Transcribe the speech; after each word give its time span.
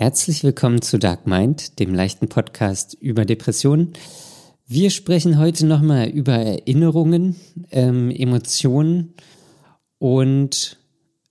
Herzlich 0.00 0.44
willkommen 0.44 0.80
zu 0.80 0.96
Dark 0.96 1.26
Mind, 1.26 1.80
dem 1.80 1.92
leichten 1.92 2.28
Podcast 2.28 2.94
über 3.00 3.24
Depressionen. 3.24 3.94
Wir 4.64 4.90
sprechen 4.90 5.40
heute 5.40 5.66
nochmal 5.66 6.08
über 6.08 6.34
Erinnerungen, 6.34 7.34
ähm, 7.72 8.12
Emotionen 8.12 9.14
und 9.98 10.78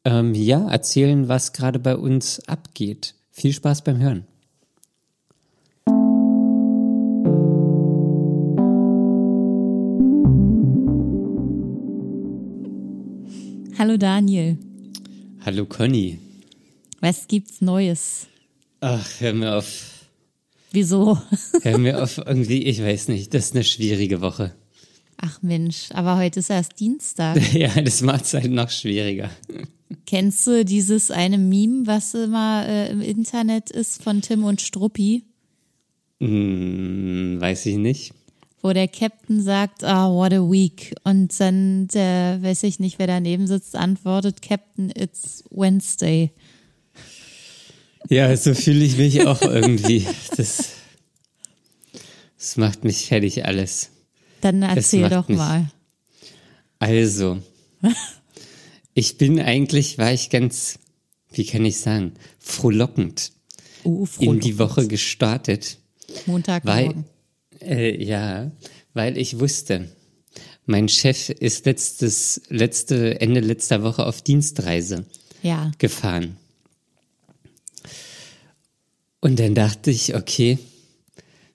ähm, 0.03 0.33
ja, 0.33 0.69
erzählen, 0.69 1.29
was 1.29 1.53
gerade 1.53 1.79
bei 1.79 1.95
uns 1.95 2.41
abgeht. 2.45 3.15
Viel 3.31 3.53
Spaß 3.53 3.85
beim 3.85 3.99
Hören. 3.99 4.27
Hallo 13.79 13.95
Daniel. 13.95 14.57
Hallo 15.45 15.63
Conny. 15.63 16.19
Was 16.99 17.29
gibt's 17.29 17.61
Neues? 17.61 18.27
Ach, 18.79 19.07
hör 19.19 19.33
mir 19.33 19.55
auf. 19.55 19.93
Wieso? 20.71 21.17
Hör 21.61 21.77
mir 21.77 22.03
auf, 22.03 22.17
irgendwie, 22.17 22.63
ich 22.63 22.81
weiß 22.81 23.07
nicht, 23.07 23.33
das 23.33 23.45
ist 23.45 23.55
eine 23.55 23.63
schwierige 23.63 24.21
Woche. 24.21 24.53
Ach 25.17 25.41
Mensch, 25.41 25.89
aber 25.93 26.17
heute 26.17 26.41
ist 26.41 26.49
erst 26.49 26.79
Dienstag. 26.79 27.39
Ja, 27.53 27.81
das 27.81 28.01
macht 28.01 28.25
es 28.25 28.33
halt 28.33 28.51
noch 28.51 28.69
schwieriger. 28.69 29.31
Kennst 30.05 30.45
du 30.45 30.65
dieses 30.65 31.09
eine 31.09 31.37
Meme, 31.37 31.87
was 31.87 32.13
immer 32.13 32.67
äh, 32.67 32.91
im 32.91 33.01
Internet 33.01 33.71
ist 33.71 34.03
von 34.03 34.21
Tim 34.21 34.43
und 34.43 34.61
Struppi? 34.61 35.23
Hm, 36.19 37.37
weiß 37.39 37.65
ich 37.67 37.77
nicht. 37.77 38.13
Wo 38.61 38.73
der 38.73 38.87
Captain 38.87 39.41
sagt, 39.41 39.83
ah, 39.83 40.09
what 40.09 40.33
a 40.33 40.41
week. 40.41 40.93
Und 41.03 41.39
dann 41.39 41.87
der, 41.87 42.39
weiß 42.41 42.63
ich 42.63 42.79
nicht, 42.79 42.99
wer 42.99 43.07
daneben 43.07 43.47
sitzt, 43.47 43.75
antwortet, 43.75 44.41
Captain, 44.41 44.91
it's 44.95 45.43
Wednesday. 45.49 46.31
Ja, 48.09 48.35
so 48.37 48.53
fühle 48.53 48.83
ich 48.85 48.97
mich 48.97 49.25
auch 49.25 49.41
irgendwie. 49.41 50.05
Das, 50.37 50.69
das 52.37 52.57
macht 52.57 52.83
mich 52.83 53.07
fertig 53.07 53.45
alles. 53.45 53.89
Dann 54.41 54.61
erzähl 54.61 55.09
doch 55.09 55.27
mich- 55.27 55.37
mal. 55.37 55.69
Also, 56.79 57.39
ich 58.93 59.17
bin 59.17 59.39
eigentlich, 59.39 59.97
war 59.97 60.13
ich 60.13 60.29
ganz, 60.29 60.79
wie 61.31 61.45
kann 61.45 61.65
ich 61.65 61.77
sagen, 61.79 62.13
frohlockend 62.39 63.31
Uh, 63.83 64.05
in 64.19 64.39
die. 64.39 64.57
Woche 64.59 64.87
gestartet. 64.87 65.77
Weil, 66.07 66.23
Montagmorgen. 66.25 67.05
äh, 67.61 68.03
ja, 68.03 68.51
weil 68.93 69.17
ich 69.17 69.39
wusste, 69.39 69.89
mein 70.65 70.89
Chef 70.89 71.29
ist 71.29 71.65
letztes, 71.65 72.41
letzte, 72.49 73.21
Ende 73.21 73.39
letzter 73.39 73.83
Woche 73.83 74.05
auf 74.05 74.21
Dienstreise 74.21 75.05
Ja. 75.41 75.71
gefahren. 75.77 76.37
Und 79.27 79.39
dann 79.39 79.55
dachte 79.55 79.91
ich, 79.91 80.15
okay, 80.15 80.57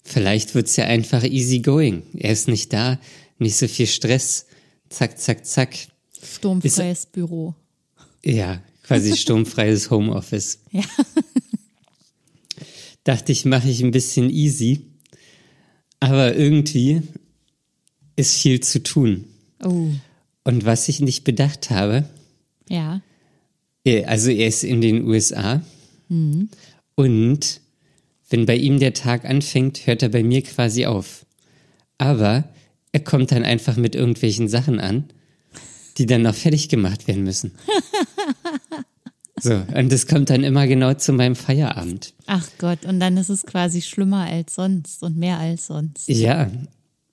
vielleicht 0.05 0.55
wird's 0.55 0.77
ja 0.77 0.85
einfach 0.85 1.25
easy 1.25 1.61
going. 1.61 2.03
Er 2.13 2.31
ist 2.31 2.47
nicht 2.47 2.71
da, 2.75 3.01
nicht 3.39 3.57
so 3.57 3.67
viel 3.67 3.87
Stress. 3.87 4.45
Zack, 4.91 5.19
zack, 5.19 5.47
zack. 5.47 5.79
Sturmfreies 6.23 7.07
Büro. 7.07 7.55
Ja, 8.23 8.61
quasi 8.83 9.17
sturmfreies 9.17 9.91
Homeoffice. 9.91 10.59
Ja. 10.71 10.85
Dachte 13.05 13.33
ich, 13.33 13.47
mache 13.47 13.71
ich 13.71 13.83
ein 13.83 13.91
bisschen 13.91 14.29
easy. 14.29 14.83
Aber 15.99 16.37
irgendwie 16.37 17.01
ist 18.17 18.37
viel 18.37 18.61
zu 18.61 18.83
tun. 18.83 19.25
Oh, 19.65 19.89
Und 20.45 20.67
was 20.67 20.89
ich 20.89 21.01
nicht 21.01 21.25
bedacht 21.25 21.71
habe, 21.71 22.05
ja. 22.69 23.01
also 24.05 24.29
er 24.29 24.49
ist 24.49 24.63
in 24.63 24.83
den 24.83 25.07
USA 25.07 25.63
und 26.97 27.62
wenn 28.33 28.47
bei 28.47 28.57
ihm 28.57 28.79
der 28.81 28.95
Tag 28.95 29.25
anfängt, 29.25 29.87
hört 29.87 30.03
er 30.03 30.09
bei 30.09 30.23
mir 30.23 30.43
quasi 30.43 30.87
auf. 30.87 31.27
Aber 31.99 32.45
er 32.93 33.01
kommt 33.01 33.31
dann 33.33 33.45
einfach 33.45 33.77
mit 33.77 33.95
irgendwelchen 33.95 34.49
Sachen 34.49 34.81
an, 34.81 35.05
die 35.99 36.07
dann 36.07 36.23
noch 36.23 36.35
fertig 36.35 36.69
gemacht 36.69 37.07
werden 37.07 37.23
müssen. 37.25 37.53
So, 39.41 39.61
und 39.75 39.91
das 39.91 40.07
kommt 40.07 40.31
dann 40.31 40.45
immer 40.45 40.67
genau 40.67 40.95
zu 40.95 41.13
meinem 41.13 41.35
Feierabend. 41.35 42.15
Ach 42.27 42.47
Gott, 42.59 42.85
und 42.85 43.01
dann 43.01 43.17
ist 43.17 43.29
es 43.29 43.45
quasi 43.45 43.83
schlimmer 43.83 44.27
als 44.27 44.55
sonst 44.55 45.03
und 45.03 45.17
mehr 45.17 45.39
als 45.39 45.67
sonst. 45.67 46.09
Ja, 46.09 46.51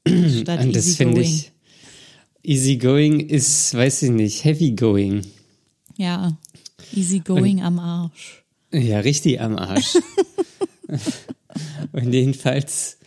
Statt 0.08 0.62
und 0.62 0.76
das 0.76 0.96
finde 0.96 1.22
ich. 1.22 1.52
Easy 2.44 2.78
going 2.78 3.20
ist, 3.20 3.74
weiß 3.74 4.04
ich 4.04 4.12
nicht, 4.12 4.44
heavy 4.44 4.72
going. 4.72 5.26
Ja, 5.98 6.38
easy 6.94 7.20
going 7.20 7.62
am 7.62 7.80
Arsch. 7.80 8.44
Ja, 8.72 9.00
richtig 9.00 9.42
am 9.42 9.58
Arsch. 9.58 9.98
und 11.92 12.14
jedenfalls, 12.14 12.98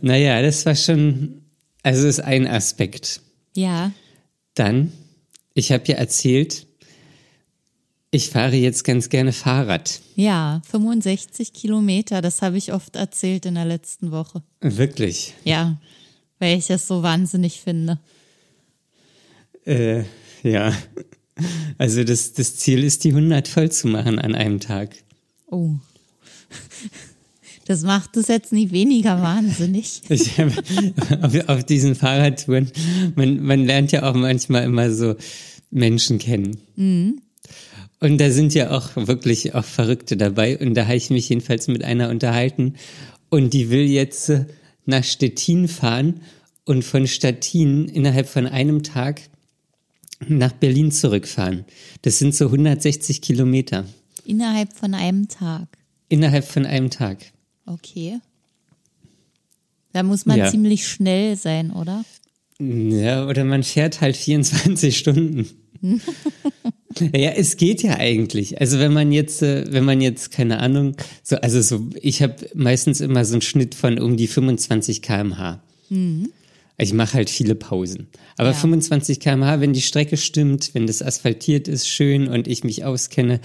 naja, 0.00 0.42
das 0.42 0.66
war 0.66 0.74
schon, 0.74 1.42
also 1.82 2.06
ist 2.06 2.20
ein 2.20 2.46
Aspekt. 2.46 3.20
Ja, 3.54 3.92
Dann, 4.54 4.92
ich 5.54 5.72
habe 5.72 5.84
ja 5.86 5.96
erzählt, 5.96 6.66
ich 8.10 8.30
fahre 8.30 8.56
jetzt 8.56 8.84
ganz 8.84 9.08
gerne 9.08 9.32
Fahrrad. 9.32 10.00
ja, 10.14 10.62
65 10.70 11.52
Kilometer, 11.52 12.22
das 12.22 12.42
habe 12.42 12.56
ich 12.56 12.72
oft 12.72 12.96
erzählt 12.96 13.46
in 13.46 13.54
der 13.54 13.64
letzten 13.64 14.10
Woche. 14.10 14.42
Wirklich. 14.60 15.34
Ja, 15.44 15.78
weil 16.38 16.58
ich 16.58 16.66
das 16.66 16.86
so 16.86 17.02
wahnsinnig 17.02 17.60
finde. 17.60 17.98
Äh, 19.64 20.04
ja. 20.42 20.72
Also 21.76 22.04
das, 22.04 22.32
das 22.32 22.56
Ziel 22.56 22.84
ist, 22.84 23.04
die 23.04 23.10
100 23.10 23.48
voll 23.48 23.70
zu 23.70 23.88
machen 23.88 24.18
an 24.18 24.34
einem 24.34 24.60
Tag. 24.60 24.96
Oh. 25.50 25.74
Das 27.66 27.82
macht 27.82 28.16
es 28.16 28.28
jetzt 28.28 28.52
nicht 28.52 28.72
weniger 28.72 29.20
wahnsinnig. 29.22 30.00
Ich 30.08 30.38
hab, 30.38 30.52
auf, 31.22 31.48
auf 31.48 31.64
diesen 31.64 31.94
Fahrradtouren, 31.94 32.70
man, 33.16 33.42
man 33.42 33.64
lernt 33.66 33.92
ja 33.92 34.08
auch 34.08 34.14
manchmal 34.14 34.64
immer 34.64 34.90
so 34.90 35.16
Menschen 35.70 36.18
kennen. 36.18 36.56
Und 37.98 38.18
da 38.18 38.30
sind 38.30 38.54
ja 38.54 38.70
auch 38.70 38.90
wirklich 38.94 39.54
auch 39.54 39.64
Verrückte 39.64 40.16
dabei. 40.16 40.58
Und 40.58 40.74
da 40.74 40.84
habe 40.86 40.96
ich 40.96 41.10
mich 41.10 41.28
jedenfalls 41.28 41.66
mit 41.66 41.82
einer 41.82 42.08
unterhalten. 42.10 42.74
Und 43.30 43.52
die 43.52 43.68
will 43.70 43.86
jetzt 43.86 44.32
nach 44.84 45.02
Stettin 45.02 45.66
fahren 45.66 46.20
und 46.64 46.84
von 46.84 47.06
Stettin 47.08 47.88
innerhalb 47.88 48.28
von 48.28 48.46
einem 48.46 48.84
Tag 48.84 49.22
nach 50.28 50.52
Berlin 50.52 50.92
zurückfahren. 50.92 51.64
Das 52.02 52.18
sind 52.18 52.34
so 52.34 52.46
160 52.46 53.20
Kilometer 53.20 53.84
Innerhalb 54.24 54.72
von 54.72 54.94
einem 54.94 55.28
Tag. 55.28 55.66
innerhalb 56.08 56.44
von 56.44 56.64
einem 56.64 56.90
Tag. 56.90 57.18
Okay. 57.66 58.20
Da 59.92 60.02
muss 60.02 60.26
man 60.26 60.38
Ja. 60.38 60.50
ziemlich 60.50 60.86
schnell 60.86 61.36
sein, 61.36 61.70
oder? 61.70 62.04
Ja, 62.58 63.26
oder 63.26 63.44
man 63.44 63.62
fährt 63.62 64.00
halt 64.00 64.16
24 64.16 64.96
Stunden. 64.96 65.46
ja, 67.12 67.30
es 67.30 67.56
geht 67.56 67.82
ja 67.82 67.96
eigentlich. 67.96 68.60
Also 68.60 68.78
wenn 68.78 68.92
man 68.92 69.12
jetzt, 69.12 69.42
äh, 69.42 69.64
wenn 69.70 69.84
man 69.84 70.00
jetzt 70.00 70.30
keine 70.30 70.60
Ahnung, 70.60 70.96
so 71.22 71.36
also 71.36 71.60
so, 71.60 71.88
ich 72.00 72.22
habe 72.22 72.36
meistens 72.54 73.00
immer 73.00 73.24
so 73.24 73.34
einen 73.34 73.42
Schnitt 73.42 73.74
von 73.74 73.98
um 73.98 74.16
die 74.16 74.26
25 74.26 75.02
km/h. 75.02 75.62
Ich 76.78 76.92
mache 76.92 77.14
halt 77.14 77.30
viele 77.30 77.54
Pausen. 77.54 78.08
Aber 78.36 78.50
Ja. 78.50 78.54
25 78.54 79.20
km/h, 79.20 79.60
wenn 79.60 79.72
die 79.72 79.82
Strecke 79.82 80.16
stimmt, 80.16 80.74
wenn 80.74 80.86
das 80.86 81.02
asphaltiert 81.02 81.68
ist, 81.68 81.88
schön 81.88 82.26
und 82.28 82.48
ich 82.48 82.64
mich 82.64 82.84
auskenne, 82.84 83.40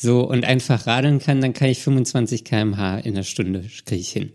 so 0.00 0.20
und 0.28 0.44
einfach 0.44 0.86
radeln 0.86 1.18
kann, 1.18 1.40
dann 1.40 1.52
kann 1.52 1.68
ich 1.68 1.80
25 1.82 2.44
km/h 2.44 2.98
in 2.98 3.14
einer 3.14 3.24
Stunde 3.24 3.64
kriege 3.84 4.00
ich 4.00 4.10
hin. 4.10 4.32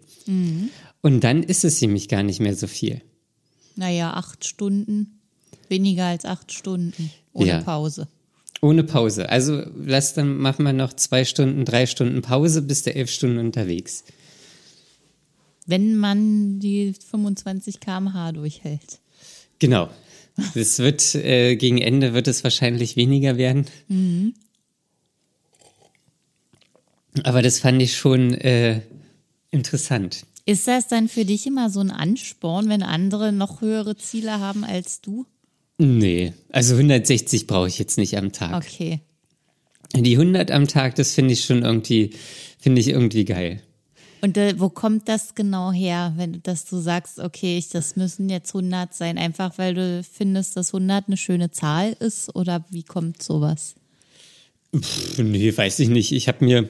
Und 1.02 1.24
dann 1.24 1.44
ist 1.44 1.64
es 1.64 1.82
nämlich 1.82 2.08
gar 2.10 2.24
nicht 2.24 2.40
mehr 2.40 2.56
so 2.56 2.68
viel. 2.68 3.02
Naja, 3.76 4.14
acht 4.14 4.46
Stunden. 4.46 5.20
Weniger 5.70 6.06
als 6.06 6.26
acht 6.26 6.52
Stunden. 6.52 7.10
Ohne 7.34 7.48
Ja. 7.48 7.62
Pause. 7.62 8.08
Ohne 8.62 8.84
Pause. 8.84 9.30
Also 9.30 9.64
lass 9.76 10.14
dann 10.14 10.38
machen 10.38 10.64
wir 10.64 10.74
noch 10.74 10.94
zwei 10.94 11.26
Stunden, 11.26 11.66
drei 11.66 11.86
Stunden 11.86 12.22
Pause, 12.22 12.62
bis 12.62 12.84
der 12.84 12.96
elf 12.96 13.10
Stunden 13.10 13.38
unterwegs. 13.40 14.04
Wenn 15.66 15.96
man 15.98 16.60
die 16.60 16.94
25 17.10 17.80
km/h 17.80 18.32
durchhält. 18.34 19.00
Genau. 19.60 19.90
Es 20.56 20.80
wird 20.80 21.16
äh, 21.16 21.56
gegen 21.56 21.78
Ende 21.78 22.14
wird 22.14 22.28
es 22.28 22.44
wahrscheinlich 22.44 22.96
weniger 22.96 23.38
werden. 23.38 23.66
Aber 27.24 27.42
das 27.42 27.60
fand 27.60 27.82
ich 27.82 27.96
schon 27.96 28.34
äh, 28.34 28.82
interessant. 29.52 30.26
Ist 30.46 30.68
das 30.68 30.88
dann 30.88 31.08
für 31.08 31.26
dich 31.26 31.46
immer 31.48 31.70
so 31.70 31.80
ein 31.80 31.92
Ansporn, 31.92 32.68
wenn 32.70 32.84
andere 32.84 33.32
noch 33.32 33.62
höhere 33.62 33.96
Ziele 33.96 34.40
haben 34.40 34.64
als 34.64 35.00
du? 35.00 35.26
Nee, 35.78 36.34
also 36.50 36.76
160 36.76 37.48
brauche 37.48 37.68
ich 37.68 37.80
jetzt 37.80 37.98
nicht 37.98 38.18
am 38.18 38.32
Tag. 38.32 38.64
Okay. 38.64 39.00
Die 39.96 40.18
100 40.18 40.52
am 40.52 40.68
Tag, 40.68 40.96
das 40.96 41.14
finde 41.14 41.34
ich 41.34 41.46
schon 41.46 41.64
irgendwie, 41.64 42.12
finde 42.60 42.82
ich 42.82 42.90
irgendwie 42.90 43.26
geil. 43.26 43.62
Und 44.22 44.38
äh, 44.38 44.58
wo 44.58 44.70
kommt 44.70 45.10
das 45.10 45.36
genau 45.36 45.72
her, 45.72 46.14
wenn 46.16 46.42
dass 46.44 46.66
du 46.66 46.80
sagst, 46.80 47.20
okay, 47.20 47.58
ich, 47.58 47.70
das 47.70 47.96
müssen 47.96 48.30
jetzt 48.30 48.56
100 48.56 48.94
sein, 48.94 49.18
einfach 49.18 49.58
weil 49.58 49.74
du 49.76 50.04
findest, 50.04 50.56
dass 50.56 50.74
100 50.74 51.08
eine 51.08 51.18
schöne 51.18 51.52
Zahl 51.52 51.96
ist 52.00 52.34
oder 52.36 52.64
wie 52.70 52.84
kommt 52.84 53.22
sowas? 53.22 53.76
Pff, 54.76 55.20
nee, 55.20 55.56
weiß 55.56 55.80
ich 55.80 55.90
nicht. 55.90 56.14
Ich 56.14 56.28
habe 56.28 56.46
mir 56.46 56.70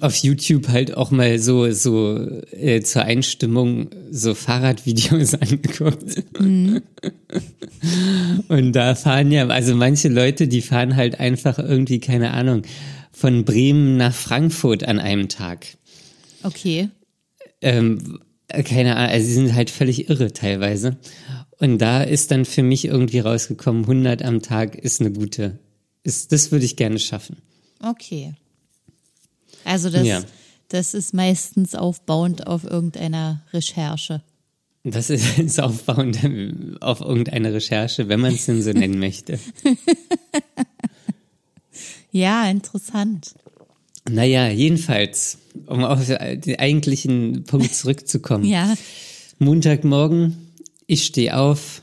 auf 0.00 0.16
YouTube 0.16 0.68
halt 0.68 0.96
auch 0.96 1.10
mal 1.10 1.38
so 1.38 1.70
so 1.72 2.16
äh, 2.52 2.80
zur 2.82 3.02
Einstimmung 3.02 3.90
so 4.10 4.34
Fahrradvideos 4.34 5.34
angeguckt. 5.40 6.40
Mhm. 6.40 6.82
Und 8.48 8.72
da 8.72 8.94
fahren 8.94 9.32
ja, 9.32 9.46
also 9.48 9.74
manche 9.74 10.08
Leute, 10.08 10.48
die 10.48 10.62
fahren 10.62 10.96
halt 10.96 11.18
einfach 11.18 11.58
irgendwie, 11.58 11.98
keine 11.98 12.32
Ahnung, 12.32 12.62
von 13.12 13.44
Bremen 13.44 13.96
nach 13.96 14.14
Frankfurt 14.14 14.84
an 14.84 14.98
einem 14.98 15.28
Tag. 15.28 15.66
Okay. 16.42 16.88
Ähm, 17.60 18.20
keine 18.48 18.96
Ahnung, 18.96 19.12
also 19.12 19.26
sie 19.26 19.34
sind 19.34 19.54
halt 19.54 19.70
völlig 19.70 20.08
irre 20.08 20.32
teilweise. 20.32 20.98
Und 21.58 21.78
da 21.78 22.02
ist 22.02 22.30
dann 22.30 22.44
für 22.44 22.62
mich 22.62 22.86
irgendwie 22.86 23.20
rausgekommen, 23.20 23.82
100 23.82 24.22
am 24.22 24.40
Tag 24.40 24.76
ist 24.76 25.00
eine 25.00 25.12
gute, 25.12 25.58
ist, 26.02 26.32
das 26.32 26.52
würde 26.52 26.64
ich 26.64 26.76
gerne 26.76 26.98
schaffen. 26.98 27.36
Okay. 27.82 28.34
Also 29.64 29.90
das, 29.90 30.06
ja. 30.06 30.22
das 30.68 30.94
ist 30.94 31.14
meistens 31.14 31.74
aufbauend 31.74 32.46
auf 32.46 32.64
irgendeiner 32.64 33.42
Recherche. 33.52 34.22
Das 34.84 35.10
ist 35.10 35.60
aufbauend 35.60 36.18
auf 36.80 37.00
irgendeine 37.00 37.52
Recherche, 37.52 38.08
wenn 38.08 38.20
man 38.20 38.34
es 38.34 38.46
denn 38.46 38.62
so 38.62 38.70
nennen 38.70 38.98
möchte. 38.98 39.38
ja, 42.12 42.50
interessant. 42.50 43.34
Naja, 44.08 44.48
jedenfalls, 44.48 45.38
um 45.66 45.84
auf 45.84 46.06
den 46.06 46.58
eigentlichen 46.58 47.44
Punkt 47.44 47.74
zurückzukommen. 47.74 48.44
ja. 48.44 48.74
Montagmorgen, 49.38 50.36
ich 50.86 51.04
stehe 51.04 51.36
auf, 51.36 51.82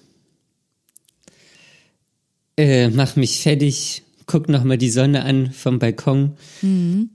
äh, 2.57 2.89
mach 2.89 3.15
mich 3.15 3.41
fertig, 3.41 4.03
guck 4.25 4.50
nochmal 4.50 4.77
die 4.77 4.89
Sonne 4.89 5.23
an 5.23 5.51
vom 5.51 5.80
Balkon 5.80 6.33
mhm. 6.62 7.12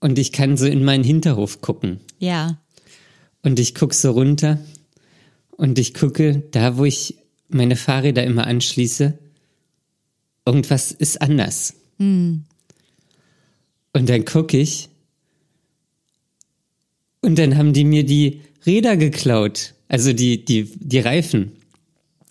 Und 0.00 0.18
ich 0.18 0.32
kann 0.32 0.56
so 0.56 0.66
in 0.66 0.84
meinen 0.84 1.04
Hinterhof 1.04 1.60
gucken. 1.60 2.00
Ja. 2.18 2.58
Und 3.42 3.58
ich 3.58 3.74
gucke 3.74 3.94
so 3.94 4.10
runter 4.12 4.58
und 5.50 5.78
ich 5.78 5.94
gucke, 5.94 6.42
da 6.50 6.76
wo 6.76 6.84
ich 6.84 7.16
meine 7.48 7.76
Fahrräder 7.76 8.24
immer 8.24 8.46
anschließe, 8.46 9.18
irgendwas 10.44 10.92
ist 10.92 11.22
anders. 11.22 11.74
Mhm. 11.98 12.44
Und 13.92 14.08
dann 14.08 14.24
gucke 14.24 14.58
ich 14.58 14.88
und 17.22 17.38
dann 17.38 17.56
haben 17.56 17.72
die 17.72 17.84
mir 17.84 18.04
die 18.04 18.42
Räder 18.66 18.96
geklaut, 18.96 19.74
also 19.88 20.12
die, 20.12 20.44
die, 20.44 20.64
die 20.64 20.98
Reifen. 20.98 21.52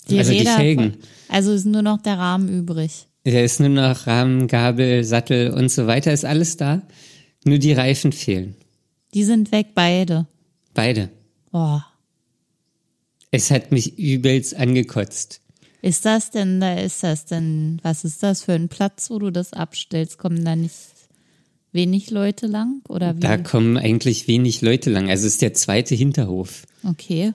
Die 0.09 0.19
also 0.19 0.31
Räder, 0.31 0.43
die 0.43 0.61
Felgen. 0.61 0.97
Also 1.27 1.51
ist 1.51 1.65
nur 1.65 1.81
noch 1.81 2.01
der 2.01 2.17
Rahmen 2.17 2.49
übrig. 2.49 3.07
Da 3.23 3.39
ist 3.39 3.59
nur 3.59 3.69
noch 3.69 4.05
Rahmen, 4.05 4.47
Gabel, 4.47 5.03
Sattel 5.03 5.51
und 5.51 5.69
so 5.69 5.87
weiter, 5.87 6.13
ist 6.13 6.25
alles 6.25 6.57
da. 6.57 6.83
Nur 7.45 7.59
die 7.59 7.73
Reifen 7.73 8.11
fehlen. 8.11 8.55
Die 9.13 9.23
sind 9.23 9.51
weg, 9.53 9.67
beide. 9.73 10.27
Beide. 10.73 11.09
Boah. 11.51 11.85
Es 13.31 13.51
hat 13.51 13.71
mich 13.71 13.97
übelst 13.97 14.55
angekotzt. 14.55 15.41
Ist 15.81 16.03
das 16.03 16.31
denn, 16.31 16.59
da 16.59 16.73
ist 16.73 17.03
das 17.03 17.25
denn, 17.25 17.79
was 17.83 18.03
ist 18.03 18.23
das 18.23 18.43
für 18.43 18.53
ein 18.53 18.67
Platz, 18.67 19.09
wo 19.09 19.19
du 19.19 19.31
das 19.31 19.53
abstellst? 19.53 20.17
Kommen 20.17 20.43
da 20.43 20.55
nicht 20.55 20.73
wenig 21.71 22.09
Leute 22.09 22.47
lang 22.47 22.81
oder 22.89 23.15
wie? 23.15 23.19
Da 23.19 23.37
kommen 23.37 23.77
eigentlich 23.77 24.27
wenig 24.27 24.61
Leute 24.61 24.89
lang. 24.89 25.09
Also 25.09 25.27
es 25.27 25.33
ist 25.33 25.41
der 25.43 25.53
zweite 25.53 25.93
Hinterhof. 25.93 26.63
Okay. 26.83 27.33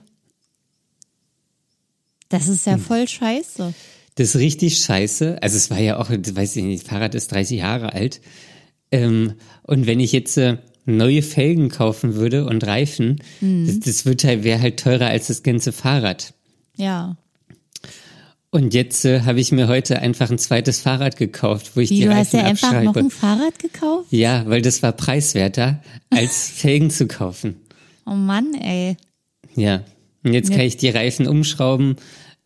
Das 2.27 2.49
ist 2.49 2.65
ja 2.65 2.73
hm. 2.73 2.81
voll 2.81 3.07
scheiße. 3.07 3.73
Das 4.15 4.35
ist 4.35 4.41
richtig 4.41 4.77
scheiße. 4.79 5.41
Also 5.41 5.55
es 5.55 5.69
war 5.69 5.79
ja 5.79 5.97
auch, 5.97 6.09
weiß 6.09 6.57
ich 6.57 6.63
nicht, 6.63 6.85
Fahrrad 6.85 7.15
ist 7.15 7.31
30 7.31 7.59
Jahre 7.59 7.93
alt. 7.93 8.19
Ähm, 8.91 9.33
und 9.63 9.87
wenn 9.87 9.99
ich 9.99 10.11
jetzt 10.11 10.37
äh, 10.37 10.57
neue 10.85 11.21
Felgen 11.21 11.69
kaufen 11.69 12.15
würde 12.15 12.45
und 12.45 12.65
Reifen, 12.65 13.21
mhm. 13.39 13.65
das, 13.67 13.79
das 13.79 14.05
wird 14.05 14.23
halt, 14.23 14.43
wäre 14.43 14.61
halt 14.61 14.79
teurer 14.79 15.07
als 15.07 15.27
das 15.27 15.43
ganze 15.43 15.71
Fahrrad. 15.71 16.33
Ja. 16.75 17.17
Und 18.49 18.73
jetzt 18.73 19.05
äh, 19.05 19.21
habe 19.21 19.39
ich 19.39 19.53
mir 19.53 19.69
heute 19.69 19.99
einfach 19.99 20.29
ein 20.29 20.37
zweites 20.37 20.81
Fahrrad 20.81 21.15
gekauft, 21.15 21.71
wo 21.75 21.79
ich 21.79 21.89
Wie, 21.89 21.99
die 21.99 22.03
du 22.03 22.09
Reifen 22.09 22.19
hast 22.19 22.33
ja 22.33 22.43
einfach 22.43 22.83
noch 22.83 22.95
ein 22.97 23.09
Fahrrad 23.09 23.59
gekauft? 23.59 24.07
Ja, 24.11 24.43
weil 24.47 24.61
das 24.61 24.83
war 24.83 24.91
preiswerter, 24.91 25.81
als 26.09 26.49
Felgen 26.53 26.89
zu 26.89 27.07
kaufen. 27.07 27.55
Oh 28.05 28.11
Mann, 28.11 28.53
ey. 28.55 28.97
Ja. 29.55 29.85
Und 30.23 30.33
jetzt 30.33 30.51
kann 30.51 30.61
ich 30.61 30.75
die 30.75 30.89
Reifen 30.89 31.27
umschrauben 31.27 31.95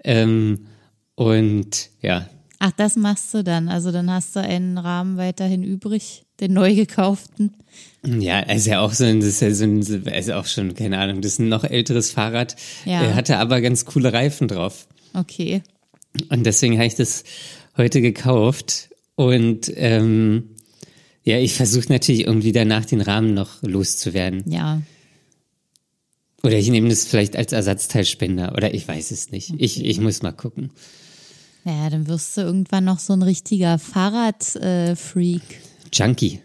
ähm, 0.03 0.67
und 1.15 1.89
ja. 2.01 2.29
Ach, 2.67 2.71
das 2.71 2.95
machst 2.95 3.31
du 3.31 3.43
dann. 3.43 3.69
Also 3.69 3.91
dann 3.91 4.09
hast 4.09 4.35
du 4.35 4.39
einen 4.39 4.79
Rahmen 4.79 5.17
weiterhin 5.17 5.61
übrig, 5.61 6.25
den 6.39 6.53
neu 6.53 6.73
gekauften. 6.73 7.53
Ja, 8.03 8.39
ist 8.39 8.65
ja 8.65 8.79
auch 8.79 8.91
so 8.91 9.03
ein, 9.03 9.19
das 9.19 9.29
ist 9.29 9.41
ja 9.41 9.53
so 9.53 9.65
ein, 9.65 9.81
ist 9.81 10.31
auch 10.31 10.47
schon, 10.47 10.73
keine 10.73 10.97
Ahnung, 10.97 11.21
das 11.21 11.33
ist 11.33 11.39
ein 11.39 11.47
noch 11.47 11.63
älteres 11.63 12.09
Fahrrad. 12.09 12.55
Ja. 12.85 13.03
Er 13.03 13.13
hatte 13.13 13.37
aber 13.37 13.61
ganz 13.61 13.85
coole 13.85 14.11
Reifen 14.11 14.47
drauf. 14.47 14.87
Okay. 15.13 15.61
Und 16.29 16.43
deswegen 16.47 16.77
habe 16.77 16.87
ich 16.87 16.95
das 16.95 17.23
heute 17.77 18.01
gekauft. 18.01 18.89
Und 19.13 19.71
ähm, 19.75 20.55
ja, 21.23 21.37
ich 21.37 21.53
versuche 21.53 21.93
natürlich 21.93 22.25
irgendwie 22.25 22.51
danach 22.51 22.85
den 22.85 23.01
Rahmen 23.01 23.35
noch 23.35 23.61
loszuwerden. 23.61 24.43
Ja. 24.51 24.81
Oder 26.41 26.57
ich 26.57 26.69
nehme 26.69 26.89
das 26.89 27.05
vielleicht 27.05 27.35
als 27.35 27.53
Ersatzteilspender 27.53 28.53
oder 28.55 28.73
ich 28.73 28.87
weiß 28.87 29.11
es 29.11 29.29
nicht. 29.29 29.51
Okay. 29.51 29.63
Ich, 29.63 29.85
ich 29.85 29.99
muss 29.99 30.23
mal 30.23 30.31
gucken. 30.31 30.71
Naja, 31.65 31.89
dann 31.89 32.07
wirst 32.07 32.37
du 32.37 32.41
irgendwann 32.41 32.85
noch 32.85 32.99
so 32.99 33.13
ein 33.13 33.23
richtiger 33.23 33.79
Fahrradfreak. 33.79 35.41
Äh, 35.41 35.91
Junkie. 35.91 36.39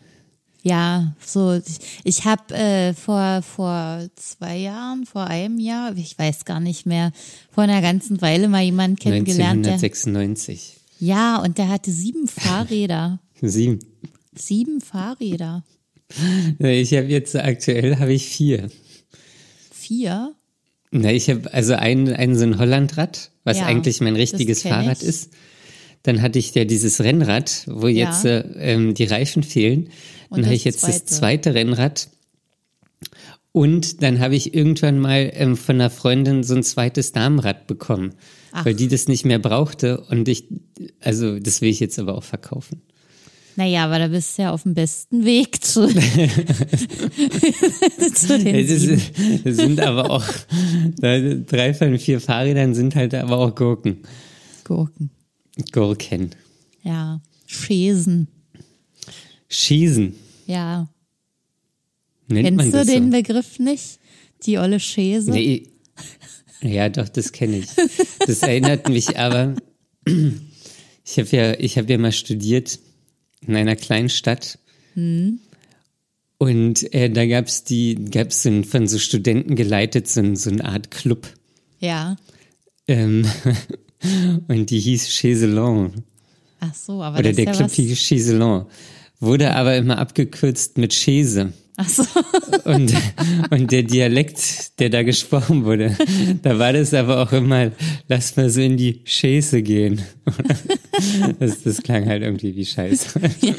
Ja, 0.62 1.14
so 1.24 1.54
ich, 1.54 1.78
ich 2.04 2.24
habe 2.24 2.54
äh, 2.54 2.94
vor 2.94 3.42
vor 3.42 4.06
zwei 4.16 4.56
Jahren, 4.56 5.04
vor 5.06 5.26
einem 5.26 5.58
Jahr, 5.58 5.94
ich 5.96 6.18
weiß 6.18 6.44
gar 6.46 6.60
nicht 6.60 6.86
mehr, 6.86 7.12
vor 7.50 7.64
einer 7.64 7.82
ganzen 7.82 8.20
Weile 8.22 8.48
mal 8.48 8.62
jemanden 8.62 8.96
kennengelernt. 8.96 9.66
1996. 9.66 10.76
Der, 11.00 11.08
ja, 11.08 11.42
und 11.42 11.58
der 11.58 11.68
hatte 11.68 11.90
sieben 11.90 12.26
Fahrräder. 12.26 13.20
sieben. 13.42 13.78
Sieben 14.34 14.80
Fahrräder. 14.80 15.64
Ich 16.58 16.92
habe 16.94 17.06
jetzt 17.06 17.36
aktuell 17.36 17.98
habe 17.98 18.12
ich 18.12 18.26
vier. 18.28 18.70
Vier? 19.70 20.34
Na, 20.90 21.12
ich 21.12 21.30
habe 21.30 21.52
also 21.52 21.74
ein, 21.74 22.12
ein 22.12 22.36
so 22.36 22.44
ein 22.44 22.58
Hollandrad, 22.58 23.29
was 23.44 23.58
ja, 23.58 23.66
eigentlich 23.66 24.00
mein 24.00 24.16
richtiges 24.16 24.62
Fahrrad 24.62 25.02
ich. 25.02 25.08
ist. 25.08 25.32
Dann 26.02 26.22
hatte 26.22 26.38
ich 26.38 26.54
ja 26.54 26.64
dieses 26.64 27.00
Rennrad, 27.00 27.64
wo 27.66 27.86
jetzt 27.86 28.24
ja. 28.24 28.38
äh, 28.38 28.72
ähm, 28.72 28.94
die 28.94 29.04
Reifen 29.04 29.42
fehlen. 29.42 29.90
Dann 30.30 30.44
habe 30.44 30.54
ich 30.54 30.64
jetzt 30.64 30.80
zweite. 30.80 31.00
das 31.00 31.04
zweite 31.06 31.54
Rennrad. 31.54 32.08
Und 33.52 34.02
dann 34.02 34.20
habe 34.20 34.36
ich 34.36 34.54
irgendwann 34.54 34.98
mal 34.98 35.30
ähm, 35.34 35.56
von 35.56 35.76
einer 35.76 35.90
Freundin 35.90 36.44
so 36.44 36.54
ein 36.54 36.62
zweites 36.62 37.12
Damenrad 37.12 37.66
bekommen, 37.66 38.14
Ach. 38.52 38.64
weil 38.64 38.74
die 38.74 38.88
das 38.88 39.08
nicht 39.08 39.24
mehr 39.24 39.40
brauchte. 39.40 40.00
Und 40.02 40.28
ich, 40.28 40.44
also 41.00 41.38
das 41.38 41.60
will 41.60 41.70
ich 41.70 41.80
jetzt 41.80 41.98
aber 41.98 42.16
auch 42.16 42.22
verkaufen. 42.22 42.82
Naja, 43.56 43.84
aber 43.84 43.98
da 43.98 44.08
bist 44.08 44.38
du 44.38 44.42
ja 44.42 44.52
auf 44.52 44.62
dem 44.62 44.74
besten 44.74 45.24
Weg 45.24 45.64
zu, 45.64 45.86
zu 45.88 46.02
den 48.38 48.66
das, 49.44 49.56
sind 49.56 49.80
aber 49.80 50.10
auch, 50.10 50.24
drei 51.00 51.74
von 51.74 51.98
vier 51.98 52.20
Fahrrädern 52.20 52.74
sind 52.74 52.94
halt 52.94 53.14
aber 53.14 53.38
auch 53.38 53.54
Gurken. 53.54 53.98
Gurken. 54.64 55.10
Gurken. 55.72 56.30
Ja, 56.82 57.20
Schäsen. 57.46 58.28
Schießen. 59.48 60.14
Ja. 60.46 60.88
Nennt 62.28 62.58
Kennst 62.58 62.74
du 62.74 62.84
den 62.84 63.10
so? 63.10 63.18
Begriff 63.18 63.58
nicht? 63.58 63.98
Die 64.44 64.58
olle 64.58 64.78
Schäse? 64.80 65.32
Nee. 65.32 65.68
Ja, 66.62 66.88
doch, 66.88 67.08
das 67.08 67.32
kenne 67.32 67.58
ich. 67.58 67.68
Das 68.26 68.42
erinnert 68.42 68.88
mich 68.88 69.18
aber. 69.18 69.54
Ich 71.02 71.18
habe 71.18 71.36
ja, 71.36 71.58
ich 71.58 71.76
habe 71.76 71.90
ja 71.90 71.98
mal 71.98 72.12
studiert 72.12 72.78
in 73.46 73.56
einer 73.56 73.76
kleinen 73.76 74.08
Stadt. 74.08 74.58
Mhm. 74.94 75.40
Und 76.38 76.92
äh, 76.94 77.10
da 77.10 77.26
gab 77.26 77.46
es 77.46 77.64
die, 77.64 77.96
gab 78.10 78.28
es 78.28 78.48
von 78.68 78.86
so 78.86 78.98
Studenten 78.98 79.56
geleitet, 79.56 80.08
so, 80.08 80.34
so 80.34 80.50
eine 80.50 80.64
Art 80.64 80.90
Club. 80.90 81.28
Ja. 81.80 82.16
Ähm, 82.88 83.26
und 84.48 84.70
die 84.70 84.80
hieß 84.80 85.08
Chaiselon. 85.08 86.04
Ach 86.60 86.74
so, 86.74 87.02
aber 87.02 87.18
Oder 87.18 87.28
das 87.28 87.36
der 87.36 87.44
ja 87.44 87.52
Club 87.52 87.68
was... 87.68 87.74
hieß 87.74 87.98
Chaiselon. 87.98 88.66
Wurde 89.20 89.54
aber 89.54 89.76
immer 89.76 89.98
abgekürzt 89.98 90.78
mit 90.78 90.92
Chese. 90.92 91.52
So. 91.84 92.04
Und, 92.64 92.92
und 93.50 93.72
der 93.72 93.82
Dialekt, 93.82 94.78
der 94.80 94.90
da 94.90 95.02
gesprochen 95.02 95.64
wurde, 95.64 95.96
da 96.42 96.58
war 96.58 96.72
das 96.72 96.94
aber 96.94 97.22
auch 97.22 97.32
immer, 97.32 97.70
lass 98.08 98.36
mal 98.36 98.50
so 98.50 98.60
in 98.60 98.76
die 98.76 99.02
Schäse 99.04 99.62
gehen. 99.62 100.02
Das, 101.38 101.62
das 101.62 101.82
klang 101.82 102.06
halt 102.06 102.22
irgendwie 102.22 102.54
wie 102.54 102.66
Scheiße. 102.66 103.20
Ja. 103.40 103.54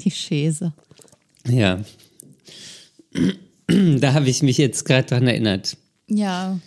Die 0.00 0.10
Schäse. 0.10 0.72
Ja. 1.48 1.80
Da 3.66 4.12
habe 4.12 4.28
ich 4.28 4.42
mich 4.42 4.58
jetzt 4.58 4.84
gerade 4.84 5.08
dran 5.08 5.26
erinnert. 5.26 5.76
Ja. 6.08 6.58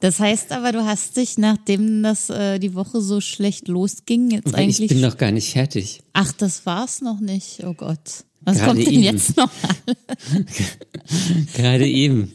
Das 0.00 0.20
heißt 0.20 0.52
aber, 0.52 0.70
du 0.72 0.84
hast 0.84 1.16
dich, 1.16 1.38
nachdem 1.38 2.02
das 2.04 2.30
äh, 2.30 2.58
die 2.60 2.74
Woche 2.74 3.00
so 3.00 3.20
schlecht 3.20 3.66
losging, 3.68 4.30
jetzt 4.30 4.52
Weil 4.52 4.60
eigentlich. 4.62 4.80
ich 4.82 4.88
bin 4.88 5.00
noch 5.00 5.16
gar 5.16 5.32
nicht 5.32 5.52
fertig. 5.52 6.00
Ach, 6.12 6.30
das 6.32 6.64
war's 6.66 7.00
noch 7.00 7.18
nicht. 7.20 7.64
Oh 7.64 7.74
Gott. 7.74 8.24
Was 8.42 8.58
Gerade 8.58 8.68
kommt 8.74 8.86
denn 8.86 8.94
eben. 8.94 9.02
jetzt 9.02 9.36
noch? 9.36 9.50
Gerade 11.54 11.86
eben 11.86 12.32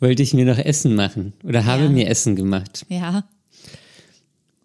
wollte 0.00 0.22
ich 0.22 0.34
mir 0.34 0.44
noch 0.44 0.58
Essen 0.58 0.94
machen 0.94 1.32
oder 1.44 1.64
habe 1.64 1.84
Ja. 1.84 1.88
mir 1.90 2.08
Essen 2.08 2.36
gemacht. 2.36 2.84
Ja. 2.88 3.24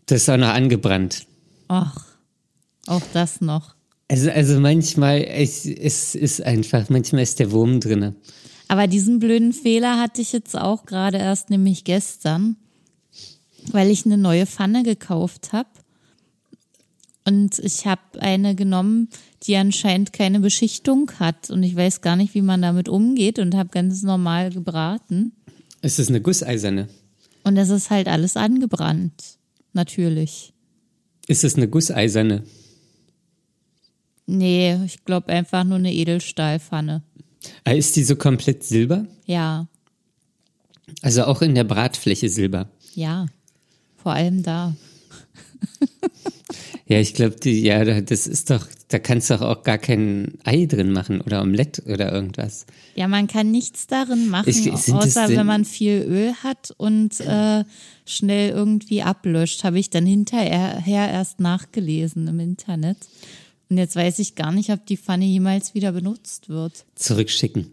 Das 0.06 0.22
ist 0.22 0.30
auch 0.30 0.38
noch 0.38 0.50
angebrannt. 0.50 1.26
Ach, 1.68 2.06
auch 2.86 3.02
das 3.14 3.42
noch. 3.42 3.76
Also, 4.08 4.30
also 4.32 4.60
manchmal, 4.60 5.24
es, 5.24 5.66
es 5.66 6.16
ist 6.16 6.42
einfach, 6.42 6.90
manchmal 6.90 7.24
ist 7.24 7.40
der 7.40 7.52
Wurm 7.52 7.80
drinne. 7.82 8.16
Aber 8.68 8.88
diesen 8.88 9.20
blöden 9.20 9.54
Fehler 9.54 10.00
hatte 10.00 10.22
ich 10.22 10.34
jetzt 10.34 10.58
auch 10.58 10.86
gerade 10.86 11.18
erst, 11.18 11.50
nämlich 11.50 11.84
gestern, 11.84 12.58
weil 13.72 13.90
ich 13.90 14.06
eine 14.06 14.18
neue 14.18 14.46
Pfanne 14.46 14.84
gekauft 14.84 15.54
habe. 15.54 15.70
Und 17.26 17.60
ich 17.60 17.86
habe 17.86 18.02
eine 18.20 18.56
genommen, 18.56 19.10
die 19.44 19.58
anscheinend 19.58 20.14
keine 20.14 20.40
Beschichtung 20.40 21.12
hat. 21.20 21.50
Und 21.50 21.64
ich 21.64 21.76
weiß 21.76 22.02
gar 22.02 22.16
nicht, 22.16 22.34
wie 22.34 22.42
man 22.42 22.62
damit 22.62 22.88
umgeht 22.88 23.40
und 23.40 23.56
habe 23.56 23.70
ganz 23.70 24.02
normal 24.02 24.52
gebraten. 24.52 25.34
Es 25.82 26.00
ist 26.00 26.10
eine 26.10 26.22
Gusseiserne. 26.22 26.88
Und 27.44 27.58
es 27.58 27.70
ist 27.70 27.90
halt 27.90 28.08
alles 28.08 28.38
angebrannt. 28.38 29.38
Natürlich. 29.74 30.54
Ist 31.28 31.44
es 31.44 31.56
eine 31.56 31.68
Gusseiserne? 31.68 32.44
Nee, 34.26 34.78
ich 34.86 35.06
glaube 35.06 35.28
einfach 35.30 35.64
nur 35.64 35.78
eine 35.78 35.94
Edelstahlpfanne. 35.94 37.04
Ah, 37.64 37.72
Ist 37.72 37.96
die 37.96 38.04
so 38.04 38.16
komplett 38.16 38.64
silber? 38.64 39.06
Ja, 39.26 39.68
Also 41.02 41.24
auch 41.26 41.42
in 41.42 41.56
der 41.56 41.64
Bratfläche 41.66 42.30
silber. 42.30 42.70
ja. 42.96 43.26
Vor 44.02 44.14
allem 44.14 44.42
da. 44.44 44.74
Ja, 46.90 47.02
ich 47.02 47.14
glaube, 47.14 47.36
die, 47.36 47.62
ja, 47.64 47.84
da- 47.84 48.00
das 48.00 48.28
ist 48.28 48.50
doch, 48.50 48.66
da 48.88 48.98
kannst 49.00 49.30
du 49.30 49.34
doch 49.34 49.42
auch 49.42 49.64
gar 49.64 49.78
kein 49.78 50.36
Ei 50.46 50.66
drin 50.68 50.94
machen 50.94 51.20
oder 51.20 51.42
Omelette 51.42 51.82
oder 51.84 52.14
irgendwas. 52.14 52.66
Ja, 52.96 53.10
man 53.10 53.28
kann 53.28 53.52
nichts 53.52 53.88
darin 53.88 54.30
machen, 54.30 54.48
Ich- 54.48 54.72
außer 54.72 55.28
wenn 55.28 55.46
man 55.46 55.66
viel 55.66 56.06
Öl 56.08 56.34
hat 56.44 56.74
und 56.78 57.20
äh, 57.20 57.66
schnell 58.06 58.52
irgendwie 58.52 59.02
ablöscht. 59.04 59.66
Habe 59.66 59.80
ich 59.80 59.90
dann 59.90 60.06
hinterher 60.06 61.10
erst 61.12 61.42
nachgelesen 61.42 62.26
im 62.30 62.40
Internet. 62.40 62.96
Und 63.70 63.78
jetzt 63.78 63.96
weiß 63.96 64.20
ich 64.20 64.36
gar 64.36 64.52
nicht, 64.52 64.70
ob 64.70 64.86
die 64.86 64.98
Pfanne 64.98 65.26
jemals 65.26 65.74
wieder 65.74 65.92
benutzt 65.92 66.48
wird. 66.50 66.86
Zurückschicken. 66.96 67.68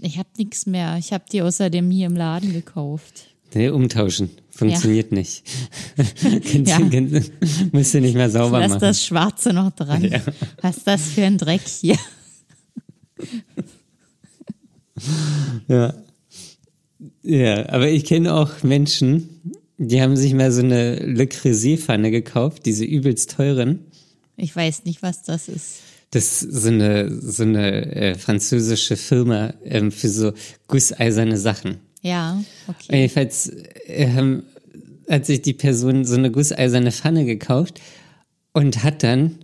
Ich 0.00 0.18
habe 0.18 0.28
nichts 0.36 0.66
mehr. 0.66 0.96
Ich 0.98 1.12
habe 1.12 1.24
die 1.30 1.42
außerdem 1.42 1.90
hier 1.90 2.06
im 2.06 2.16
Laden 2.16 2.52
gekauft. 2.52 3.28
Nee, 3.54 3.68
umtauschen. 3.68 4.30
Funktioniert 4.50 5.12
nicht. 5.12 5.44
Kannst, 5.96 6.68
Ja. 6.70 6.80
kannst, 6.80 7.32
musst 7.72 7.94
du 7.94 8.00
nicht 8.00 8.14
mehr 8.14 8.28
sauber 8.28 8.58
Lass 8.58 8.70
machen. 8.70 8.80
das 8.80 9.04
Schwarze 9.04 9.52
noch 9.52 9.70
dran. 9.70 10.10
Was 10.62 10.78
ist 10.78 10.86
das 10.86 11.02
für 11.10 11.22
ein 11.24 11.38
Dreck 11.38 11.62
hier? 11.66 11.96
Ja. 15.68 15.94
Ja, 17.22 17.68
aber 17.68 17.88
ich 17.88 18.04
kenne 18.04 18.34
auch 18.34 18.62
Menschen, 18.62 19.28
die 19.76 20.02
haben 20.02 20.16
sich 20.16 20.34
mal 20.34 20.50
so 20.50 20.60
eine 20.60 20.96
Le 21.06 21.26
Creuset-Pfanne 21.26 22.10
gekauft, 22.10 22.66
diese 22.66 22.84
übelst 22.84 23.30
teuren. 23.32 23.80
Ich 24.38 24.54
weiß 24.54 24.84
nicht, 24.84 25.02
was 25.02 25.22
das 25.22 25.48
ist. 25.48 25.80
Das 26.10 26.42
ist 26.42 26.62
so 26.62 26.68
eine, 26.68 27.10
so 27.20 27.42
eine 27.42 27.94
äh, 27.94 28.14
französische 28.14 28.96
Firma 28.96 29.52
ähm, 29.64 29.92
für 29.92 30.08
so 30.08 30.32
gusseiserne 30.66 31.36
Sachen. 31.36 31.80
Ja, 32.00 32.42
okay. 32.66 33.00
Jedenfalls 33.00 33.52
äh, 33.86 34.08
haben, 34.14 34.44
hat 35.10 35.26
sich 35.26 35.42
die 35.42 35.52
Person 35.52 36.04
so 36.04 36.14
eine 36.14 36.30
gusseiserne 36.30 36.92
Pfanne 36.92 37.26
gekauft 37.26 37.80
und 38.52 38.82
hat 38.84 39.02
dann, 39.02 39.38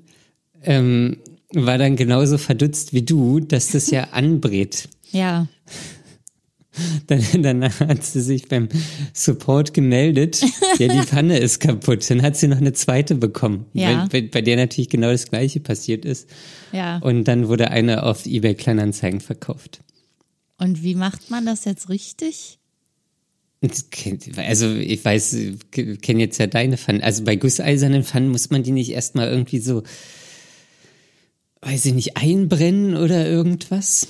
ähm, 0.63 1.19
war 1.53 1.77
dann 1.77 1.97
genauso 1.97 2.39
verdutzt 2.39 2.95
wie 2.95 3.03
du, 3.03 3.41
dass 3.41 3.69
das 3.69 3.91
ja 3.91 4.05
anbrät. 4.13 4.89
Ja, 5.11 5.49
Dann, 7.07 7.23
dann 7.43 7.63
hat 7.65 8.03
sie 8.05 8.21
sich 8.21 8.49
beim 8.49 8.69
Support 9.13 9.75
gemeldet, 9.75 10.43
ja, 10.79 10.89
die 10.89 11.03
Pfanne 11.07 11.39
ist 11.39 11.61
kaputt. 11.61 12.09
Dann 12.11 12.23
hat 12.23 12.37
sie 12.37 12.49
noch 12.49 12.57
eine 12.57 12.73
zweite 12.73 13.15
bekommen, 13.15 13.67
Ja. 13.75 14.09
bei, 14.11 14.23
bei 14.23 14.41
der 14.43 14.57
natürlich 14.57 14.89
genau 14.89 15.11
das 15.11 15.29
gleiche 15.31 15.61
passiert 15.61 16.05
ist. 16.05 16.29
ja. 16.73 16.99
Und 16.99 17.25
dann 17.25 17.49
wurde 17.49 17.71
eine 17.71 18.03
auf 18.03 18.27
eBay 18.27 18.55
Kleinanzeigen 18.55 19.21
verkauft. 19.21 19.81
Und 20.59 20.83
wie 20.83 20.95
macht 20.95 21.31
man 21.31 21.47
das 21.47 21.65
jetzt 21.65 21.89
richtig? 21.89 22.59
Also 24.37 24.71
ich 24.75 25.05
weiß, 25.05 25.37
kenne 25.71 26.21
jetzt 26.21 26.39
ja 26.39 26.47
deine 26.47 26.77
Pfannen. 26.77 27.03
Also 27.03 27.25
bei 27.25 27.37
gusseisernen 27.37 28.03
Pfannen 28.05 28.29
muss 28.29 28.51
man 28.51 28.63
die 28.63 28.73
nicht 28.73 28.91
erstmal 28.91 29.29
irgendwie 29.29 29.59
so, 29.59 29.83
weiß 31.63 31.87
ich 31.87 31.95
nicht, 31.95 32.17
einbrennen 32.17 32.97
oder 32.97 33.27
irgendwas. 33.27 34.07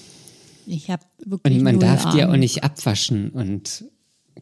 Ich 0.67 0.91
habe 0.91 1.05
wirklich 1.25 1.57
Und 1.57 1.63
man 1.63 1.81
darf 1.81 2.13
die 2.13 2.19
ja 2.19 2.31
auch 2.31 2.37
nicht 2.37 2.65
abwaschen 2.65 3.31
und 3.31 3.85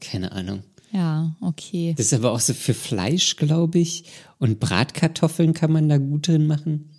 keine 0.01 0.33
Ahnung. 0.33 0.63
Ja, 0.93 1.35
okay. 1.41 1.95
Das 1.97 2.07
ist 2.07 2.15
aber 2.15 2.33
auch 2.33 2.41
so 2.41 2.53
für 2.53 2.75
Fleisch, 2.75 3.37
glaube 3.37 3.79
ich. 3.79 4.05
Und 4.39 4.61
Bratkartoffeln 4.61 5.55
kann 5.55 5.73
man 5.73 5.89
da 5.89 5.97
gut 5.97 6.29
drin 6.29 6.47
machen. 6.47 6.91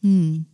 Hm. 0.00 0.46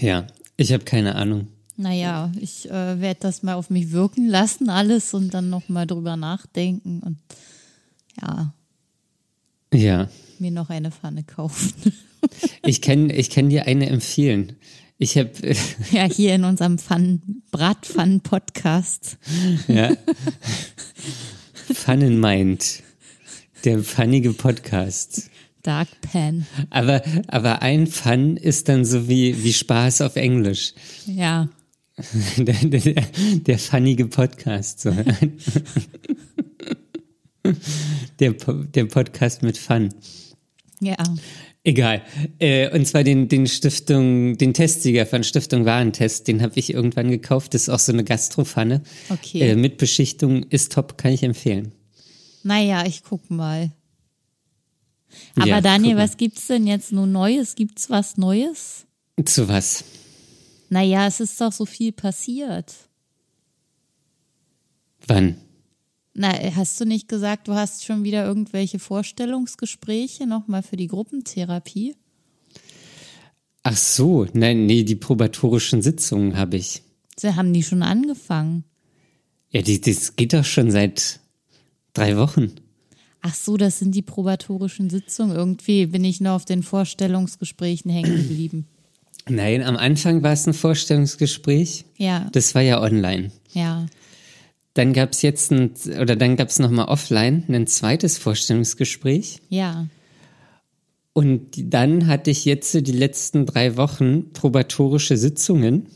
Ja, 0.00 0.26
ich 0.56 0.72
habe 0.72 0.84
keine 0.84 1.16
Ahnung. 1.16 1.48
Naja, 1.76 2.30
ich 2.40 2.70
äh, 2.70 3.00
werde 3.00 3.20
das 3.20 3.42
mal 3.42 3.54
auf 3.54 3.70
mich 3.70 3.92
wirken 3.92 4.28
lassen, 4.28 4.68
alles 4.68 5.14
und 5.14 5.34
dann 5.34 5.50
nochmal 5.50 5.86
drüber 5.86 6.16
nachdenken 6.16 7.00
und 7.00 7.18
ja, 8.20 8.52
Ja, 9.72 10.08
mir 10.38 10.50
noch 10.50 10.70
eine 10.70 10.90
Pfanne 10.90 11.24
kaufen. 11.24 11.72
ich 12.64 12.82
kann, 12.82 13.10
ich 13.10 13.30
kann 13.30 13.48
dir 13.48 13.66
eine 13.66 13.88
empfehlen. 13.88 14.56
Ich 15.02 15.18
habe, 15.18 15.30
ja, 15.90 16.04
hier 16.04 16.32
in 16.36 16.44
unserem 16.44 16.78
Pfannen, 16.78 17.42
Bratpfannen-Podcast. 17.50 19.18
ja, 19.66 19.96
Pfannenmeint, 21.72 22.84
der 23.64 23.80
pfannige 23.82 24.32
Podcast. 24.32 25.28
Dark 25.64 25.88
Pan. 26.02 26.46
Aber, 26.70 27.02
aber 27.26 27.62
ein 27.62 27.88
Fun 27.88 28.36
ist 28.36 28.68
dann 28.68 28.84
so 28.84 29.08
wie, 29.08 29.42
wie 29.42 29.52
Spaß 29.52 30.02
auf 30.02 30.14
Englisch. 30.14 30.74
Ja, 31.06 31.48
Der, 32.36 32.54
der, 32.54 33.02
der 33.38 33.58
funnige 33.58 34.06
Podcast. 34.06 34.80
So. 34.82 34.94
Der, 38.20 38.32
der 38.32 38.84
Podcast 38.84 39.42
mit 39.42 39.58
Fun. 39.58 39.88
ja. 40.80 40.94
Egal. 41.64 42.02
Äh, 42.40 42.74
und 42.74 42.86
zwar 42.86 43.04
den, 43.04 43.28
den 43.28 43.46
Stiftung, 43.46 44.36
den 44.36 44.52
Testsieger 44.52 45.06
von 45.06 45.22
Stiftung 45.22 45.64
Warentest, 45.64 46.26
den 46.26 46.42
habe 46.42 46.58
ich 46.58 46.74
irgendwann 46.74 47.10
gekauft. 47.10 47.54
Das 47.54 47.62
ist 47.62 47.68
auch 47.68 47.78
so 47.78 47.92
eine 47.92 48.02
Gastropfanne. 48.02 48.82
Okay. 49.10 49.50
Äh, 49.50 49.56
mit 49.56 49.78
Beschichtung 49.78 50.42
ist 50.44 50.72
top, 50.72 50.98
kann 50.98 51.12
ich 51.12 51.22
empfehlen. 51.22 51.72
Naja, 52.42 52.84
ich 52.84 53.04
guck 53.04 53.30
mal. 53.30 53.70
Aber 55.36 55.46
Ja, 55.46 55.60
Daniel, 55.60 55.96
was 55.96 56.16
gibt's 56.16 56.48
denn 56.48 56.66
jetzt 56.66 56.90
nur 56.90 57.06
Neues? 57.06 57.54
Gibt's 57.54 57.90
was 57.90 58.16
Neues? 58.16 58.86
Zu 59.24 59.48
was? 59.48 59.84
Naja, 60.68 61.06
es 61.06 61.20
ist 61.20 61.40
doch 61.40 61.52
so 61.52 61.66
viel 61.66 61.92
passiert. 61.92 62.74
Wann? 65.06 65.36
Na, 66.14 66.32
hast 66.56 66.78
du 66.80 66.84
nicht 66.84 67.08
gesagt, 67.08 67.48
du 67.48 67.54
hast 67.54 67.84
schon 67.84 68.04
wieder 68.04 68.24
irgendwelche 68.26 68.78
Vorstellungsgespräche 68.78 70.26
nochmal 70.26 70.62
für 70.62 70.76
die 70.76 70.88
Gruppentherapie? 70.88 71.94
Ach 73.62 73.76
so, 73.76 74.26
nein, 74.32 74.66
nee, 74.66 74.82
die 74.82 74.96
probatorischen 74.96 75.82
Sitzungen 75.82 76.36
habe 76.36 76.56
ich. 76.56 76.82
Sie 77.16 77.34
haben 77.34 77.52
die 77.52 77.62
schon 77.62 77.82
angefangen. 77.82 78.64
Ja, 79.50 79.62
die, 79.62 79.80
das 79.80 80.16
geht 80.16 80.32
doch 80.32 80.44
schon 80.44 80.70
seit 80.70 81.20
drei 81.94 82.16
Wochen. 82.16 82.52
Ach 83.20 83.34
so, 83.34 83.56
das 83.56 83.78
sind 83.78 83.94
die 83.94 84.02
probatorischen 84.02 84.90
Sitzungen. 84.90 85.36
Irgendwie 85.36 85.86
bin 85.86 86.04
ich 86.04 86.20
noch 86.20 86.32
auf 86.32 86.44
den 86.44 86.62
Vorstellungsgesprächen 86.62 87.90
hängen 87.90 88.16
geblieben. 88.28 88.66
Nein, 89.28 89.62
am 89.62 89.76
Anfang 89.76 90.22
war 90.24 90.32
es 90.32 90.46
ein 90.48 90.54
Vorstellungsgespräch. 90.54 91.84
Ja, 91.96 92.28
Das 92.32 92.54
war 92.54 92.62
ja 92.62 92.82
online. 92.82 93.30
ja. 93.52 93.86
Dann 94.74 94.92
gab 94.92 95.12
es 95.12 95.22
jetzt 95.22 95.52
ein, 95.52 95.72
oder 96.00 96.16
dann 96.16 96.36
gab 96.36 96.48
es 96.48 96.58
nochmal 96.58 96.86
offline 96.86 97.44
ein 97.48 97.66
zweites 97.66 98.18
Vorstellungsgespräch. 98.18 99.40
Ja, 99.50 99.86
Und 101.12 101.50
dann 101.74 102.06
hatte 102.06 102.30
ich 102.30 102.46
jetzt 102.46 102.72
die 102.74 102.92
letzten 102.92 103.44
drei 103.44 103.76
Wochen 103.76 104.32
probatorische 104.32 105.18
Sitzungen. 105.18 105.86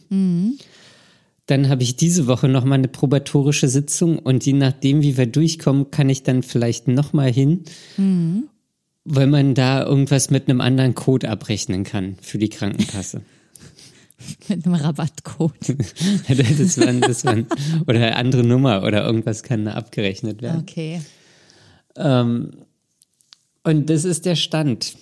Dann 1.46 1.68
habe 1.70 1.84
ich 1.84 1.96
diese 1.96 2.26
Woche 2.26 2.48
nochmal 2.48 2.78
eine 2.78 2.88
probatorische 2.88 3.68
Sitzung 3.68 4.18
und 4.18 4.44
je 4.44 4.52
nachdem, 4.52 5.00
wie 5.00 5.16
wir 5.16 5.26
durchkommen, 5.26 5.90
kann 5.90 6.10
ich 6.10 6.22
dann 6.22 6.42
vielleicht 6.42 6.86
nochmal 6.88 7.32
hin, 7.32 7.62
weil 9.04 9.26
man 9.28 9.54
da 9.54 9.84
irgendwas 9.84 10.28
mit 10.30 10.48
einem 10.48 10.60
anderen 10.60 10.94
Code 10.94 11.30
abrechnen 11.30 11.84
kann 11.84 12.16
für 12.20 12.36
die 12.38 12.48
Krankenkasse. 12.50 13.22
Mit 14.48 14.64
einem 14.64 14.74
Rabattcode. 14.74 15.52
das 16.28 16.78
waren, 16.78 17.00
das 17.00 17.24
waren, 17.24 17.46
oder 17.86 17.98
eine 17.98 18.16
andere 18.16 18.44
Nummer 18.44 18.82
oder 18.82 19.04
irgendwas 19.04 19.42
kann 19.42 19.64
da 19.64 19.72
abgerechnet 19.72 20.42
werden. 20.42 20.60
Okay. 20.60 21.00
Ähm, 21.96 22.52
und 23.62 23.90
das 23.90 24.04
ist 24.04 24.26
der 24.26 24.36
Stand. 24.36 24.96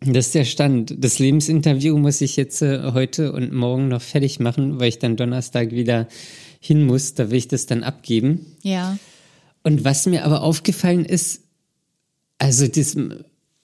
Das 0.00 0.26
ist 0.26 0.34
der 0.34 0.44
Stand. 0.44 0.94
Das 0.98 1.18
Lebensinterview 1.18 1.96
muss 1.96 2.20
ich 2.20 2.36
jetzt 2.36 2.60
äh, 2.62 2.92
heute 2.92 3.32
und 3.32 3.52
morgen 3.52 3.88
noch 3.88 4.02
fertig 4.02 4.40
machen, 4.40 4.80
weil 4.80 4.88
ich 4.88 4.98
dann 4.98 5.16
Donnerstag 5.16 5.70
wieder 5.70 6.08
hin 6.60 6.84
muss. 6.84 7.14
Da 7.14 7.30
will 7.30 7.38
ich 7.38 7.48
das 7.48 7.66
dann 7.66 7.82
abgeben. 7.82 8.44
Ja. 8.62 8.98
Und 9.62 9.84
was 9.84 10.06
mir 10.06 10.24
aber 10.24 10.42
aufgefallen 10.42 11.04
ist, 11.04 11.42
also 12.38 12.66
das, 12.66 12.96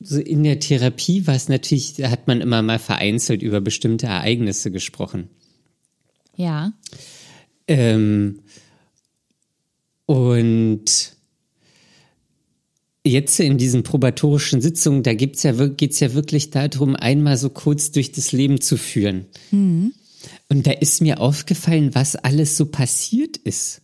in 0.01 0.45
der 0.45 0.59
Therapie 0.61 1.27
war 1.27 1.35
es 1.35 1.49
natürlich, 1.49 1.95
da 1.95 2.11
hat 2.11 2.27
man 2.27 2.41
immer 2.41 2.63
mal 2.63 2.79
vereinzelt 2.79 3.43
über 3.43 3.61
bestimmte 3.61 4.07
Ereignisse 4.07 4.71
gesprochen. 4.71 5.29
Ja. 6.37 6.73
Ähm, 7.69 8.41
und 10.07 11.15
jetzt 13.05 13.41
in 13.41 13.59
diesen 13.59 13.83
probatorischen 13.83 14.61
Sitzungen, 14.63 15.03
da 15.03 15.13
gibt's 15.15 15.43
ja, 15.43 15.53
geht's 15.53 16.01
ja 16.01 16.15
wirklich 16.15 16.51
darum, 16.51 16.97
einmal 16.97 17.37
so 17.37 17.51
kurz 17.51 17.91
durch 17.91 18.11
das 18.13 18.33
Leben 18.33 18.61
zu 18.61 18.77
führen. 18.79 19.27
Und 20.49 20.67
da 20.67 20.73
ist 20.73 21.03
mir 21.03 21.21
aufgefallen, 21.21 21.95
was 21.95 22.17
alles 22.17 22.57
so 22.57 22.67
passiert 22.67 23.37
ist. 23.37 23.83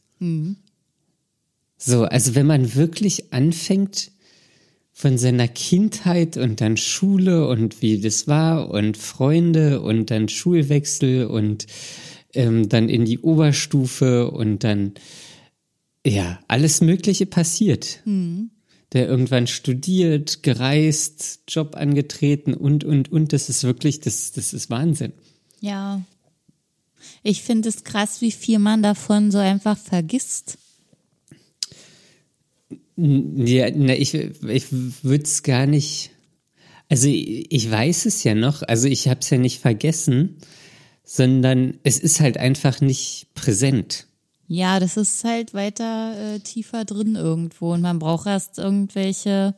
So, 1.78 2.04
also 2.04 2.35
wenn 2.35 2.46
man 2.46 2.75
wirklich 2.75 3.32
anfängt 3.32 4.11
von 4.99 5.19
seiner 5.19 5.47
Kindheit 5.47 6.38
und 6.38 6.62
dann 6.62 6.79
Schule 6.79 7.47
und 7.49 7.83
wie 7.83 8.00
das 8.00 8.29
war 8.29 8.71
und 8.71 8.97
Freunde 8.97 9.83
und 9.83 10.11
dann 10.11 10.31
Schulwechsel 10.31 11.26
und 11.26 11.67
ähm, 12.33 12.71
dann 12.71 12.88
in 12.88 13.05
die 13.05 13.19
Oberstufe 13.19 14.31
und 14.31 14.65
dann 14.65 14.95
ja 16.07 16.41
alles 16.49 16.81
Mögliche 16.81 17.26
passiert. 17.26 18.00
Der 18.95 19.07
irgendwann 19.07 19.47
studiert, 19.47 20.43
gereist, 20.43 21.41
Job 21.47 21.76
angetreten 21.76 22.55
und 22.55 22.83
und 22.83 23.12
und. 23.12 23.35
Das 23.35 23.50
ist 23.50 23.65
wirklich, 23.65 24.00
das 24.00 24.33
das 24.33 24.55
ist 24.55 24.71
Wahnsinn. 24.71 25.12
Ja. 25.61 26.00
Ich 27.23 27.43
finde 27.43 27.69
es 27.69 27.85
krass, 27.85 28.23
wie 28.23 28.33
viel 28.33 28.59
man 28.59 28.83
davon 28.83 29.31
so 29.31 29.37
einfach 29.37 29.76
vergisst. 29.76 30.57
Ja, 32.97 33.71
na, 33.75 33.95
ich, 33.95 34.15
ich 34.15 34.65
würde 34.71 35.25
es 35.25 35.43
gar 35.43 35.67
nicht. 35.67 36.11
Also 36.88 37.09
ich 37.09 37.53
ich 37.53 37.71
weiß 37.71 38.07
es 38.07 38.25
ja 38.25 38.35
noch, 38.35 38.62
also 38.62 38.88
ich 38.88 39.09
habe 39.09 39.21
es 39.21 39.31
ja 39.31 39.38
nicht 39.38 39.61
vergessen, 39.61 40.37
sondern 41.05 41.79
es 41.83 41.99
ist 41.99 42.21
halt 42.21 42.38
einfach 42.38 42.81
nicht 42.81 43.29
präsent. 43.35 44.07
Ja, 44.49 44.79
das 44.81 44.97
ist 44.97 45.25
halt 45.25 45.55
weiter 45.55 46.35
äh, 46.35 46.38
tiefer 46.41 46.85
drin 46.85 47.17
irgendwo 47.17 47.73
und 47.73 47.81
man 47.81 47.99
braucht 47.99 48.26
erst 48.26 48.59
irgendwelche 48.59 49.57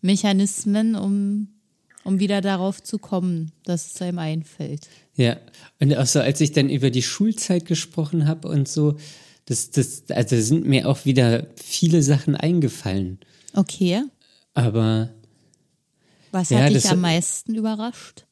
Mechanismen, 0.00 0.94
um, 0.94 1.48
um 2.04 2.18
wieder 2.18 2.40
darauf 2.40 2.82
zu 2.82 2.98
kommen, 2.98 3.52
dass 3.64 3.94
es 3.94 4.02
einem 4.02 4.18
einfällt. 4.18 4.88
Ja, 5.14 5.36
und 5.80 5.94
auch 5.96 6.06
so, 6.06 6.20
als 6.20 6.40
ich 6.40 6.52
dann 6.52 6.70
über 6.70 6.90
die 6.90 7.02
Schulzeit 7.02 7.66
gesprochen 7.66 8.26
habe 8.26 8.48
und 8.48 8.68
so, 8.68 8.96
das, 9.46 9.70
das, 9.70 10.04
also 10.10 10.40
sind 10.40 10.66
mir 10.66 10.88
auch 10.88 11.04
wieder 11.04 11.46
viele 11.56 12.02
Sachen 12.02 12.36
eingefallen. 12.36 13.18
Okay. 13.54 14.02
Aber 14.54 15.10
Was 16.32 16.50
Ja, 16.50 16.60
hat 16.60 16.70
dich 16.74 16.88
am 16.88 17.00
meisten 17.00 17.54
überrascht? 17.54 18.24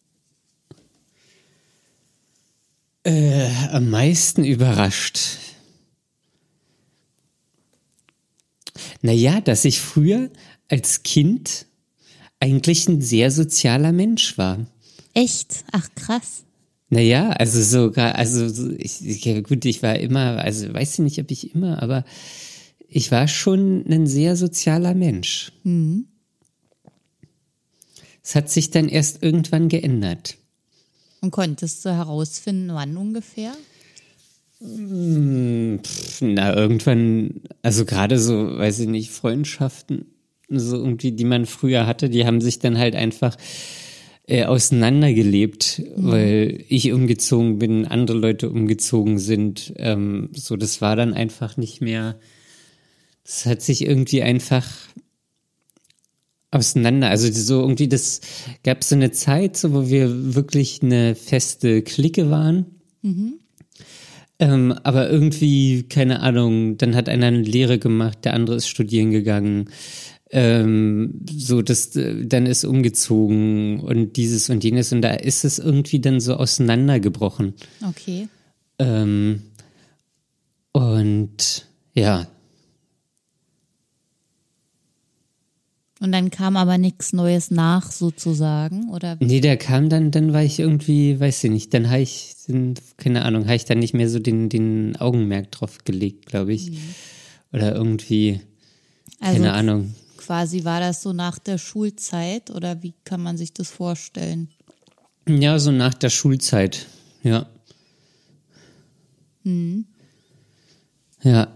äh, 3.05 3.51
am 3.71 3.91
meisten 3.91 4.45
überrascht. 4.45 5.19
Naja, 9.03 9.41
dass 9.41 9.65
ich 9.65 9.81
früher 9.81 10.31
als 10.69 11.03
Kind 11.03 11.67
eigentlich 12.41 12.89
ein 12.89 13.01
sehr 13.03 13.31
sozialer 13.31 13.93
Mensch 13.93 14.39
war. 14.39 14.67
Echt? 15.13 15.65
Ach 15.73 15.89
krass. 15.95 16.45
Naja, 16.95 17.31
also 17.31 17.61
sogar, 17.61 18.15
also 18.15 18.49
so, 18.49 18.71
ich, 18.79 19.05
ich, 19.05 19.43
gut, 19.43 19.65
ich 19.65 19.83
war 19.83 19.99
immer, 19.99 20.39
also 20.39 20.73
weiß 20.73 20.95
ich 20.95 20.99
nicht, 21.01 21.19
ob 21.19 21.29
ich 21.33 21.53
immer, 21.53 21.83
aber 21.83 22.05
ich 22.89 23.11
war 23.11 23.27
schon 23.27 23.85
ein 23.91 24.07
sehr 24.07 24.37
sozialer 24.37 24.95
Mensch. 24.95 25.51
Es 28.23 28.37
hat 28.37 28.49
sich 28.49 28.71
dann 28.71 28.89
erst 28.89 29.25
irgendwann 29.25 29.69
geändert. 29.69 30.37
Und 31.21 31.33
konntest 31.33 31.85
du 31.85 31.91
herausfinden, 31.91 32.73
wann 32.75 32.97
ungefähr? 32.97 33.55
Pff, 34.61 36.21
Na, 36.21 36.55
irgendwann, 36.55 37.41
also 37.63 37.85
gerade 37.85 38.21
so, 38.21 38.57
weiß 38.57 38.79
ich 38.79 38.89
nicht, 38.89 39.11
Freundschaften, 39.11 40.07
so 40.49 40.77
irgendwie, 40.77 41.11
die 41.11 41.25
man 41.25 41.47
früher 41.47 41.89
hatte, 41.89 42.09
die 42.09 42.25
haben 42.25 42.41
sich 42.41 42.61
dann 42.61 42.79
halt 42.79 42.95
einfach 42.95 43.37
äh, 44.27 44.45
auseinandergelebt, 44.45 45.83
weil 45.97 46.65
ich 46.69 46.93
umgezogen 46.93 47.59
bin, 47.59 47.87
andere 47.87 48.17
Leute 48.17 48.51
umgezogen 48.51 49.19
sind. 49.19 49.73
Ähm, 49.77 50.31
so, 50.33 50.57
das 50.57 50.81
war 50.81 50.97
dann 50.97 51.13
einfach 51.13 51.57
nicht 51.57 51.81
mehr. 51.81 52.19
Das 53.25 53.47
hat 53.47 53.63
sich 53.63 53.85
irgendwie 53.85 54.23
einfach 54.23 54.67
auseinander. 56.51 57.11
Also 57.11 57.31
so 57.33 57.61
irgendwie, 57.61 57.89
das 57.89 58.21
gab 58.63 58.85
so 58.85 58.95
eine 58.95 59.11
Zeit, 59.11 59.57
so 59.57 59.73
wo 59.75 59.89
wir 59.89 60.35
wirklich 60.35 60.83
eine 60.83 61.15
feste 61.15 61.83
Clique 61.83 62.31
waren. 62.31 62.67
Ähm, 64.39 64.73
aber 64.83 65.11
irgendwie, 65.11 65.85
keine 65.85 66.21
Ahnung, 66.21 66.77
dann 66.79 66.95
hat 66.97 67.09
einer 67.09 67.27
eine 67.27 67.43
Lehre 67.43 67.79
gemacht, 67.79 68.25
der 68.25 68.35
andere 68.35 68.57
ist 68.57 68.69
studieren 68.69 69.11
gegangen. 69.11 69.71
Ähm, 70.37 71.21
so, 71.31 71.63
das, 71.63 71.95
äh, 71.95 72.27
dann 72.27 72.47
ist 72.47 72.65
umgezogen 72.65 73.79
und 73.79 74.17
dieses 74.17 74.51
und 74.51 74.65
jenes 74.65 74.93
und 74.93 75.01
da 75.01 75.15
ist 75.15 75.45
es 75.45 75.61
irgendwie 75.61 76.01
dann 76.01 76.19
so 76.19 76.35
auseinandergebrochen. 76.35 77.55
Okay. 77.89 78.27
Ähm, 78.81 79.43
und 80.73 81.69
ja, 81.95 82.27
Und 86.01 86.13
dann 86.13 86.31
kam 86.31 86.59
aber 86.59 86.77
nichts 86.77 87.15
Neues 87.15 87.51
nach, 87.51 87.91
sozusagen, 87.91 88.91
oder? 88.91 89.17
nee, 89.21 89.41
der 89.41 89.57
kam 89.57 89.89
dann, 89.89 90.11
dann 90.11 90.35
war 90.35 90.43
ich 90.43 90.59
irgendwie, 90.59 91.19
weiß 91.19 91.45
ich 91.45 91.51
nicht, 91.51 91.73
dann 91.73 91.89
habe 91.89 92.03
ich, 92.03 92.35
keine 92.99 93.25
Ahnung, 93.25 93.45
habe 93.45 93.55
ich 93.55 93.65
dann 93.65 93.79
nicht 93.79 93.95
mehr 93.95 94.11
so 94.11 94.19
den, 94.19 94.51
den 94.51 94.97
Augenmerk 94.97 95.51
drauf 95.53 95.79
gelegt, 95.85 96.27
glaube 96.27 96.53
ich. 96.53 96.73
Oder 97.55 97.75
irgendwie, 97.75 98.41
Also 99.19 99.37
keine 99.37 99.53
Ahnung. 99.55 99.95
Quasi 100.25 100.65
war 100.65 100.81
das 100.81 101.03
so 101.03 101.13
nach 101.13 101.39
der 101.39 101.59
Schulzeit, 101.59 102.51
oder 102.51 102.83
wie 102.83 102.95
kann 103.05 103.23
man 103.23 103.37
sich 103.37 103.53
das 103.53 103.71
vorstellen? 103.71 104.49
Ja, 105.29 105.59
so 105.59 105.71
nach 105.71 105.95
der 105.95 106.11
Schulzeit, 106.11 106.87
ja. 107.23 107.47
Ja, 111.23 111.53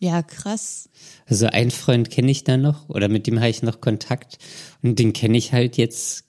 Ja, 0.00 0.22
krass. 0.22 0.88
also 1.26 1.46
einen 1.46 1.72
Freund 1.72 2.10
kenne 2.10 2.30
ich 2.30 2.44
da 2.44 2.56
noch 2.56 2.88
oder 2.88 3.08
mit 3.08 3.26
dem 3.26 3.40
habe 3.40 3.50
ich 3.50 3.62
noch 3.62 3.80
Kontakt 3.80 4.38
und 4.82 5.00
den 5.00 5.12
kenne 5.12 5.36
ich 5.36 5.52
halt 5.52 5.76
jetzt, 5.76 6.24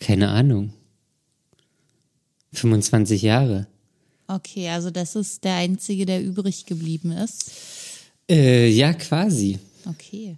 keine 0.00 0.30
Ahnung, 0.30 0.72
25 2.52 3.20
Jahre. 3.20 3.66
Okay, 4.26 4.70
also 4.70 4.90
das 4.90 5.14
ist 5.16 5.44
der 5.44 5.56
einzige, 5.56 6.06
der 6.06 6.22
übrig 6.22 6.64
geblieben 6.64 7.12
ist. 7.12 7.50
Äh, 8.30 8.68
ja, 8.68 8.92
quasi. 8.92 9.58
Okay. 9.86 10.36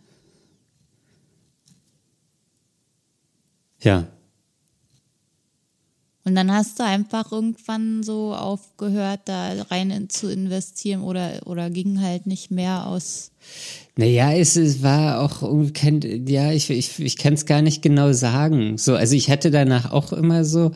Ja. 3.81 4.07
Und 6.25 6.35
dann 6.35 6.53
hast 6.53 6.79
du 6.79 6.85
einfach 6.85 7.33
irgendwann 7.33 8.03
so 8.03 8.35
aufgehört, 8.35 9.21
da 9.25 9.63
rein 9.71 9.91
in, 9.91 10.09
zu 10.11 10.31
investieren 10.31 11.03
oder, 11.03 11.41
oder 11.47 11.71
ging 11.71 12.01
halt 12.01 12.27
nicht 12.27 12.51
mehr 12.51 12.87
aus. 12.87 13.33
Naja, 13.97 14.33
es, 14.33 14.55
es 14.55 14.83
war 14.83 15.23
auch 15.23 15.73
kein, 15.73 16.01
ja, 16.29 16.53
ich, 16.53 16.71
ich, 16.71 17.01
ich 17.01 17.17
kann 17.17 17.35
es 17.35 17.47
gar 17.47 17.63
nicht 17.63 17.83
genau 17.83 18.13
sagen. 18.13 18.77
So, 18.77 18.95
also 18.95 19.17
ich 19.17 19.31
hatte 19.31 19.51
danach 19.51 19.93
auch 19.93 20.13
immer 20.13 20.45
so 20.45 20.73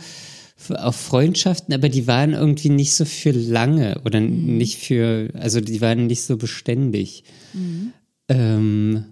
auch 0.70 0.94
Freundschaften, 0.94 1.74
aber 1.74 1.88
die 1.88 2.06
waren 2.06 2.32
irgendwie 2.32 2.70
nicht 2.70 2.94
so 2.94 3.04
für 3.04 3.32
lange 3.32 4.00
oder 4.04 4.20
nicht 4.20 4.78
für, 4.78 5.30
also 5.34 5.60
die 5.60 5.80
waren 5.80 6.06
nicht 6.06 6.22
so 6.22 6.36
beständig. 6.36 7.24
Ähm, 8.28 9.04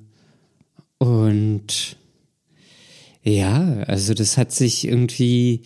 und 0.99 1.97
ja, 3.23 3.85
also 3.87 4.15
das 4.15 4.37
hat 4.37 4.53
sich 4.53 4.87
irgendwie, 4.87 5.63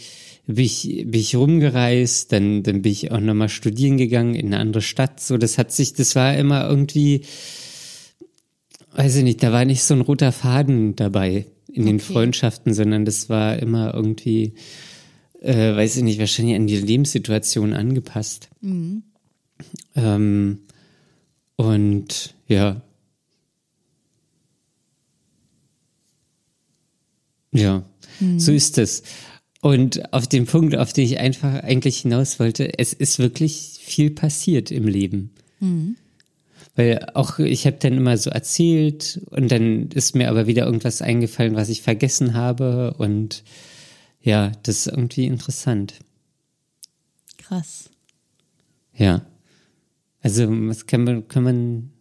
bin 0.47 0.65
ich, 0.65 1.05
bin 1.07 1.21
ich 1.21 1.37
rumgereist, 1.37 2.33
dann, 2.33 2.63
dann 2.63 2.83
bin 2.83 2.93
ich 2.93 3.13
auch 3.13 3.21
nochmal 3.21 3.49
studieren 3.49 3.97
gegangen 3.97 4.35
in 4.35 4.47
eine 4.47 4.59
andere 4.59 4.83
Stadt. 4.83 5.21
So, 5.21 5.39
das 5.39 5.59
hat 5.59 5.73
sich, 5.73 5.95
das 5.95 6.17
war 6.17 6.37
immer 6.37 6.69
irgendwie, 6.69 7.23
weiß 8.95 9.17
ich 9.17 9.25
nicht, 9.25 9.43
da 9.43 9.53
war 9.53 9.65
nicht 9.65 9.83
so 9.83 9.95
ein 9.95 10.03
roter 10.03 10.33
Faden 10.33 10.97
dabei 10.97 11.47
in 11.73 11.85
den 11.85 11.97
Okay. 11.97 12.13
Freundschaften, 12.13 12.73
sondern 12.75 13.05
das 13.05 13.29
war 13.29 13.59
immer 13.59 13.95
irgendwie, 13.95 14.55
äh, 15.47 15.77
weiß 15.77 15.97
ich 15.97 16.03
nicht, 16.03 16.19
wahrscheinlich 16.19 16.57
an 16.57 16.67
die 16.67 16.77
Lebenssituation 16.77 17.73
angepasst. 17.73 18.49
Ähm, 19.95 20.59
und 21.57 22.35
ja. 22.49 22.83
Ja, 27.53 27.85
so 28.39 28.53
ist 28.53 28.77
es. 28.77 29.03
Und 29.63 30.13
auf 30.13 30.27
den 30.27 30.45
Punkt, 30.47 30.77
auf 30.77 30.93
den 30.93 31.05
ich 31.05 31.19
einfach 31.19 31.63
eigentlich 31.63 31.99
hinaus 31.99 32.39
wollte, 32.39 32.79
es 32.79 32.93
ist 32.93 33.19
wirklich 33.19 33.79
viel 33.81 34.11
passiert 34.11 34.71
im 34.71 34.87
Leben. 34.87 35.31
Weil 36.75 37.07
auch 37.15 37.39
ich 37.39 37.67
habe 37.67 37.79
dann 37.81 37.95
immer 37.95 38.19
so 38.19 38.29
erzählt 38.29 39.23
und 39.31 39.51
dann 39.51 39.89
ist 39.89 40.15
mir 40.15 40.29
aber 40.29 40.47
wieder 40.47 40.67
irgendwas 40.67 41.01
eingefallen, 41.01 41.55
was 41.55 41.71
ich 41.71 41.81
vergessen 41.81 42.35
habe 42.35 42.95
und 42.99 43.43
ja, 44.27 44.51
das 44.65 44.79
ist 44.79 44.87
irgendwie 44.89 45.25
interessant. 45.27 45.95
Krass. 47.39 47.91
Ja. 48.93 49.25
Also, 50.21 50.49
was 50.49 50.87
kann 50.87 51.05
man, 51.05 51.29
kann 51.29 51.45
man, 51.45 51.93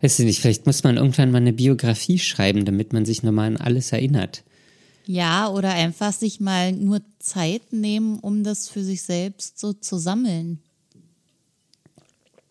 weiß 0.00 0.18
ich 0.18 0.26
nicht, 0.26 0.40
vielleicht 0.40 0.66
muss 0.66 0.82
man 0.82 0.96
irgendwann 0.96 1.30
mal 1.30 1.38
eine 1.38 1.52
Biografie 1.52 2.18
schreiben, 2.18 2.64
damit 2.64 2.92
man 2.92 3.04
sich 3.04 3.22
nochmal 3.22 3.46
an 3.46 3.56
alles 3.56 3.92
erinnert. 3.92 4.42
Ja, 5.06 5.48
oder 5.48 5.70
einfach 5.70 6.12
sich 6.12 6.40
mal 6.40 6.72
nur 6.72 7.02
Zeit 7.20 7.72
nehmen, 7.72 8.18
um 8.18 8.42
das 8.42 8.68
für 8.68 8.82
sich 8.82 9.02
selbst 9.02 9.60
so 9.60 9.72
zu 9.72 9.96
sammeln. 9.96 10.58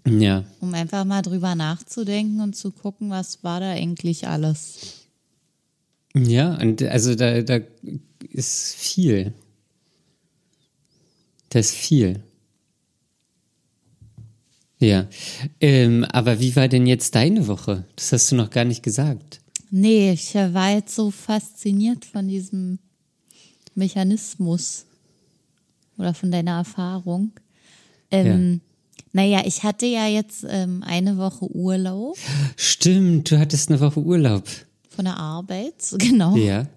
Ja, 0.07 0.45
Um 0.61 0.73
einfach 0.73 1.03
mal 1.03 1.21
drüber 1.21 1.55
nachzudenken 1.55 2.39
und 2.39 2.55
zu 2.55 2.71
gucken, 2.71 3.09
was 3.09 3.43
war 3.43 3.59
da 3.59 3.71
eigentlich 3.71 4.27
alles. 4.29 5.02
Ja, 6.15 6.55
und 6.59 6.81
also 6.83 7.15
da, 7.15 7.41
da 7.41 7.59
ist 8.29 8.75
viel. 8.75 9.33
Da 11.49 11.59
ist 11.59 11.73
viel. 11.73 12.23
Ja, 14.79 15.07
ähm, 15.61 16.03
aber 16.03 16.39
wie 16.39 16.55
war 16.55 16.67
denn 16.67 16.87
jetzt 16.87 17.15
deine 17.15 17.47
Woche? 17.47 17.85
Das 17.95 18.11
hast 18.11 18.31
du 18.31 18.35
noch 18.35 18.49
gar 18.49 18.65
nicht 18.65 18.83
gesagt. 18.83 19.39
Nee, 19.71 20.11
ich 20.11 20.35
war 20.35 20.71
jetzt 20.71 20.93
so 20.93 21.09
fasziniert 21.09 22.05
von 22.05 22.27
diesem 22.27 22.79
Mechanismus 23.75 24.85
oder 25.97 26.13
von 26.13 26.31
deiner 26.31 26.57
Erfahrung. 26.57 27.31
Ähm, 28.11 28.61
Naja, 29.13 29.43
ich 29.45 29.63
hatte 29.63 29.85
ja 29.85 30.07
jetzt 30.07 30.45
ähm, 30.47 30.83
eine 30.83 31.17
Woche 31.17 31.45
Urlaub 31.45 32.17
Stimmt, 32.57 33.31
du 33.31 33.39
hattest 33.39 33.69
eine 33.69 33.79
Woche 33.79 33.99
Urlaub. 34.01 34.43
Von 34.93 35.05
der 35.05 35.17
Arbeit, 35.17 35.75
genau. 35.97 36.35
Ja. 36.35 36.67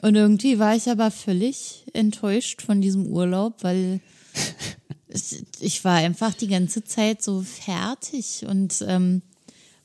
Und 0.00 0.16
irgendwie 0.16 0.58
war 0.58 0.74
ich 0.74 0.88
aber 0.88 1.10
völlig 1.10 1.84
enttäuscht 1.92 2.62
von 2.62 2.80
diesem 2.80 3.06
Urlaub, 3.06 3.62
weil 3.62 4.00
ich 5.60 5.84
war 5.84 5.96
einfach 5.96 6.34
die 6.34 6.48
ganze 6.48 6.82
Zeit 6.82 7.22
so 7.22 7.42
fertig. 7.42 8.44
Und 8.48 8.84
ähm, 8.88 9.22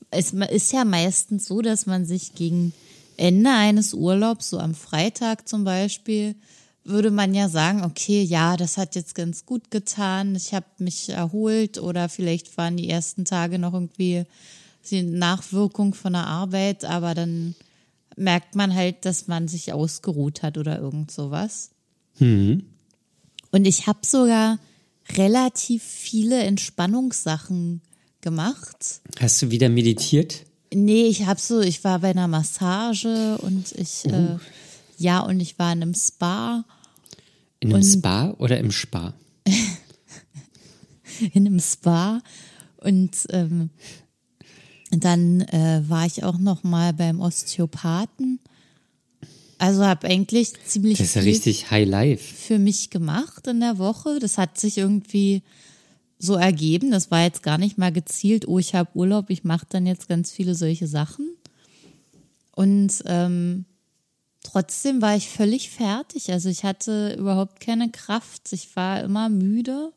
es 0.09 0.33
ist 0.33 0.73
ja 0.73 0.85
meistens 0.85 1.45
so, 1.45 1.61
dass 1.61 1.85
man 1.85 2.05
sich 2.05 2.33
gegen 2.33 2.73
Ende 3.17 3.51
eines 3.51 3.93
Urlaubs, 3.93 4.49
so 4.49 4.59
am 4.59 4.73
Freitag 4.73 5.47
zum 5.47 5.63
Beispiel, 5.63 6.35
würde 6.83 7.11
man 7.11 7.33
ja 7.33 7.49
sagen, 7.49 7.83
okay, 7.83 8.21
ja, 8.23 8.55
das 8.55 8.77
hat 8.77 8.95
jetzt 8.95 9.13
ganz 9.13 9.45
gut 9.45 9.71
getan, 9.71 10.35
ich 10.35 10.53
habe 10.53 10.65
mich 10.77 11.09
erholt 11.09 11.79
oder 11.79 12.07
vielleicht 12.07 12.55
waren 12.57 12.77
die 12.77 12.89
ersten 12.89 13.25
Tage 13.25 13.59
noch 13.59 13.73
irgendwie 13.73 14.23
die 14.91 15.03
Nachwirkung 15.03 15.93
von 15.93 16.13
der 16.13 16.27
Arbeit, 16.27 16.85
aber 16.85 17.13
dann 17.13 17.55
merkt 18.15 18.55
man 18.55 18.73
halt, 18.73 19.05
dass 19.05 19.27
man 19.27 19.47
sich 19.47 19.73
ausgeruht 19.73 20.43
hat 20.43 20.57
oder 20.57 20.79
irgend 20.79 21.11
sowas. 21.11 21.71
Und 23.51 23.65
ich 23.65 23.87
habe 23.87 23.99
sogar 24.03 24.59
relativ 25.15 25.83
viele 25.83 26.39
Entspannungssachen 26.43 27.81
gemacht. 28.21 29.01
Hast 29.19 29.41
du 29.41 29.51
wieder 29.51 29.69
meditiert? 29.69 30.45
Nee, 30.73 31.05
ich 31.05 31.25
habe 31.25 31.39
so, 31.39 31.61
ich 31.61 31.83
war 31.83 31.99
bei 31.99 32.09
einer 32.09 32.27
Massage 32.27 33.37
und 33.37 33.71
ich, 33.73 34.05
äh, 34.05 34.37
ja, 34.97 35.19
und 35.21 35.39
ich 35.39 35.57
war 35.59 35.71
in 35.71 35.81
einem 35.81 35.93
Spa, 35.93 36.65
In 37.59 37.73
einem 37.73 37.83
Spa 37.83 38.31
oder 38.37 38.57
im 38.57 38.71
Spa? 38.71 39.13
in 41.33 41.47
einem 41.47 41.59
Spa 41.59 42.21
und 42.77 43.15
ähm, 43.29 43.69
dann 45.03 45.41
äh, 45.41 45.81
war 45.87 46.05
ich 46.05 46.23
auch 46.23 46.37
noch 46.37 46.63
mal 46.63 46.93
beim 46.93 47.19
Osteopathen. 47.19 48.39
Also 49.57 49.83
habe 49.83 50.07
eigentlich 50.07 50.53
ziemlich 50.65 50.99
Das 50.99 51.07
ist 51.07 51.15
ja 51.15 51.21
viel 51.21 51.31
richtig 51.31 51.71
High 51.71 51.87
Life. 51.87 52.35
für 52.35 52.59
mich 52.59 52.89
gemacht 52.89 53.47
in 53.47 53.59
der 53.59 53.77
Woche. 53.77 54.19
Das 54.19 54.37
hat 54.37 54.59
sich 54.59 54.77
irgendwie 54.77 55.41
so 56.19 56.35
ergeben. 56.35 56.91
Das 56.91 57.11
war 57.11 57.23
jetzt 57.23 57.43
gar 57.43 57.57
nicht 57.57 57.77
mal 57.77 57.91
gezielt, 57.91 58.47
oh, 58.47 58.59
ich 58.59 58.75
habe 58.75 58.89
Urlaub, 58.93 59.29
ich 59.29 59.43
mache 59.43 59.65
dann 59.69 59.85
jetzt 59.85 60.07
ganz 60.07 60.31
viele 60.31 60.55
solche 60.55 60.87
Sachen. 60.87 61.29
Und 62.55 63.03
ähm, 63.05 63.65
trotzdem 64.43 65.01
war 65.01 65.15
ich 65.15 65.29
völlig 65.29 65.69
fertig. 65.69 66.31
Also 66.31 66.49
ich 66.49 66.63
hatte 66.63 67.15
überhaupt 67.17 67.59
keine 67.59 67.89
Kraft. 67.89 68.53
Ich 68.53 68.75
war 68.75 69.03
immer 69.03 69.29
müde, 69.29 69.91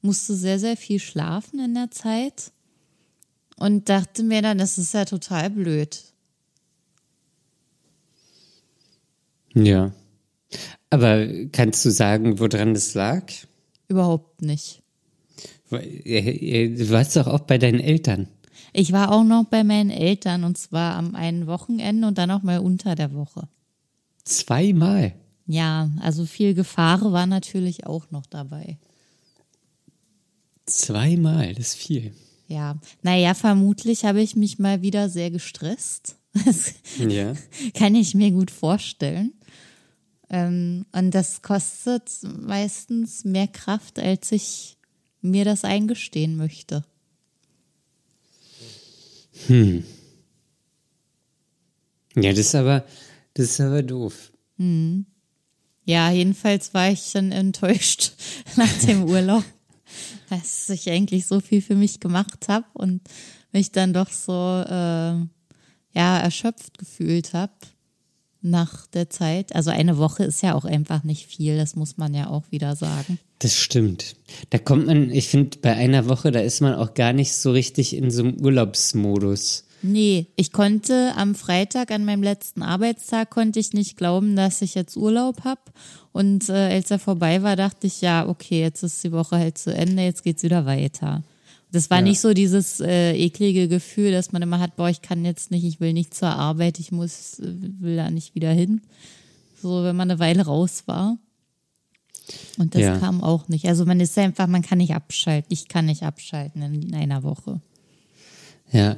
musste 0.00 0.34
sehr, 0.34 0.58
sehr 0.58 0.76
viel 0.76 1.00
schlafen 1.00 1.60
in 1.60 1.74
der 1.74 1.90
Zeit 1.90 2.52
und 3.58 3.88
dachte 3.88 4.22
mir 4.22 4.42
dann, 4.42 4.58
das 4.58 4.78
ist 4.78 4.94
ja 4.94 5.04
total 5.04 5.50
blöd. 5.50 6.02
Ja. 9.54 9.92
Aber 10.90 11.26
kannst 11.52 11.84
du 11.84 11.90
sagen, 11.90 12.38
woran 12.38 12.74
das 12.74 12.94
lag? 12.94 13.24
Überhaupt 13.88 14.42
nicht. 14.42 14.82
Du 15.70 16.90
warst 16.90 17.16
doch 17.16 17.26
auch 17.26 17.40
bei 17.40 17.58
deinen 17.58 17.80
Eltern. 17.80 18.28
Ich 18.72 18.92
war 18.92 19.12
auch 19.12 19.24
noch 19.24 19.44
bei 19.44 19.64
meinen 19.64 19.90
Eltern 19.90 20.44
und 20.44 20.56
zwar 20.56 20.94
am 20.96 21.14
einen 21.14 21.46
Wochenende 21.46 22.06
und 22.06 22.18
dann 22.18 22.30
auch 22.30 22.42
mal 22.42 22.58
unter 22.58 22.94
der 22.94 23.12
Woche. 23.12 23.48
Zweimal. 24.24 25.14
Ja, 25.46 25.90
also 26.00 26.26
viel 26.26 26.54
Gefahr 26.54 27.12
war 27.12 27.26
natürlich 27.26 27.86
auch 27.86 28.10
noch 28.10 28.26
dabei. 28.26 28.78
Zweimal, 30.66 31.54
das 31.54 31.68
ist 31.68 31.74
viel. 31.76 32.14
Ja, 32.48 32.78
naja, 33.02 33.34
vermutlich 33.34 34.04
habe 34.04 34.22
ich 34.22 34.34
mich 34.34 34.58
mal 34.58 34.80
wieder 34.82 35.08
sehr 35.10 35.30
gestresst. 35.30 36.16
Das 36.32 36.72
Ja. 36.98 37.34
kann 37.74 37.94
ich 37.94 38.14
mir 38.14 38.30
gut 38.30 38.50
vorstellen. 38.50 39.34
Ähm, 40.30 40.86
und 40.92 41.12
das 41.12 41.42
kostet 41.42 42.10
meistens 42.22 43.24
mehr 43.24 43.48
Kraft, 43.48 43.98
als 43.98 44.32
ich 44.32 44.78
mir 45.20 45.44
das 45.44 45.64
eingestehen 45.64 46.36
möchte. 46.36 46.84
Ja, 49.48 49.82
das 52.30 52.38
ist 52.38 52.54
aber, 52.54 52.84
das 53.34 53.46
ist 53.50 53.60
aber 53.60 53.82
doof. 53.82 54.32
Ja, 55.84 56.10
jedenfalls 56.10 56.74
war 56.74 56.90
ich 56.90 57.12
dann 57.12 57.30
enttäuscht 57.32 58.12
nach 58.56 58.72
dem 58.86 59.04
Urlaub, 59.04 59.44
dass 60.30 60.68
ich 60.68 60.90
eigentlich 60.90 61.26
so 61.26 61.40
viel 61.40 61.62
für 61.62 61.74
mich 61.74 62.00
gemacht 62.00 62.48
habe 62.48 62.66
und 62.74 63.00
mich 63.52 63.72
dann 63.72 63.92
doch 63.92 64.10
so 64.10 64.32
äh, 64.32 65.14
ja 65.92 66.18
erschöpft 66.18 66.78
gefühlt 66.78 67.32
habe 67.32 67.52
nach 68.40 68.86
der 68.86 69.10
Zeit. 69.10 69.54
Also 69.54 69.70
eine 69.70 69.98
Woche 69.98 70.24
ist 70.24 70.42
ja 70.42 70.54
auch 70.54 70.64
einfach 70.64 71.02
nicht 71.04 71.26
viel, 71.26 71.56
das 71.56 71.76
muss 71.76 71.96
man 71.96 72.14
ja 72.14 72.28
auch 72.28 72.44
wieder 72.50 72.76
sagen. 72.76 73.18
Das 73.40 73.56
stimmt. 73.56 74.16
Da 74.50 74.58
kommt 74.58 74.86
man, 74.86 75.10
ich 75.10 75.28
finde, 75.28 75.58
bei 75.58 75.74
einer 75.74 76.08
Woche, 76.08 76.30
da 76.30 76.40
ist 76.40 76.60
man 76.60 76.74
auch 76.74 76.94
gar 76.94 77.12
nicht 77.12 77.34
so 77.34 77.52
richtig 77.52 77.94
in 77.94 78.10
so 78.10 78.22
einem 78.22 78.40
Urlaubsmodus. 78.40 79.64
Nee, 79.80 80.26
ich 80.34 80.50
konnte 80.52 81.12
am 81.16 81.34
Freitag 81.36 81.92
an 81.92 82.04
meinem 82.04 82.22
letzten 82.22 82.62
Arbeitstag 82.62 83.30
konnte 83.30 83.60
ich 83.60 83.72
nicht 83.74 83.96
glauben, 83.96 84.34
dass 84.34 84.60
ich 84.60 84.74
jetzt 84.74 84.96
Urlaub 84.96 85.44
habe. 85.44 85.60
Und 86.12 86.48
äh, 86.48 86.52
als 86.52 86.90
er 86.90 86.98
vorbei 86.98 87.42
war, 87.44 87.54
dachte 87.54 87.86
ich, 87.86 88.00
ja, 88.00 88.26
okay, 88.28 88.60
jetzt 88.60 88.82
ist 88.82 89.04
die 89.04 89.12
Woche 89.12 89.36
halt 89.36 89.56
zu 89.56 89.72
Ende, 89.72 90.02
jetzt 90.02 90.24
geht's 90.24 90.42
wieder 90.42 90.66
weiter. 90.66 91.22
Das 91.70 91.90
war 91.90 91.98
Ja. 91.98 92.02
nicht 92.04 92.20
so 92.20 92.32
dieses 92.34 92.80
äh, 92.80 93.12
eklige 93.14 93.68
Gefühl, 93.68 94.10
dass 94.10 94.32
man 94.32 94.42
immer 94.42 94.58
hat, 94.58 94.74
boah, 94.76 94.88
ich 94.88 95.02
kann 95.02 95.24
jetzt 95.24 95.50
nicht, 95.52 95.64
ich 95.64 95.78
will 95.80 95.92
nicht 95.92 96.12
zur 96.14 96.30
Arbeit, 96.30 96.80
ich 96.80 96.90
muss, 96.90 97.38
äh, 97.38 97.44
will 97.78 97.94
da 97.96 98.10
nicht 98.10 98.34
wieder 98.34 98.50
hin. 98.50 98.80
So, 99.62 99.84
wenn 99.84 99.94
man 99.94 100.10
eine 100.10 100.18
Weile 100.18 100.44
raus 100.46 100.84
war. 100.86 101.18
Und 102.58 102.74
das 102.74 102.82
Ja. 102.82 102.98
kam 102.98 103.22
auch 103.22 103.48
nicht. 103.48 103.66
Also 103.66 103.84
man 103.86 104.00
ist 104.00 104.18
einfach, 104.18 104.46
man 104.48 104.62
kann 104.62 104.78
nicht 104.78 104.94
abschalten. 104.94 105.52
Ich 105.52 105.68
kann 105.68 105.86
nicht 105.86 106.02
abschalten 106.02 106.62
in, 106.62 106.82
in 106.82 106.94
einer 106.94 107.22
Woche. 107.22 107.60
Ja. 108.72 108.96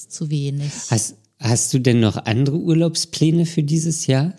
Ist 0.00 0.12
zu 0.12 0.30
wenig. 0.30 0.72
Hast, 0.88 1.16
hast 1.38 1.74
du 1.74 1.78
denn 1.78 2.00
noch 2.00 2.16
andere 2.24 2.56
Urlaubspläne 2.56 3.44
für 3.44 3.62
dieses 3.62 4.06
Jahr? 4.06 4.32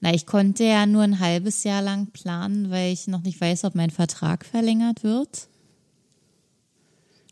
Na, 0.00 0.14
ich 0.14 0.26
konnte 0.26 0.62
ja 0.62 0.86
nur 0.86 1.02
ein 1.02 1.18
halbes 1.18 1.64
Jahr 1.64 1.82
lang 1.82 2.12
planen, 2.12 2.70
weil 2.70 2.92
ich 2.92 3.08
noch 3.08 3.22
nicht 3.24 3.40
weiß, 3.40 3.64
ob 3.64 3.74
mein 3.74 3.90
Vertrag 3.90 4.44
verlängert 4.46 5.02
wird. 5.02 5.48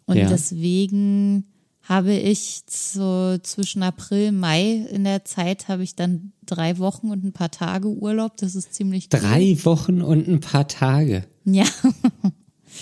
Und 0.07 0.17
Ja. 0.17 0.29
deswegen 0.29 1.45
habe 1.83 2.14
ich 2.14 2.62
so 2.69 3.38
zwischen 3.38 3.85
April, 3.85 4.33
Mai 4.33 4.88
in 4.90 5.05
der 5.05 5.25
Zeit 5.25 5.69
habe 5.69 5.85
ich 5.85 5.95
dann 5.95 6.33
drei 6.45 6.79
Wochen 6.79 7.12
und 7.12 7.23
ein 7.23 7.33
paar 7.33 7.53
Tage 7.53 7.87
Urlaub. 7.87 8.37
Das 8.38 8.57
ist 8.57 8.75
ziemlich 8.75 9.05
cool. 9.12 9.21
Drei 9.21 9.57
Wochen 9.64 10.03
und 10.03 10.27
ein 10.27 10.40
paar 10.40 10.67
Tage. 10.67 11.25
Ja. 11.45 11.67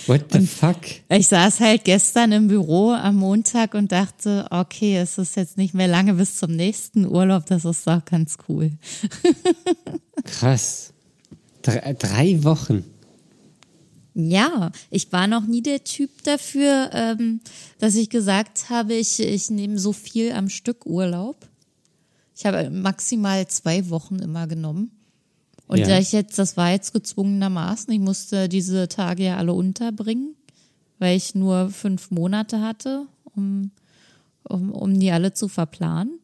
What 0.07 0.25
the 0.31 0.45
fuck? 0.45 0.77
Ich 1.09 1.27
saß 1.27 1.59
halt 1.61 1.85
gestern 1.85 2.31
im 2.31 2.47
Büro 2.47 2.91
am 2.91 3.15
Montag 3.15 3.73
und 3.73 3.91
dachte, 3.91 4.47
okay, 4.49 4.97
es 4.97 5.17
ist 5.17 5.35
jetzt 5.35 5.57
nicht 5.57 5.73
mehr 5.73 5.87
lange 5.87 6.13
bis 6.15 6.37
zum 6.37 6.55
nächsten 6.55 7.05
Urlaub. 7.05 7.45
Das 7.45 7.63
ist 7.63 7.87
doch 7.87 8.03
ganz 8.03 8.37
cool. 8.49 8.71
Krass. 10.25 10.93
Drei, 11.61 11.93
drei 11.93 12.43
Wochen. 12.43 12.83
Ja, 14.13 14.71
ich 14.89 15.11
war 15.11 15.27
noch 15.27 15.45
nie 15.45 15.61
der 15.61 15.83
Typ 15.83 16.23
dafür, 16.23 16.89
ähm, 16.93 17.39
dass 17.79 17.95
ich 17.95 18.09
gesagt 18.09 18.69
habe, 18.69 18.93
ich, 18.93 19.19
ich 19.19 19.49
nehme 19.49 19.79
so 19.79 19.91
viel 19.93 20.33
am 20.33 20.49
Stück 20.49 20.85
Urlaub. 20.85 21.37
Ich 22.35 22.45
habe 22.45 22.69
maximal 22.69 23.47
zwei 23.47 23.89
Wochen 23.89 24.19
immer 24.19 24.47
genommen. 24.47 24.91
Und 25.67 25.79
Ja. 25.79 25.87
da 25.87 25.99
ich 25.99 26.11
jetzt, 26.11 26.37
das 26.37 26.57
war 26.57 26.71
jetzt 26.71 26.93
gezwungenermaßen, 26.93 27.91
ich 27.93 27.99
musste 27.99 28.49
diese 28.49 28.87
Tage 28.87 29.23
ja 29.23 29.37
alle 29.37 29.53
unterbringen, 29.53 30.35
weil 30.99 31.15
ich 31.17 31.35
nur 31.35 31.69
fünf 31.69 32.11
Monate 32.11 32.61
hatte, 32.61 33.07
um, 33.35 33.71
um, 34.43 34.71
um 34.71 34.99
die 34.99 35.11
alle 35.11 35.33
zu 35.33 35.47
verplanen. 35.47 36.19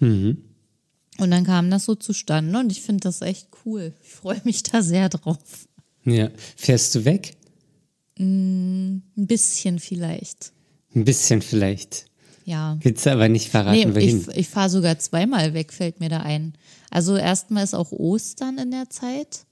Mhm. 0.00 0.38
Und 1.18 1.30
dann 1.30 1.44
kam 1.44 1.70
das 1.70 1.84
so 1.84 1.94
zustande 1.94 2.58
und 2.58 2.72
ich 2.72 2.80
finde 2.82 3.00
das 3.02 3.20
echt 3.22 3.48
cool. 3.64 3.92
Ich 4.02 4.10
freue 4.10 4.40
mich 4.44 4.62
da 4.62 4.82
sehr 4.82 5.08
drauf. 5.08 5.68
Ja. 6.04 6.30
Fährst 6.56 6.94
du 6.94 7.04
weg? 7.04 7.36
Ein 8.18 9.02
bisschen 9.16 9.78
vielleicht. 9.78 10.52
Ein 10.94 11.04
bisschen 11.04 11.42
vielleicht. 11.42 12.06
Ja. 12.44 12.78
Willst 12.82 13.06
du 13.06 13.12
aber 13.12 13.28
nicht 13.28 13.48
verraten, 13.48 13.78
Nee, 13.90 13.94
wohin? 13.94 14.26
ich, 14.30 14.36
ich 14.36 14.48
fahre 14.48 14.70
sogar 14.70 14.98
zweimal 14.98 15.54
weg, 15.54 15.72
fällt 15.72 16.00
mir 16.00 16.08
da 16.08 16.20
ein. 16.20 16.54
Also 16.90 17.16
erstmal 17.16 17.64
ist 17.64 17.74
auch 17.74 17.92
Ostern 17.92 18.58
in 18.58 18.70
der 18.72 18.90
Zeit. 18.90 19.46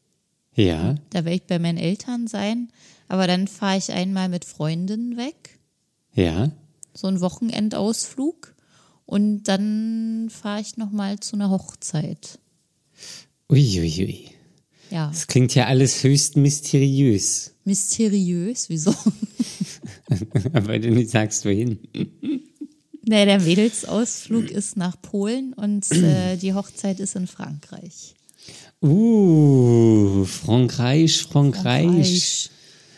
ja. 0.55 0.96
Da 1.11 1.24
werde 1.24 1.37
ich 1.37 1.44
bei 1.46 1.59
meinen 1.59 1.79
Eltern 1.79 2.27
sein. 2.27 2.68
Aber 3.09 3.27
dann 3.27 3.48
fahre 3.48 3.79
ich 3.79 3.90
einmal 3.92 4.29
mit 4.29 4.44
Freundinnen 4.44 5.16
weg. 5.16 5.59
Ja. 6.14 6.51
So 6.94 7.07
ein 7.07 7.20
Wochenendausflug. 7.20 8.55
Und 9.07 9.44
dann 9.44 10.29
fahre 10.31 10.61
ich 10.61 10.77
nochmal 10.77 11.18
zu 11.20 11.37
einer 11.37 11.48
Hochzeit. 11.51 12.38
Uiuiui. 13.51 14.05
Ui. 14.05 14.31
Ja, 14.90 15.09
Das 15.09 15.27
klingt 15.27 15.55
ja 15.55 15.66
alles 15.66 16.03
höchst 16.03 16.37
mysteriös. 16.37 17.55
mysteriös, 17.64 18.68
wieso? 18.68 18.94
Aber 20.53 20.79
du 20.79 20.90
nicht 20.90 21.11
sagst, 21.11 21.44
wohin. 21.44 21.79
nee, 23.09 23.25
der 23.25 23.40
Mädelsausflug 23.40 24.51
ist 24.51 24.77
nach 24.77 25.01
Polen 25.01 25.53
und 25.55 25.90
äh, 25.92 26.37
die 26.40 26.55
Hochzeit 26.55 27.01
ist 27.01 27.16
in 27.16 27.27
Frankreich. 27.27 28.14
Uh, 28.81 30.25
Frankreich, 30.25 31.23
Frankreich. 31.23 32.51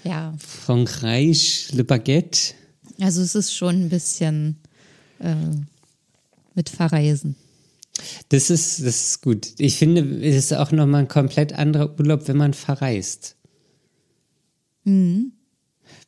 Ja, 0.05 0.35
Frankreich, 0.39 1.69
Le 1.73 1.85
Baguette. 1.85 2.55
also 3.01 3.23
es 3.23 3.35
ist 3.35 3.55
schon 3.55 3.87
ein 3.87 3.89
bisschen 3.89 4.57
äh, 5.19 5.35
mit 6.55 6.69
Verreisen. 6.69 7.37
Das 8.31 8.51
ist, 8.51 8.81
das 8.81 9.09
ist 9.09 9.23
gut. 9.23 9.49
Ich 9.59 9.77
finde, 9.77 10.01
es 10.27 10.37
ist 10.37 10.53
auch 10.55 10.73
nochmal 10.73 11.03
ein 11.03 11.09
komplett 11.09 11.53
anderer 11.53 11.99
Urlaub, 11.99 12.29
wenn 12.29 12.37
man 12.37 12.55
verreist. 12.55 13.37
Mhm. 14.85 15.33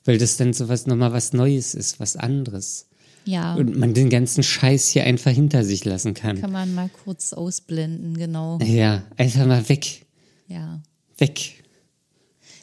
Weil 0.04 0.18
das 0.18 0.36
dann 0.36 0.52
sowas 0.52 0.86
nochmal 0.86 1.12
was 1.12 1.32
Neues 1.32 1.74
ist, 1.74 2.00
was 2.00 2.16
anderes. 2.16 2.86
Ja, 3.24 3.54
Und 3.54 3.76
man 3.76 3.94
den 3.94 4.10
ganzen 4.10 4.42
Scheiß 4.42 4.88
hier 4.88 5.04
einfach 5.04 5.30
hinter 5.30 5.64
sich 5.64 5.84
lassen 5.84 6.14
kann. 6.14 6.40
kann 6.40 6.52
man 6.52 6.74
mal 6.74 6.90
kurz 7.04 7.32
ausblenden, 7.32 8.16
genau. 8.16 8.58
Ja, 8.60 9.02
einfach 9.16 9.46
mal 9.46 9.68
weg. 9.68 10.04
Ja, 10.48 10.80
Weg. 11.18 11.62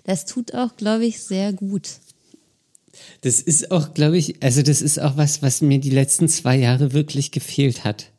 das 0.04 0.26
tut 0.26 0.54
auch, 0.54 0.76
glaube 0.76 1.06
ich, 1.06 1.22
sehr 1.22 1.54
gut. 1.54 1.90
Das 3.22 3.40
ist 3.42 3.72
auch, 3.72 3.94
glaube 3.94 4.18
ich, 4.18 4.44
also 4.44 4.62
das 4.62 4.82
ist 4.82 5.00
auch 5.00 5.16
was, 5.18 5.42
was 5.42 5.62
mir 5.62 5.80
die 5.80 5.90
letzten 5.90 6.28
zwei 6.28 6.58
Jahre 6.58 6.92
wirklich 6.94 7.32
gefehlt 7.32 7.86
hat. 7.86 8.12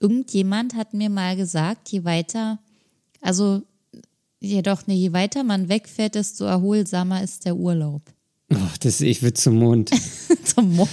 Irgendjemand 0.00 0.74
hat 0.74 0.94
mir 0.94 1.10
mal 1.10 1.36
gesagt, 1.36 1.88
je 1.90 2.04
weiter, 2.04 2.60
also 3.20 3.62
jedoch, 4.40 4.86
ne, 4.86 4.94
je 4.94 5.12
weiter 5.12 5.42
man 5.42 5.68
wegfährt, 5.68 6.14
desto 6.14 6.44
erholsamer 6.44 7.22
ist 7.22 7.44
der 7.44 7.56
Urlaub. 7.56 8.02
Oh, 8.50 8.56
das, 8.80 9.00
ich 9.00 9.22
will 9.22 9.34
zum 9.34 9.58
Mond. 9.58 9.90
Zum 10.44 10.74
Mond. 10.74 10.90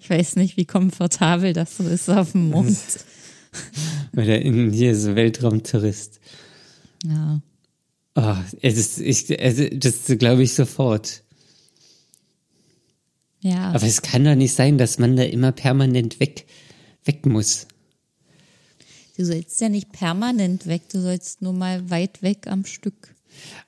Ich 0.00 0.08
weiß 0.08 0.36
nicht, 0.36 0.56
wie 0.56 0.64
komfortabel 0.64 1.52
das 1.52 1.76
so 1.76 1.84
ist 1.84 2.08
auf 2.08 2.32
dem 2.32 2.50
Mond. 2.50 2.78
Oder 4.16 4.40
in 4.40 4.72
hier 4.72 4.94
so 4.94 5.16
Weltraumtourist. 5.16 6.20
Ja. 7.04 7.40
Oh, 8.14 8.36
es 8.62 8.76
ist, 8.76 9.00
ich, 9.00 9.40
also 9.40 9.66
das 9.72 10.04
glaube 10.18 10.42
ich 10.42 10.54
sofort. 10.54 11.22
Ja. 13.40 13.70
Aber 13.70 13.84
es 13.84 14.02
kann 14.02 14.24
doch 14.24 14.34
nicht 14.34 14.54
sein, 14.54 14.78
dass 14.78 14.98
man 14.98 15.16
da 15.16 15.22
immer 15.22 15.52
permanent 15.52 16.20
weg, 16.20 16.46
weg 17.04 17.26
muss. 17.26 17.66
Du 19.16 19.24
sollst 19.24 19.60
ja 19.60 19.68
nicht 19.68 19.92
permanent 19.92 20.66
weg, 20.66 20.82
du 20.90 21.00
sollst 21.00 21.42
nur 21.42 21.52
mal 21.52 21.90
weit 21.90 22.22
weg 22.22 22.46
am 22.46 22.64
Stück. 22.64 23.14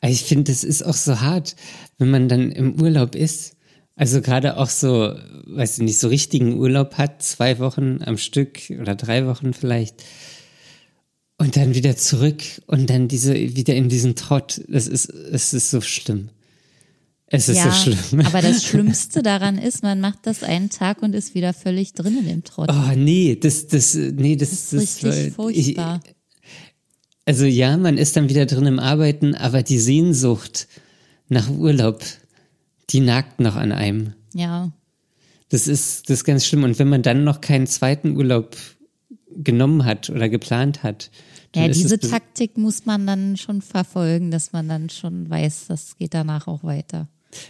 Aber 0.00 0.11
ich 0.11 0.22
finde, 0.22 0.52
das 0.52 0.64
ist 0.64 0.83
auch 0.83 0.94
so 0.94 1.20
hart, 1.20 1.56
wenn 1.98 2.11
man 2.11 2.28
dann 2.28 2.50
im 2.50 2.80
Urlaub 2.80 3.14
ist. 3.14 3.56
Also 3.96 4.22
gerade 4.22 4.56
auch 4.56 4.70
so, 4.70 5.14
weiß 5.46 5.78
ich 5.78 5.85
nicht, 5.85 5.98
so 5.98 6.09
richtigen 6.09 6.54
Urlaub 6.59 6.94
hat, 6.94 7.22
zwei 7.22 7.59
Wochen 7.59 7.98
am 8.02 8.16
Stück 8.16 8.59
oder 8.80 8.94
drei 8.94 9.26
Wochen 9.26 9.52
vielleicht. 9.52 10.02
Und 11.37 11.56
dann 11.56 11.74
wieder 11.74 11.96
zurück 11.96 12.42
und 12.66 12.88
dann 12.90 13.09
diese, 13.09 13.35
wieder 13.35 13.74
in 13.74 13.88
diesen 13.88 14.14
Trott. 14.14 14.62
Das 14.68 14.87
ist, 14.87 15.11
es 15.11 15.52
ist 15.52 15.70
so 15.70 15.80
schlimm. 15.80 16.30
Es 17.33 17.48
ist 17.48 17.59
ja, 17.59 17.70
so 17.70 17.92
schlimm. 17.92 18.20
aber 18.26 18.42
das 18.42 18.64
Schlimmste 18.64 19.22
daran 19.22 19.56
ist, 19.56 19.83
man 19.83 20.00
macht 20.00 20.26
das 20.26 20.42
einen 20.42 20.68
Tag 20.68 21.02
und 21.02 21.14
ist 21.14 21.35
wieder 21.35 21.52
völlig 21.52 21.92
drin 21.92 22.18
in 22.18 22.26
dem 22.26 22.44
Trott. 22.44 22.68
Oh, 22.72 22.92
nee, 22.96 23.37
das, 23.40 23.68
das, 23.68 23.94
nee, 23.94 24.35
das, 24.37 24.50
das 24.50 24.70
das, 24.70 24.83
ist 24.83 25.04
richtig 25.04 25.37
war- 25.37 25.44
furchtbar. 25.44 26.00
Ich, 26.04 26.14
also 27.26 27.44
ja, 27.44 27.76
man 27.76 27.98
ist 27.98 28.16
dann 28.16 28.28
wieder 28.28 28.46
drin 28.46 28.66
im 28.66 28.78
Arbeiten, 28.78 29.35
aber 29.35 29.62
die 29.62 29.78
Sehnsucht 29.78 30.68
nach 31.28 31.48
Urlaub, 31.48 32.02
die 32.90 33.00
nagt 33.00 33.40
noch 33.40 33.56
an 33.56 33.72
einem. 33.72 34.14
ja, 34.35 34.72
Das 35.48 35.68
ist, 35.68 36.09
das 36.09 36.18
ist 36.18 36.24
ganz 36.24 36.44
schlimm. 36.46 36.64
Und 36.64 36.78
wenn 36.78 36.88
man 36.88 37.02
dann 37.02 37.24
noch 37.24 37.40
keinen 37.40 37.66
zweiten 37.66 38.16
Urlaub 38.16 38.56
genommen 39.30 39.85
hat 39.85 40.11
oder 40.11 40.28
geplant 40.28 40.83
hat, 40.83 41.11
dann 41.52 41.64
ja, 41.64 41.68
diese 41.70 41.98
Taktik 41.98 42.56
muss 42.56 42.87
man 42.87 43.06
dann 43.06 43.37
schon 43.37 43.61
verfolgen, 43.62 44.30
dass 44.30 44.52
man 44.52 44.68
dann 44.68 44.88
schon 44.88 45.28
weiß, 45.28 45.66
das 45.68 45.96
geht 45.96 46.14
danach 46.14 46.46
auch 46.46 46.62
weiter. 46.62 47.09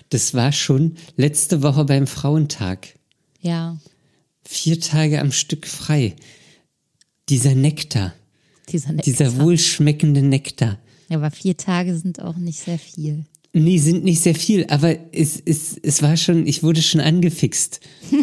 das 0.08 0.34
war 0.34 0.52
schon 0.52 0.96
letzte 1.16 1.62
Woche 1.62 1.84
beim 1.84 2.06
Frauentag. 2.06 2.98
Ja, 3.40 3.78
Vier 4.42 4.80
Tage 4.80 5.20
am 5.20 5.32
Stück 5.32 5.66
frei. 5.66 6.16
Dieser 7.28 7.54
Nektar, 7.54 8.14
dieser, 8.72 8.92
dieser 8.94 9.38
wohlschmeckende 9.40 10.22
Nektar. 10.22 10.78
Ja, 11.08 11.16
aber 11.16 11.30
vier 11.30 11.56
Tage 11.56 11.96
sind 11.96 12.22
auch 12.22 12.36
nicht 12.36 12.60
sehr 12.60 12.78
viel. 12.78 13.24
Nee, 13.52 13.78
sind 13.78 14.04
nicht 14.04 14.22
sehr 14.22 14.34
viel, 14.36 14.66
aber 14.68 14.96
es, 15.12 15.42
es, 15.44 15.76
es 15.82 16.02
war 16.02 16.16
schon, 16.16 16.46
ich 16.46 16.62
wurde 16.62 16.82
schon 16.82 17.00
angefixt. 17.00 17.80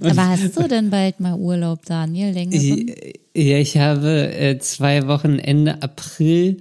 Aber 0.00 0.28
hast 0.28 0.56
du 0.56 0.68
denn 0.68 0.90
bald 0.90 1.20
mal 1.20 1.38
Urlaub, 1.38 1.86
Daniel? 1.86 2.32
Längeren? 2.32 2.92
ja, 3.34 3.58
ich 3.58 3.78
habe 3.78 4.34
äh, 4.34 4.58
zwei 4.58 5.06
Wochen 5.06 5.38
Ende 5.38 5.82
April, 5.82 6.58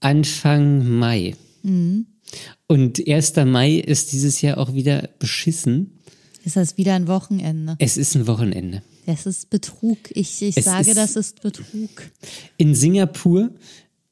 Anfang 0.00 0.98
Mai. 0.98 1.34
Und 2.66 3.06
1. 3.06 3.36
Mai 3.46 3.74
ist 3.74 4.12
dieses 4.12 4.40
Jahr 4.40 4.58
auch 4.58 4.74
wieder 4.74 5.10
beschissen. 5.18 6.00
Ist 6.44 6.56
das 6.56 6.76
wieder 6.76 6.94
ein 6.94 7.06
Wochenende? 7.06 7.76
Es 7.78 7.96
ist 7.96 8.16
ein 8.16 8.26
Wochenende. 8.26 8.82
Das 9.06 9.26
ist 9.26 9.50
Betrug. 9.50 9.98
Ich, 10.10 10.42
ich 10.42 10.56
Es 10.56 10.64
sage, 10.64 10.94
das 10.94 11.16
ist 11.16 11.42
Betrug. 11.42 12.10
In 12.56 12.74
Singapur, 12.74 13.50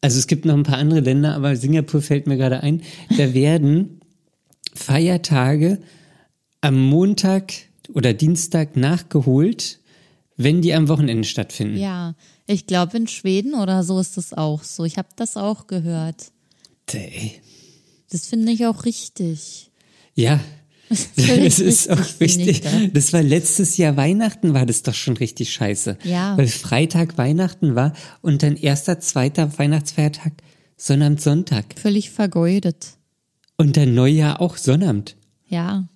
also 0.01 0.19
es 0.19 0.27
gibt 0.27 0.45
noch 0.45 0.55
ein 0.55 0.65
paar 0.65 0.79
andere 0.79 1.01
Länder, 1.01 1.35
aber 1.35 1.57
Singapur 1.57 2.03
fällt 2.03 2.27
mir 2.27 2.37
gerade 2.37 2.63
ein, 2.63 2.83
da 3.17 3.33
werden 3.35 4.01
Feiertage 4.75 5.79
am 6.61 6.81
Montag 6.81 7.53
oder 7.93 8.13
Dienstag 8.13 8.77
nachgeholt, 8.77 9.79
wenn 10.37 10.63
die 10.63 10.75
am 10.75 10.89
Wochenende 10.89 11.25
stattfinden. 11.25 11.77
Ja, 11.77 12.15
ich 12.47 12.67
glaube, 12.67 12.97
in 12.97 13.07
Schweden 13.07 13.55
oder 13.55 13.85
so 13.85 14.01
ist 14.01 14.17
das 14.17 14.33
auch 14.33 14.65
so. 14.65 14.85
Ich 14.85 14.99
habe 14.99 15.09
das 15.17 15.37
auch 15.37 15.67
gehört. 15.67 16.33
Ey. 16.93 17.41
Das 18.11 18.27
finde 18.27 18.51
ich 18.53 18.67
auch 18.67 18.85
richtig. 18.85 19.71
Ja, 20.15 20.41
das 20.91 21.59
ist 21.61 21.89
auch 21.91 22.21
richtig, 22.21 22.63
Das 22.93 23.13
war 23.13 23.23
letztes 23.23 23.77
Jahr 23.77 23.97
Weihnachten, 23.97 24.55
war 24.55 24.67
das 24.67 24.83
doch 24.83 24.95
schon 24.95 25.17
richtig 25.17 25.53
scheiße. 25.53 25.97
Ja. 26.05 26.37
Weil 26.37 26.49
Freitag 26.49 27.17
Weihnachten 27.17 27.75
war 27.77 27.93
und 28.23 28.43
dann 28.43 28.57
erster, 28.57 28.99
zweiter 29.01 29.57
Weihnachtsfeiertag 29.59 30.33
Sonnabend, 30.77 31.21
Sonntag. 31.21 31.65
Völlig 31.79 32.11
vergeudet. 32.11 32.97
Und 33.57 33.77
dann 33.77 33.95
Neujahr 33.95 34.41
auch 34.41 34.57
Sonnabend. 34.57 35.17
Ja. 35.49 35.89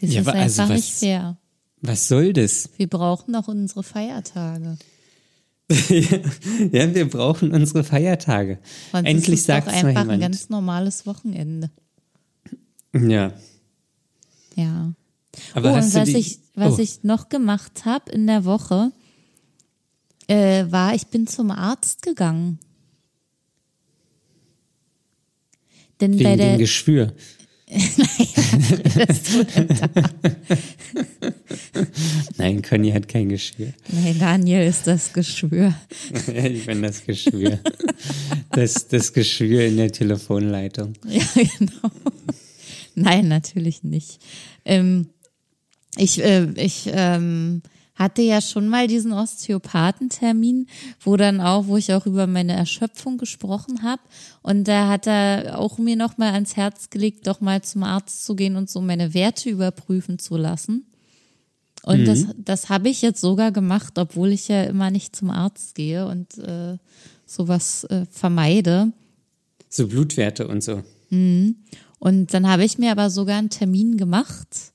Das 0.00 0.12
Ja, 0.12 0.20
ist 0.22 0.28
also 0.28 0.62
einfach 0.62 0.74
was- 0.74 0.80
nicht 0.80 0.92
fair. 0.94 1.38
Was 1.80 2.06
soll 2.08 2.32
das? 2.32 2.70
Wir 2.76 2.88
brauchen 2.88 3.32
doch 3.32 3.48
unsere 3.48 3.82
Feiertage. 3.82 4.76
ja, 5.70 6.94
wir 6.94 7.08
brauchen 7.08 7.52
unsere 7.52 7.82
Feiertage. 7.82 8.58
Sonst 8.92 9.08
Endlich 9.08 9.42
sagt 9.42 9.66
es 9.68 9.72
mal 9.82 9.88
einfach 9.88 10.00
ein 10.02 10.06
jemand. 10.10 10.22
ganz 10.22 10.48
normales 10.48 11.06
Wochenende. 11.06 11.70
Ja. 12.92 13.32
Ja. 14.54 14.92
Aber 15.54 15.72
oh, 15.72 15.76
und 15.76 15.94
was, 15.94 16.08
die, 16.08 16.18
ich, 16.18 16.38
was 16.54 16.78
oh, 16.78 16.82
ich 16.82 17.04
noch 17.04 17.28
gemacht 17.28 17.84
habe 17.84 18.12
in 18.12 18.26
der 18.26 18.44
Woche, 18.44 18.92
äh, 20.28 20.66
war, 20.70 20.94
ich 20.94 21.06
bin 21.06 21.26
zum 21.26 21.50
Arzt 21.50 22.02
gegangen. 22.02 22.58
Denn 26.00 26.12
bei 26.12 26.18
wegen 26.18 26.38
der, 26.38 26.52
dem 26.52 26.58
Geschwür. 26.58 27.14
Nein, 32.36 32.60
Conny 32.60 32.90
hat 32.90 33.08
kein 33.08 33.30
Geschwür. 33.30 33.72
Nein, 33.88 34.18
Daniel 34.18 34.66
ist 34.66 34.86
das 34.86 35.12
Geschwür. 35.12 35.74
ich 36.34 36.66
bin 36.66 36.82
das 36.82 37.04
Geschwür. 37.04 37.58
Das, 38.50 38.88
das 38.88 39.12
Geschwür 39.12 39.64
in 39.64 39.76
der 39.78 39.92
Telefonleitung. 39.92 40.94
Ja, 41.08 41.24
genau. 41.34 41.90
Nein, 42.94 43.28
natürlich 43.28 43.82
nicht. 43.82 44.20
Ähm, 44.64 45.08
ich 45.96 46.22
äh, 46.22 46.50
ich 46.56 46.88
ähm, 46.92 47.62
hatte 47.94 48.22
ja 48.22 48.40
schon 48.40 48.68
mal 48.68 48.86
diesen 48.86 49.12
Osteopathentermin, 49.12 50.66
wo 51.00 51.16
dann 51.16 51.40
auch, 51.40 51.66
wo 51.66 51.76
ich 51.76 51.92
auch 51.92 52.06
über 52.06 52.26
meine 52.26 52.54
Erschöpfung 52.54 53.18
gesprochen 53.18 53.82
habe. 53.82 54.02
Und 54.42 54.66
da 54.66 54.88
hat 54.88 55.06
er 55.06 55.58
auch 55.58 55.78
mir 55.78 55.96
noch 55.96 56.18
mal 56.18 56.32
ans 56.32 56.56
Herz 56.56 56.90
gelegt, 56.90 57.26
doch 57.26 57.40
mal 57.40 57.62
zum 57.62 57.82
Arzt 57.82 58.24
zu 58.24 58.34
gehen 58.34 58.56
und 58.56 58.70
so 58.70 58.80
meine 58.80 59.14
Werte 59.14 59.50
überprüfen 59.50 60.18
zu 60.18 60.36
lassen. 60.36 60.86
Und 61.84 62.04
das, 62.04 62.26
das 62.38 62.68
habe 62.68 62.88
ich 62.88 63.02
jetzt 63.02 63.20
sogar 63.20 63.50
gemacht, 63.50 63.98
obwohl 63.98 64.30
ich 64.30 64.46
ja 64.46 64.62
immer 64.64 64.90
nicht 64.90 65.16
zum 65.16 65.30
Arzt 65.30 65.74
gehe 65.74 66.06
und 66.06 66.38
äh, 66.38 66.78
sowas 67.26 67.84
äh, 67.84 68.06
vermeide. 68.08 68.92
So 69.68 69.88
Blutwerte 69.88 70.46
und 70.46 70.62
so. 70.62 70.82
Und 72.02 72.34
dann 72.34 72.48
habe 72.48 72.64
ich 72.64 72.78
mir 72.78 72.90
aber 72.90 73.10
sogar 73.10 73.38
einen 73.38 73.48
Termin 73.48 73.96
gemacht, 73.96 74.72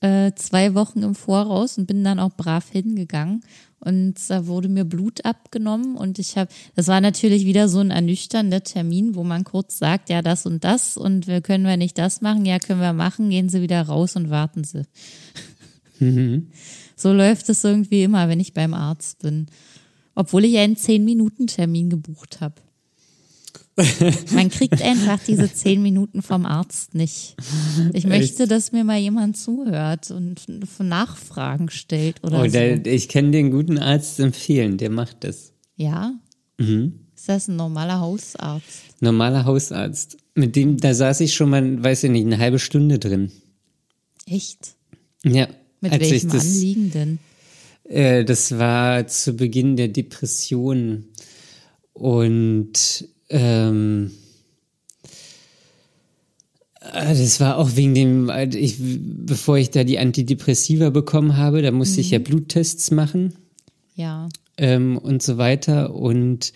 äh, 0.00 0.30
zwei 0.36 0.76
Wochen 0.76 1.02
im 1.02 1.16
Voraus 1.16 1.76
und 1.76 1.86
bin 1.86 2.04
dann 2.04 2.20
auch 2.20 2.36
brav 2.36 2.70
hingegangen. 2.70 3.40
Und 3.80 4.14
da 4.28 4.46
wurde 4.46 4.68
mir 4.68 4.84
Blut 4.84 5.24
abgenommen 5.24 5.96
und 5.96 6.20
ich 6.20 6.36
habe, 6.36 6.48
das 6.76 6.86
war 6.86 7.00
natürlich 7.00 7.46
wieder 7.46 7.68
so 7.68 7.80
ein 7.80 7.90
ernüchternder 7.90 8.62
Termin, 8.62 9.16
wo 9.16 9.24
man 9.24 9.42
kurz 9.42 9.78
sagt, 9.78 10.08
ja, 10.08 10.22
das 10.22 10.46
und 10.46 10.62
das 10.62 10.96
und 10.96 11.26
wir 11.26 11.40
können 11.40 11.64
wir 11.64 11.76
nicht 11.76 11.98
das 11.98 12.20
machen, 12.20 12.46
ja, 12.46 12.60
können 12.60 12.80
wir 12.80 12.92
machen, 12.92 13.30
gehen 13.30 13.48
Sie 13.48 13.60
wieder 13.60 13.82
raus 13.82 14.14
und 14.14 14.30
warten 14.30 14.62
Sie. 14.62 14.84
So 16.94 17.14
läuft 17.14 17.48
es 17.48 17.64
irgendwie 17.64 18.02
immer, 18.02 18.28
wenn 18.28 18.40
ich 18.40 18.52
beim 18.52 18.74
Arzt 18.74 19.20
bin. 19.20 19.46
Obwohl 20.14 20.44
ich 20.44 20.58
einen 20.58 20.76
10-Minuten-Termin 20.76 21.88
gebucht 21.88 22.42
habe. 22.42 22.56
Man 24.32 24.50
kriegt 24.50 24.82
einfach 24.82 25.20
diese 25.26 25.52
zehn 25.52 25.82
Minuten 25.82 26.22
vom 26.22 26.44
Arzt 26.44 26.94
nicht. 26.94 27.36
Ich 27.92 28.06
möchte, 28.06 28.46
dass 28.46 28.72
mir 28.72 28.84
mal 28.84 28.98
jemand 28.98 29.36
zuhört 29.36 30.10
und 30.10 30.42
Nachfragen 30.78 31.70
stellt 31.70 32.22
oder 32.22 32.40
Oh, 32.40 32.44
so. 32.44 32.50
der, 32.50 32.84
ich 32.86 33.08
kann 33.08 33.32
den 33.32 33.50
guten 33.50 33.78
Arzt 33.78 34.20
empfehlen, 34.20 34.76
der 34.76 34.90
macht 34.90 35.24
das. 35.24 35.52
Ja? 35.76 36.12
Ist 36.58 37.28
das 37.28 37.48
ein 37.48 37.56
normaler 37.56 38.00
Hausarzt? 38.00 38.82
Normaler 39.00 39.44
Hausarzt. 39.44 40.18
Mit 40.34 40.56
dem, 40.56 40.76
da 40.76 40.92
saß 40.92 41.20
ich 41.20 41.34
schon 41.34 41.50
mal, 41.50 41.82
weiß 41.82 42.04
ich 42.04 42.10
nicht, 42.10 42.26
eine 42.26 42.38
halbe 42.38 42.58
Stunde 42.58 42.98
drin. 42.98 43.30
Echt? 44.26 44.74
Ja. 45.24 45.48
Mit 45.80 45.92
welchem 45.98 46.30
das, 46.30 46.44
Anliegen 46.44 46.90
denn? 46.90 47.18
Äh, 47.84 48.24
das 48.24 48.58
war 48.58 49.06
zu 49.06 49.34
Beginn 49.34 49.76
der 49.76 49.88
Depression. 49.88 51.06
Und 51.92 53.08
ähm, 53.30 54.10
äh, 56.80 57.08
das 57.08 57.40
war 57.40 57.56
auch 57.58 57.76
wegen 57.76 57.94
dem, 57.94 58.28
äh, 58.28 58.44
ich, 58.56 58.76
bevor 58.78 59.58
ich 59.58 59.70
da 59.70 59.84
die 59.84 59.98
Antidepressiva 59.98 60.90
bekommen 60.90 61.36
habe, 61.36 61.62
da 61.62 61.70
musste 61.70 62.00
ich 62.00 62.10
ja 62.10 62.18
Bluttests 62.18 62.90
machen 62.90 63.34
Ja. 63.94 64.28
ähm, 64.58 64.98
und 64.98 65.22
so 65.22 65.38
weiter. 65.38 65.94
Und 65.94 66.52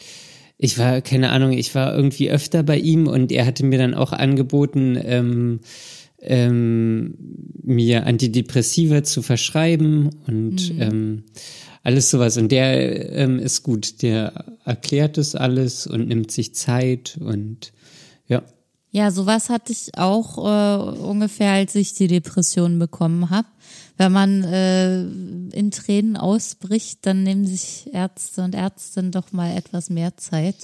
ich 0.58 0.78
war, 0.78 1.00
keine 1.00 1.30
Ahnung, 1.30 1.52
ich 1.52 1.74
war 1.74 1.94
irgendwie 1.94 2.30
öfter 2.30 2.62
bei 2.62 2.78
ihm 2.78 3.06
und 3.06 3.32
er 3.32 3.46
hatte 3.46 3.64
mir 3.64 3.78
dann 3.78 3.94
auch 3.94 4.12
angeboten, 4.12 4.98
ähm, 5.02 5.60
ähm, 6.20 7.14
mir 7.62 8.06
Antidepressiva 8.06 9.02
zu 9.02 9.20
verschreiben 9.20 10.10
und 10.26 10.72
ähm, 10.78 11.24
alles 11.84 12.10
sowas. 12.10 12.36
Und 12.36 12.50
der 12.50 13.12
ähm, 13.14 13.38
ist 13.38 13.62
gut, 13.62 14.02
der 14.02 14.44
erklärt 14.64 15.18
das 15.18 15.36
alles 15.36 15.86
und 15.86 16.08
nimmt 16.08 16.32
sich 16.32 16.54
Zeit 16.54 17.18
und 17.20 17.72
ja. 18.26 18.42
Ja, 18.90 19.10
sowas 19.10 19.50
hatte 19.50 19.72
ich 19.72 19.96
auch 19.98 20.38
äh, 20.38 20.98
ungefähr, 21.00 21.52
als 21.52 21.74
ich 21.74 21.94
die 21.94 22.06
Depression 22.08 22.78
bekommen 22.78 23.28
habe. 23.30 23.46
Wenn 23.96 24.12
man 24.12 24.42
äh, 24.44 25.02
in 25.02 25.70
Tränen 25.70 26.16
ausbricht, 26.16 27.00
dann 27.02 27.22
nehmen 27.22 27.46
sich 27.46 27.90
Ärzte 27.92 28.42
und 28.42 28.54
Ärztinnen 28.54 29.12
doch 29.12 29.32
mal 29.32 29.56
etwas 29.56 29.90
mehr 29.90 30.16
Zeit. 30.16 30.56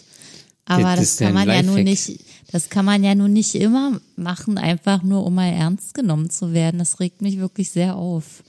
Aber 0.64 0.94
Das 0.94 1.16
das, 1.16 1.18
kann 1.18 1.34
man 1.34 1.48
ja 1.48 1.62
nun 1.62 1.84
Lifehack. 1.84 2.08
nicht, 2.08 2.24
das 2.52 2.70
kann 2.70 2.84
man 2.84 3.02
ja 3.04 3.14
nun 3.14 3.32
nicht 3.32 3.56
immer 3.56 4.00
machen, 4.16 4.56
einfach 4.58 5.02
nur 5.02 5.26
um 5.26 5.34
mal 5.34 5.50
ernst 5.52 5.94
genommen 5.94 6.30
zu 6.30 6.52
werden. 6.52 6.78
Das 6.78 7.00
regt 7.00 7.22
mich 7.22 7.38
wirklich 7.38 7.70
sehr 7.70 7.96
auf. 7.96 8.42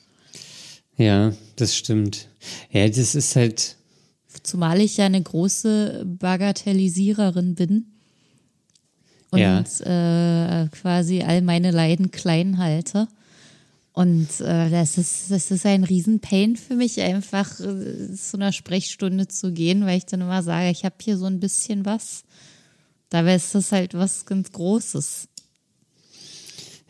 Ja, 0.98 1.34
das 1.62 1.76
stimmt. 1.76 2.28
Ja, 2.72 2.88
das 2.88 3.16
ist 3.16 3.36
halt, 3.36 3.78
Zumal 4.44 4.80
ich 4.82 4.98
ja 4.98 5.06
eine 5.06 5.22
große 5.22 6.06
Bagatellisiererin 6.06 7.54
bin 7.56 7.86
und 9.30 9.40
Ja. 9.40 9.60
äh, 10.64 10.68
quasi 10.70 11.22
all 11.22 11.42
meine 11.42 11.72
Leiden 11.72 12.12
klein 12.12 12.58
halte. 12.58 13.08
Und 13.94 14.30
äh, 14.40 14.70
das 14.70 14.98
ist 14.98 15.30
das 15.32 15.52
ist 15.52 15.66
ein 15.66 15.84
Riesenpain 15.84 16.56
für 16.56 16.76
mich, 16.76 17.02
einfach 17.02 17.60
äh, 17.60 18.14
zu 18.16 18.38
einer 18.38 18.54
Sprechstunde 18.54 19.28
zu 19.28 19.52
gehen, 19.52 19.86
weil 19.86 19.98
ich 19.98 20.06
dann 20.06 20.22
immer 20.22 20.44
sage, 20.44 20.70
ich 20.72 20.86
habe 20.86 20.96
hier 21.02 21.18
so 21.18 21.26
ein 21.26 21.42
bisschen 21.42 21.86
was. 21.86 22.24
Dabei 23.10 23.36
ist 23.36 23.54
das 23.54 23.74
halt 23.74 23.94
was 23.94 24.26
ganz 24.26 24.54
Großes. 24.54 25.28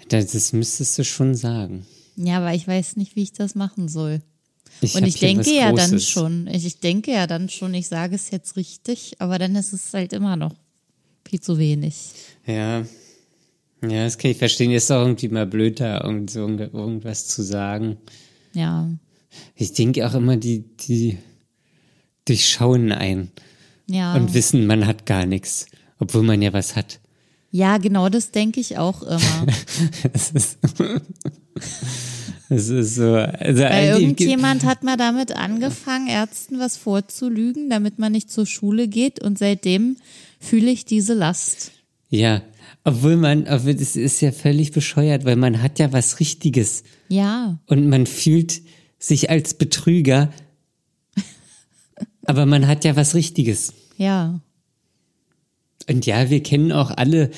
das, 0.09 0.27
das 0.31 0.53
müsstest 0.53 0.99
du 0.99 1.03
schon 1.03 1.33
sagen. 1.35 1.85
Ja, 2.17 2.37
aber 2.37 2.53
ich 2.53 2.67
weiß 2.67 2.97
nicht, 2.97 3.15
wie 3.15 3.23
ich 3.23 3.33
das 3.33 3.55
machen 3.55 3.87
soll. 3.87 4.21
Ich 4.81 4.95
Und 4.95 5.05
ich 5.05 5.19
denke 5.19 5.53
ja 5.53 5.71
dann 5.71 5.99
schon, 5.99 6.47
ich, 6.47 6.65
ich 6.65 6.79
denke 6.79 7.11
ja 7.11 7.27
dann 7.27 7.49
schon, 7.49 7.73
ich 7.73 7.87
sage 7.87 8.15
es 8.15 8.31
jetzt 8.31 8.57
richtig, 8.57 9.15
aber 9.19 9.37
dann 9.37 9.55
ist 9.55 9.73
es 9.73 9.93
halt 9.93 10.11
immer 10.11 10.35
noch 10.35 10.55
viel 11.27 11.39
zu 11.39 11.59
wenig. 11.59 11.95
Ja. 12.45 12.83
Ja, 13.83 14.03
das 14.03 14.17
kann 14.17 14.31
ich 14.31 14.37
verstehen. 14.37 14.71
Ist 14.71 14.91
auch 14.91 15.01
irgendwie 15.01 15.29
mal 15.29 15.45
blöd, 15.45 15.79
da 15.79 16.03
irgend 16.03 16.29
so 16.29 16.47
irgendwas 16.47 17.27
zu 17.27 17.41
sagen. 17.41 17.97
Ja, 18.53 18.89
Ich 19.55 19.73
denke 19.73 20.07
auch 20.07 20.13
immer, 20.13 20.37
die, 20.37 20.63
die 20.77 21.17
durchschauen 22.25 22.91
ein 22.91 23.31
ja. 23.87 24.15
und 24.15 24.33
wissen, 24.33 24.67
man 24.67 24.85
hat 24.85 25.05
gar 25.05 25.25
nichts, 25.25 25.65
obwohl 25.99 26.23
man 26.23 26.41
ja 26.41 26.53
was 26.53 26.75
hat. 26.75 26.99
Ja, 27.49 27.77
genau 27.77 28.09
das 28.09 28.31
denke 28.31 28.59
ich 28.59 28.77
auch 28.77 29.03
immer. 29.03 29.47
Das 30.13 30.31
ist, 30.31 30.57
das 32.51 32.67
ist 32.67 32.95
so. 32.95 33.13
Also 33.15 33.63
Weil 33.63 34.01
irgendjemand 34.01 34.65
hat 34.65 34.83
mal 34.83 34.97
damit 34.97 35.33
angefangen, 35.33 36.07
Ärzten 36.07 36.59
was 36.59 36.75
vorzulügen, 36.75 37.69
damit 37.69 37.97
man 37.97 38.11
nicht 38.11 38.29
zur 38.29 38.45
Schule 38.45 38.89
geht 38.89 39.23
und 39.23 39.39
seitdem 39.39 39.95
fühle 40.37 40.69
ich 40.69 40.83
diese 40.83 41.13
Last. 41.13 41.71
Ja, 42.09 42.41
obwohl 42.83 43.15
man, 43.15 43.47
obwohl 43.47 43.75
das 43.75 43.95
ist 43.95 44.19
ja 44.19 44.33
völlig 44.33 44.73
bescheuert, 44.73 45.23
weil 45.23 45.37
man 45.37 45.61
hat 45.61 45.79
ja 45.79 45.93
was 45.93 46.19
Richtiges 46.19 46.83
Ja, 47.07 47.57
und 47.67 47.87
man 47.87 48.05
fühlt 48.05 48.61
sich 48.99 49.29
als 49.29 49.53
Betrüger, 49.53 50.29
aber 52.25 52.45
man 52.45 52.67
hat 52.67 52.83
ja 52.83 52.97
was 52.97 53.15
Richtiges. 53.15 53.73
ja. 53.95 54.41
Und 55.89 56.05
ja, 56.05 56.29
wir 56.29 56.43
kennen 56.43 56.71
auch 56.71 56.91
alle 56.91 57.31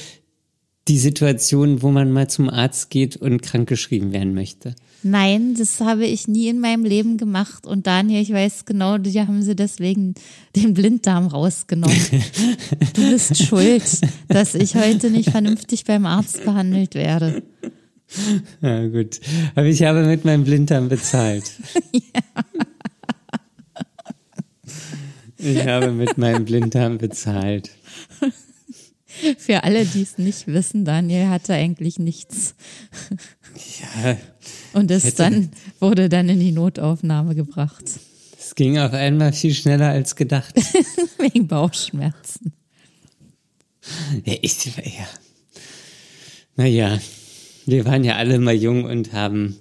die 0.89 0.99
Situation, 0.99 1.82
wo 1.82 1.91
man 1.91 2.11
mal 2.11 2.30
zum 2.30 2.49
Arzt 2.49 2.89
geht 2.89 3.16
und 3.16 3.41
krankgeschrieben 3.41 4.11
werden 4.11 4.34
möchte. 4.34 4.76
Nein, 5.04 5.56
das 5.56 5.82
habe 5.82 6.06
ich 6.06 6.28
nie 6.28 6.47
in 6.47 6.60
meinem 6.60 6.86
Leben 6.86 7.18
gemacht. 7.18 7.68
Und 7.68 7.88
Daniel, 7.88 8.22
ich 8.22 8.32
weiß 8.32 8.66
genau, 8.66 8.97
die 8.97 9.20
haben 9.20 9.41
sie 9.41 9.56
deswegen 9.56 10.16
den 10.56 10.74
Blinddarm 10.74 11.28
rausgenommen. 11.28 11.99
Du 12.93 13.12
bist 13.12 13.38
schuld, 13.43 13.84
dass 14.30 14.56
ich 14.56 14.76
heute 14.76 15.10
nicht 15.10 15.30
vernünftig 15.30 15.84
beim 15.84 16.06
Arzt 16.06 16.45
behandelt 16.45 16.95
werde. 16.95 17.43
Ja, 18.62 18.88
gut. 18.88 19.20
Aber 19.56 19.66
ich 19.66 19.84
habe 19.84 20.04
mit 20.06 20.24
meinem 20.24 20.43
Blinddarm 20.43 20.88
bezahlt. 20.88 21.51
Ich 25.38 25.68
habe 25.68 25.91
mit 25.91 26.18
meinem 26.18 26.45
Blinddarm 26.45 26.97
bezahlt. 26.97 27.72
Für 29.38 29.64
alle, 29.64 29.86
die 29.86 30.01
es 30.01 30.18
nicht 30.18 30.47
wissen, 30.47 30.86
Daniel 30.86 31.28
hatte 31.28 31.54
eigentlich 31.54 31.99
nichts. 31.99 32.56
Ja, 34.04 34.18
Und 34.74 34.91
es 34.91 35.15
dann 35.15 35.51
wurde 35.80 36.09
dann 36.09 36.30
in 36.30 36.39
die 36.39 36.51
Notaufnahme 36.51 37.36
gebracht. 37.36 37.84
es 38.38 38.55
ging 38.55 38.78
auf 38.78 38.93
einmal 38.93 39.34
viel 39.34 39.53
schneller 39.53 39.89
als 39.89 40.15
gedacht. 40.15 40.53
Wegen 41.17 41.47
Bauchschmerzen. 41.47 42.53
Ja, 44.26 44.36
ich, 44.41 44.65
ja. 44.65 45.07
Naja, 46.55 46.99
wir 47.65 47.86
waren 47.86 48.03
ja 48.03 48.15
alle 48.15 48.39
mal 48.39 48.53
jung 48.53 48.86
und 48.86 49.13
haben 49.13 49.57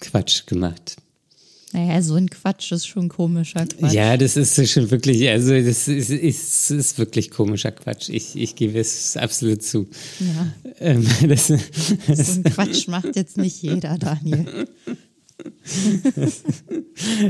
Quatsch 0.00 0.46
gemacht. 0.46 0.96
Naja, 1.72 2.00
so 2.00 2.14
ein 2.14 2.30
Quatsch 2.30 2.70
ist 2.72 2.86
schon 2.86 3.08
komischer 3.08 3.66
Quatsch. 3.66 3.92
Ja, 3.92 4.16
das 4.16 4.36
ist 4.36 4.70
schon 4.70 4.90
wirklich, 4.90 5.28
also 5.28 5.50
das 5.50 5.88
ist, 5.88 6.10
ist, 6.10 6.70
ist 6.70 6.98
wirklich 6.98 7.30
komischer 7.30 7.72
Quatsch. 7.72 8.08
Ich, 8.08 8.36
ich 8.36 8.54
gebe 8.54 8.78
es 8.78 9.16
absolut 9.16 9.62
zu. 9.62 9.88
Ja. 10.20 10.52
Ähm, 10.78 11.06
das, 11.28 11.48
So 11.48 11.52
ein 12.32 12.44
Quatsch 12.44 12.86
macht 12.88 13.16
jetzt 13.16 13.36
nicht 13.36 13.60
jeder, 13.62 13.98
Daniel. 13.98 14.68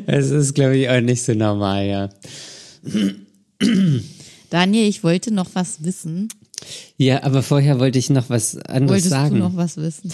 das 0.07 0.31
ist, 0.31 0.55
glaube 0.55 0.77
ich, 0.77 0.89
auch 0.89 1.01
nicht 1.01 1.23
so 1.23 1.33
normal, 1.33 1.87
ja. 1.87 2.09
Daniel, 4.51 4.87
ich 4.87 5.03
wollte 5.03 5.33
noch 5.33 5.49
was 5.55 5.83
wissen. 5.83 6.29
Ja, 6.99 7.23
aber 7.23 7.43
vorher 7.43 7.79
wollte 7.81 7.99
ich 7.99 8.11
noch 8.11 8.29
was 8.31 8.57
anderes 8.59 8.91
Wolltest 8.91 9.11
sagen. 9.11 9.37
du 9.37 9.41
noch 9.41 9.57
was 9.57 9.77
wissen? 9.77 10.13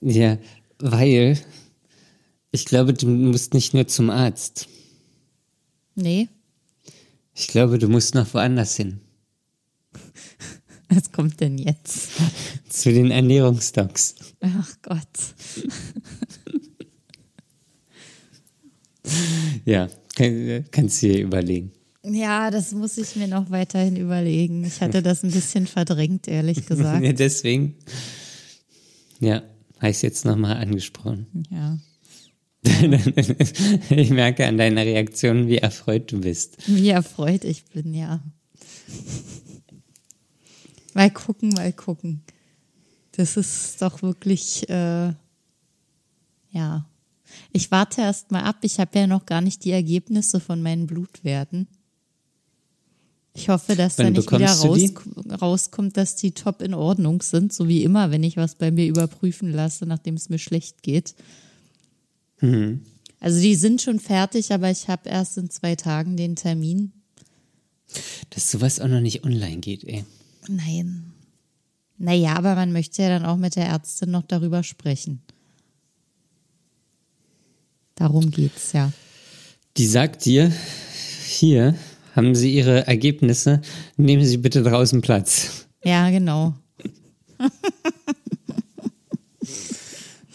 Ja, 0.00 0.38
weil 0.78 1.38
ich 2.50 2.64
glaube, 2.64 2.94
du 2.94 3.06
musst 3.08 3.54
nicht 3.54 3.74
nur 3.74 3.86
zum 3.86 4.10
Arzt. 4.10 4.68
Nee, 5.94 6.28
Ich 7.34 7.48
glaube, 7.48 7.78
du 7.78 7.88
musst 7.88 8.14
noch 8.14 8.32
woanders 8.34 8.76
hin. 8.76 9.00
was 10.88 11.10
kommt 11.12 11.40
denn 11.40 11.58
jetzt? 11.58 12.10
Zu 12.68 12.92
den 12.92 13.10
Ernährungsdocs. 13.10 14.14
Ach 14.40 14.76
Gott. 14.82 15.08
Ja, 19.64 19.88
kann, 20.16 20.64
kannst 20.70 21.02
du 21.02 21.08
dir 21.08 21.22
überlegen. 21.22 21.72
Ja, 22.04 22.50
das 22.50 22.72
muss 22.72 22.96
ich 22.98 23.16
mir 23.16 23.26
noch 23.26 23.50
weiterhin 23.50 23.96
überlegen. 23.96 24.64
Ich 24.64 24.80
hatte 24.80 25.02
das 25.02 25.22
ein 25.22 25.30
bisschen 25.30 25.66
verdrängt, 25.66 26.28
ehrlich 26.28 26.66
gesagt. 26.66 27.04
Ja, 27.04 27.12
deswegen. 27.12 27.74
Ja, 29.20 29.42
habe 29.78 29.90
ich 29.90 30.02
jetzt 30.02 30.24
nochmal 30.24 30.56
angesprochen. 30.58 31.26
Ja. 31.50 31.78
ich 33.90 34.10
merke 34.10 34.46
an 34.46 34.58
deiner 34.58 34.82
Reaktion, 34.82 35.48
wie 35.48 35.58
erfreut 35.58 36.10
du 36.12 36.20
bist. 36.20 36.56
Wie 36.66 36.88
erfreut 36.88 37.44
ich 37.44 37.64
bin, 37.66 37.94
ja. 37.94 38.20
Mal 40.94 41.10
gucken, 41.10 41.50
mal 41.50 41.72
gucken. 41.72 42.22
Das 43.12 43.36
ist 43.36 43.80
doch 43.80 44.02
wirklich, 44.02 44.68
äh, 44.68 45.12
ja. 46.50 46.88
Ich 47.52 47.70
warte 47.70 48.00
erst 48.00 48.30
mal 48.30 48.42
ab. 48.42 48.56
Ich 48.62 48.80
habe 48.80 48.98
ja 48.98 49.06
noch 49.06 49.26
gar 49.26 49.40
nicht 49.40 49.64
die 49.64 49.70
Ergebnisse 49.70 50.40
von 50.40 50.62
meinen 50.62 50.86
Blutwerten. 50.86 51.68
Ich 53.34 53.48
hoffe, 53.48 53.76
dass 53.76 53.96
da 53.96 54.04
Wann 54.04 54.14
nicht 54.14 54.32
wieder 54.32 54.50
raus, 54.50 54.80
rauskommt, 55.40 55.96
dass 55.96 56.16
die 56.16 56.32
top 56.32 56.60
in 56.60 56.74
Ordnung 56.74 57.22
sind, 57.22 57.52
so 57.52 57.68
wie 57.68 57.84
immer, 57.84 58.10
wenn 58.10 58.24
ich 58.24 58.36
was 58.36 58.56
bei 58.56 58.72
mir 58.72 58.88
überprüfen 58.88 59.52
lasse, 59.52 59.86
nachdem 59.86 60.16
es 60.16 60.28
mir 60.28 60.38
schlecht 60.38 60.82
geht. 60.82 61.14
Mhm. 62.40 62.82
Also 63.20 63.40
die 63.40 63.54
sind 63.54 63.82
schon 63.82 63.98
fertig, 63.98 64.52
aber 64.52 64.70
ich 64.70 64.88
habe 64.88 65.08
erst 65.08 65.38
in 65.38 65.50
zwei 65.50 65.74
Tagen 65.74 66.16
den 66.16 66.36
Termin. 66.36 66.92
Dass 68.30 68.50
sowas 68.50 68.80
auch 68.80 68.88
noch 68.88 69.00
nicht 69.00 69.24
online 69.24 69.58
geht, 69.58 69.84
ey. 69.84 70.04
Nein. 70.48 71.12
Naja, 71.96 72.36
aber 72.36 72.54
man 72.54 72.72
möchte 72.72 73.02
ja 73.02 73.08
dann 73.08 73.24
auch 73.24 73.36
mit 73.36 73.56
der 73.56 73.66
Ärztin 73.66 74.10
noch 74.10 74.22
darüber 74.22 74.62
sprechen. 74.62 75.20
Darum 77.96 78.30
geht's 78.30 78.72
ja. 78.72 78.92
Die 79.76 79.86
sagt 79.86 80.24
dir, 80.24 80.52
hier 81.26 81.74
haben 82.14 82.36
Sie 82.36 82.54
Ihre 82.54 82.86
Ergebnisse, 82.86 83.60
nehmen 83.96 84.24
Sie 84.24 84.36
bitte 84.36 84.62
draußen 84.62 85.00
Platz. 85.00 85.66
Ja, 85.82 86.08
genau. 86.10 86.54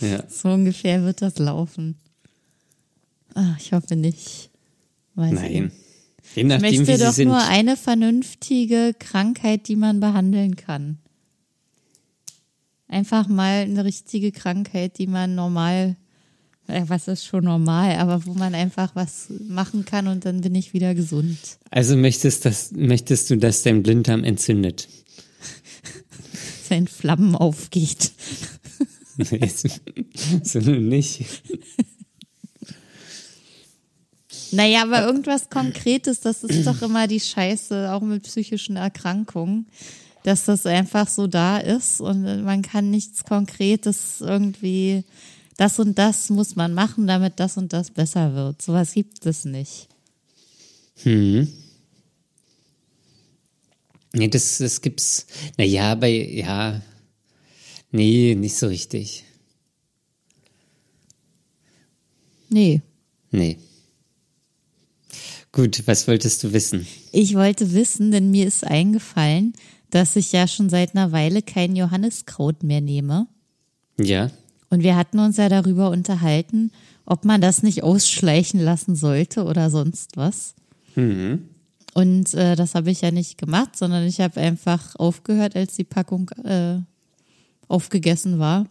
Ja. 0.04 0.24
So 0.30 0.50
ungefähr 0.50 1.04
wird 1.04 1.22
das 1.22 1.38
laufen. 1.40 1.96
Ah, 3.36 3.56
ich 3.60 3.74
hoffe 3.74 3.96
nicht. 3.96 4.50
Weiß 5.16 5.34
Nein. 5.34 5.72
Je 6.36 6.42
Ich 6.42 6.48
nachdem, 6.48 6.72
wie 6.72 6.78
möchte 6.80 6.98
Sie 6.98 7.04
doch 7.04 7.14
sind. 7.14 7.28
nur 7.30 7.42
eine 7.42 7.78
vernünftige 7.78 8.94
Krankheit, 8.98 9.68
die 9.68 9.76
man 9.76 10.00
behandeln 10.00 10.56
kann. 10.56 10.98
Einfach 12.88 13.28
mal 13.28 13.64
eine 13.64 13.86
richtige 13.86 14.32
Krankheit, 14.32 14.98
die 15.00 15.08
man 15.08 15.34
normal, 15.36 15.96
äh, 16.68 16.84
was 16.88 17.08
ist 17.08 17.26
schon 17.26 17.44
normal, 17.46 17.96
aber 17.96 18.26
wo 18.26 18.34
man 18.34 18.54
einfach 18.54 18.96
was 18.96 19.30
machen 19.48 19.84
kann 19.86 20.08
und 20.08 20.26
dann 20.26 20.42
bin 20.42 20.54
ich 20.54 20.74
wieder 20.74 20.94
gesund. 20.94 21.38
Also 21.72 21.96
möchtest, 21.98 22.46
das, 22.46 22.72
möchtest 22.72 23.30
du, 23.32 23.38
dass 23.38 23.64
dein 23.64 23.82
Blinddarm 23.82 24.24
entzündet? 24.24 24.88
Sein 26.70 26.88
Flammen 26.88 27.36
aufgeht. 27.36 28.12
So 30.44 30.60
nicht. 30.72 31.26
Naja, 34.52 34.84
aber 34.84 35.04
irgendwas 35.04 35.50
Konkretes, 35.50 36.20
das 36.20 36.44
ist 36.44 36.68
doch 36.68 36.82
immer 36.82 37.08
die 37.08 37.20
Scheiße, 37.20 37.92
auch 37.92 38.02
mit 38.02 38.24
psychischen 38.24 38.76
Erkrankungen, 38.76 39.68
dass 40.24 40.46
das 40.46 40.66
einfach 40.66 41.08
so 41.08 41.28
da 41.28 41.58
ist 41.58 42.00
und 42.00 42.44
man 42.44 42.62
kann 42.62 42.92
nichts 42.92 43.24
Konkretes 43.24 44.22
irgendwie, 44.22 45.04
das 45.58 45.80
und 45.80 45.98
das 45.98 46.30
muss 46.30 46.56
man 46.56 46.74
machen, 46.74 47.08
damit 47.08 47.40
das 47.40 47.58
und 47.58 47.74
das 47.74 47.92
besser 47.92 48.36
wird. 48.36 48.62
Sowas 48.62 48.94
gibt 48.94 49.26
es 49.26 49.46
nicht. 49.46 49.88
Hm. 51.02 51.48
Nee, 54.14 54.28
das, 54.28 54.60
das 54.60 54.82
gibt's. 54.82 55.26
Naja, 55.58 55.96
bei, 55.96 56.12
ja. 56.12 56.82
Nee, 57.94 58.34
nicht 58.36 58.56
so 58.56 58.68
richtig. 58.68 59.24
Nee. 62.50 62.82
Nee. 63.30 63.60
Gut, 65.52 65.84
was 65.86 66.08
wolltest 66.08 66.44
du 66.44 66.54
wissen? 66.54 66.88
Ich 67.12 67.36
wollte 67.36 67.72
wissen, 67.74 68.10
denn 68.10 68.32
mir 68.32 68.48
ist 68.48 68.66
eingefallen, 68.66 69.54
dass 69.92 70.16
ich 70.16 70.32
ja 70.32 70.48
schon 70.48 70.70
seit 70.70 70.96
einer 70.96 71.12
Weile 71.12 71.44
kein 71.44 71.76
Johanniskraut 71.76 72.64
mehr 72.64 72.82
nehme. 72.82 73.28
Ja. 74.00 74.32
Und 74.72 74.82
wir 74.82 74.96
hatten 74.96 75.20
uns 75.20 75.38
ja 75.38 75.48
darüber 75.48 75.92
unterhalten, 75.92 76.72
ob 77.06 77.26
man 77.26 77.42
das 77.42 77.62
nicht 77.62 77.84
ausschleichen 77.84 78.60
lassen 78.60 78.96
sollte 78.96 79.44
oder 79.44 79.70
sonst 79.70 80.18
was. 80.18 80.56
Und 81.94 82.34
äh, 82.34 82.56
das 82.56 82.74
habe 82.74 82.90
ich 82.90 83.02
ja 83.02 83.12
nicht 83.12 83.38
gemacht, 83.38 83.78
sondern 83.78 84.04
ich 84.08 84.20
habe 84.20 84.42
einfach 84.42 84.96
aufgehört, 84.96 85.56
als 85.56 85.76
die 85.76 85.84
Packung 85.84 86.32
äh, 86.44 86.80
aufgegessen 87.68 88.40
war. 88.40 88.68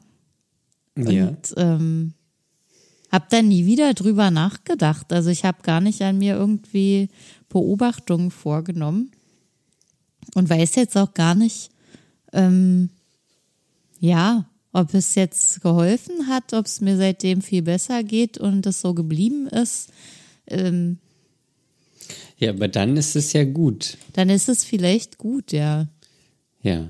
Ja. 0.96 1.28
Und 1.28 1.54
ähm, 1.56 2.14
habe 3.10 3.26
dann 3.30 3.48
nie 3.48 3.66
wieder 3.66 3.94
drüber 3.94 4.30
nachgedacht. 4.30 5.12
Also 5.12 5.30
ich 5.30 5.44
habe 5.44 5.62
gar 5.62 5.80
nicht 5.80 6.00
an 6.02 6.18
mir 6.18 6.34
irgendwie 6.34 7.08
Beobachtungen 7.48 8.30
vorgenommen 8.30 9.10
und 10.34 10.48
weiß 10.48 10.76
jetzt 10.76 10.96
auch 10.96 11.12
gar 11.14 11.34
nicht, 11.34 11.70
ähm, 12.32 12.90
ja, 14.00 14.46
ob 14.72 14.94
es 14.94 15.14
jetzt 15.14 15.60
geholfen 15.60 16.28
hat, 16.28 16.54
ob 16.54 16.64
es 16.64 16.80
mir 16.80 16.96
seitdem 16.96 17.42
viel 17.42 17.62
besser 17.62 18.02
geht 18.02 18.38
und 18.38 18.66
es 18.66 18.80
so 18.80 18.94
geblieben 18.94 19.46
ist. 19.46 19.90
Ähm, 20.46 20.98
Ja, 22.38 22.50
aber 22.50 22.68
dann 22.68 22.96
ist 22.96 23.14
es 23.14 23.34
ja 23.34 23.44
gut. 23.44 23.98
dann 24.14 24.30
ist 24.30 24.48
es 24.48 24.64
vielleicht 24.64 25.18
gut, 25.18 25.52
ja. 25.52 25.88
Ja. 26.62 26.88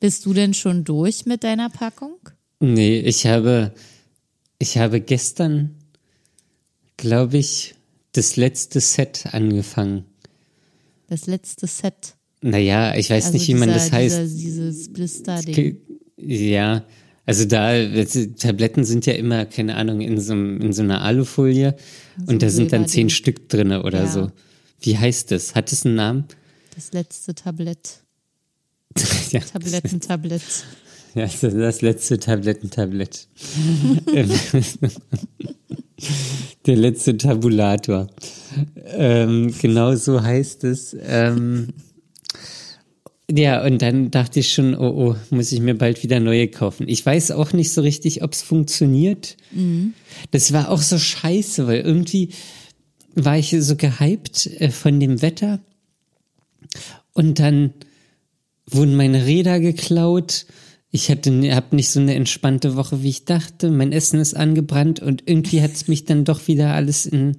Bist 0.00 0.24
du 0.26 0.32
denn 0.32 0.54
schon 0.54 0.84
durch 0.84 1.26
mit 1.26 1.44
deiner 1.44 1.68
Packung? 1.70 2.16
Nee, 2.58 3.00
ich 3.00 3.26
habe, 3.26 3.72
ich 4.58 4.78
habe 4.78 5.00
gestern, 5.00 5.76
glaube 6.96 7.38
ich, 7.38 7.74
das 8.12 8.36
letzte 8.36 8.80
Set 8.80 9.26
angefangen. 9.32 10.04
Das 11.08 11.26
letzte 11.26 11.66
Set. 11.66 12.14
Naja, 12.42 12.94
ich 12.96 13.10
weiß 13.10 13.26
Also 13.26 13.36
nicht, 13.38 13.48
wie 13.48 13.54
man 13.54 13.68
dieser- 13.68 13.78
das 13.80 13.92
heißt. 13.92 14.18
Dieser, 14.20 14.34
dieses 14.36 14.92
Blister-Ding. 14.92 15.76
Ja, 16.16 16.84
also 17.26 17.44
da, 17.44 17.72
Tabletten 18.38 18.84
sind 18.84 19.06
ja 19.06 19.12
immer, 19.14 19.44
keine 19.46 19.76
Ahnung, 19.76 20.00
in 20.00 20.20
so, 20.20 20.32
in 20.34 20.72
so 20.72 20.82
einer 20.82 21.02
Alufolie 21.02 21.76
und 22.26 22.42
da 22.42 22.48
sind 22.50 22.72
dann 22.72 22.88
zehn 22.88 23.10
Stück 23.10 23.48
drinne 23.48 23.82
oder 23.82 24.04
Ja. 24.04 24.10
so. 24.10 24.32
Wie 24.80 24.96
heißt 24.96 25.30
das? 25.30 25.54
Hat 25.54 25.72
es 25.72 25.84
einen 25.84 25.96
Namen? 25.96 26.24
Das 26.74 26.92
letzte 26.92 27.34
Tablett. 27.34 28.00
ja, 29.30 29.40
Tabletten-Tablett. 29.40 30.42
ja, 31.14 31.28
das 31.40 31.80
letzte 31.82 32.18
Tablettentablett. 32.18 33.28
Der 36.66 36.76
letzte 36.76 37.16
Tabulator. 37.16 38.08
Ähm, 38.86 39.54
genau 39.60 39.94
so 39.96 40.22
heißt 40.22 40.64
es. 40.64 40.96
Ähm, 41.00 41.68
Ja, 43.30 43.64
und 43.64 43.80
dann 43.80 44.10
dachte 44.10 44.40
ich 44.40 44.52
schon, 44.52 44.74
oh, 44.74 45.10
oh, 45.12 45.16
muss 45.30 45.52
ich 45.52 45.60
mir 45.60 45.74
bald 45.76 46.02
wieder 46.02 46.18
neue 46.18 46.48
kaufen. 46.48 46.88
Ich 46.88 47.04
weiß 47.06 47.30
auch 47.30 47.52
nicht 47.52 47.72
so 47.72 47.80
richtig, 47.80 48.22
ob 48.22 48.32
es 48.32 48.42
funktioniert. 48.42 49.36
Mhm. 49.52 49.94
Das 50.32 50.52
war 50.52 50.68
auch 50.70 50.82
so 50.82 50.98
scheiße, 50.98 51.66
weil 51.66 51.80
irgendwie 51.80 52.30
war 53.14 53.38
ich 53.38 53.54
so 53.60 53.76
gehypt 53.76 54.46
äh, 54.46 54.70
von 54.70 54.98
dem 54.98 55.22
Wetter 55.22 55.60
und 57.12 57.38
dann 57.38 57.74
wurden 58.70 58.96
meine 58.96 59.26
Räder 59.26 59.60
geklaut. 59.60 60.46
Ich 60.90 61.10
hatte, 61.10 61.54
habe 61.54 61.76
nicht 61.76 61.90
so 61.90 62.00
eine 62.00 62.14
entspannte 62.14 62.76
Woche, 62.76 63.02
wie 63.02 63.10
ich 63.10 63.24
dachte. 63.24 63.70
Mein 63.70 63.92
Essen 63.92 64.18
ist 64.18 64.34
angebrannt 64.34 65.00
und 65.00 65.22
irgendwie 65.26 65.62
hat 65.62 65.72
es 65.72 65.88
mich 65.88 66.04
dann 66.04 66.24
doch 66.24 66.48
wieder 66.48 66.74
alles 66.74 67.06
in, 67.06 67.36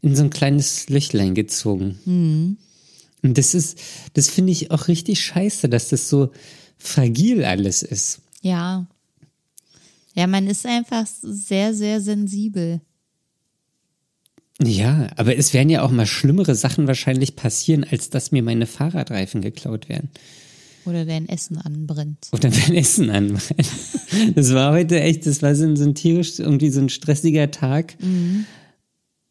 in 0.00 0.16
so 0.16 0.24
ein 0.24 0.30
kleines 0.30 0.88
Löchlein 0.88 1.34
gezogen. 1.34 1.98
Mhm. 2.04 2.56
Und 3.22 3.38
das 3.38 3.54
ist, 3.54 3.78
das 4.14 4.28
finde 4.28 4.52
ich 4.52 4.70
auch 4.70 4.88
richtig 4.88 5.20
scheiße, 5.20 5.68
dass 5.68 5.90
das 5.90 6.08
so 6.08 6.32
fragil 6.76 7.44
alles 7.44 7.82
ist. 7.82 8.20
Ja. 8.40 8.86
Ja, 10.14 10.26
man 10.26 10.46
ist 10.48 10.66
einfach 10.66 11.06
sehr, 11.22 11.72
sehr 11.72 12.00
sensibel. 12.00 12.80
Ja, 14.60 15.08
aber 15.16 15.36
es 15.36 15.54
werden 15.54 15.70
ja 15.70 15.82
auch 15.82 15.90
mal 15.90 16.06
schlimmere 16.06 16.54
Sachen 16.54 16.86
wahrscheinlich 16.86 17.36
passieren, 17.36 17.84
als 17.84 18.10
dass 18.10 18.32
mir 18.32 18.42
meine 18.42 18.66
Fahrradreifen 18.66 19.40
geklaut 19.40 19.88
werden. 19.88 20.10
Oder 20.84 21.04
dein 21.04 21.28
Essen 21.28 21.58
anbrennt. 21.58 22.28
Oder 22.32 22.50
dein 22.50 22.74
Essen 22.74 23.10
anbrennt. 23.10 23.68
Das 24.34 24.52
war 24.52 24.72
heute 24.72 25.00
echt, 25.00 25.26
das 25.26 25.40
war 25.40 25.54
so 25.54 25.64
ein, 25.64 25.76
so 25.76 25.84
ein 25.84 25.94
tierisch, 25.94 26.38
irgendwie 26.38 26.68
so 26.68 26.80
ein 26.80 26.90
stressiger 26.90 27.50
Tag. 27.50 27.96
Mhm. 28.00 28.44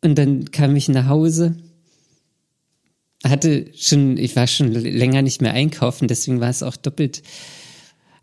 Und 0.03 0.17
dann 0.17 0.49
kam 0.51 0.75
ich 0.75 0.89
nach 0.89 1.07
Hause 1.07 1.55
hatte 3.23 3.67
schon, 3.75 4.17
ich 4.17 4.35
war 4.35 4.47
schon 4.47 4.71
länger 4.71 5.21
nicht 5.21 5.41
mehr 5.41 5.53
einkaufen, 5.53 6.07
deswegen 6.07 6.39
war 6.39 6.49
es 6.49 6.63
auch 6.63 6.75
doppelt. 6.75 7.21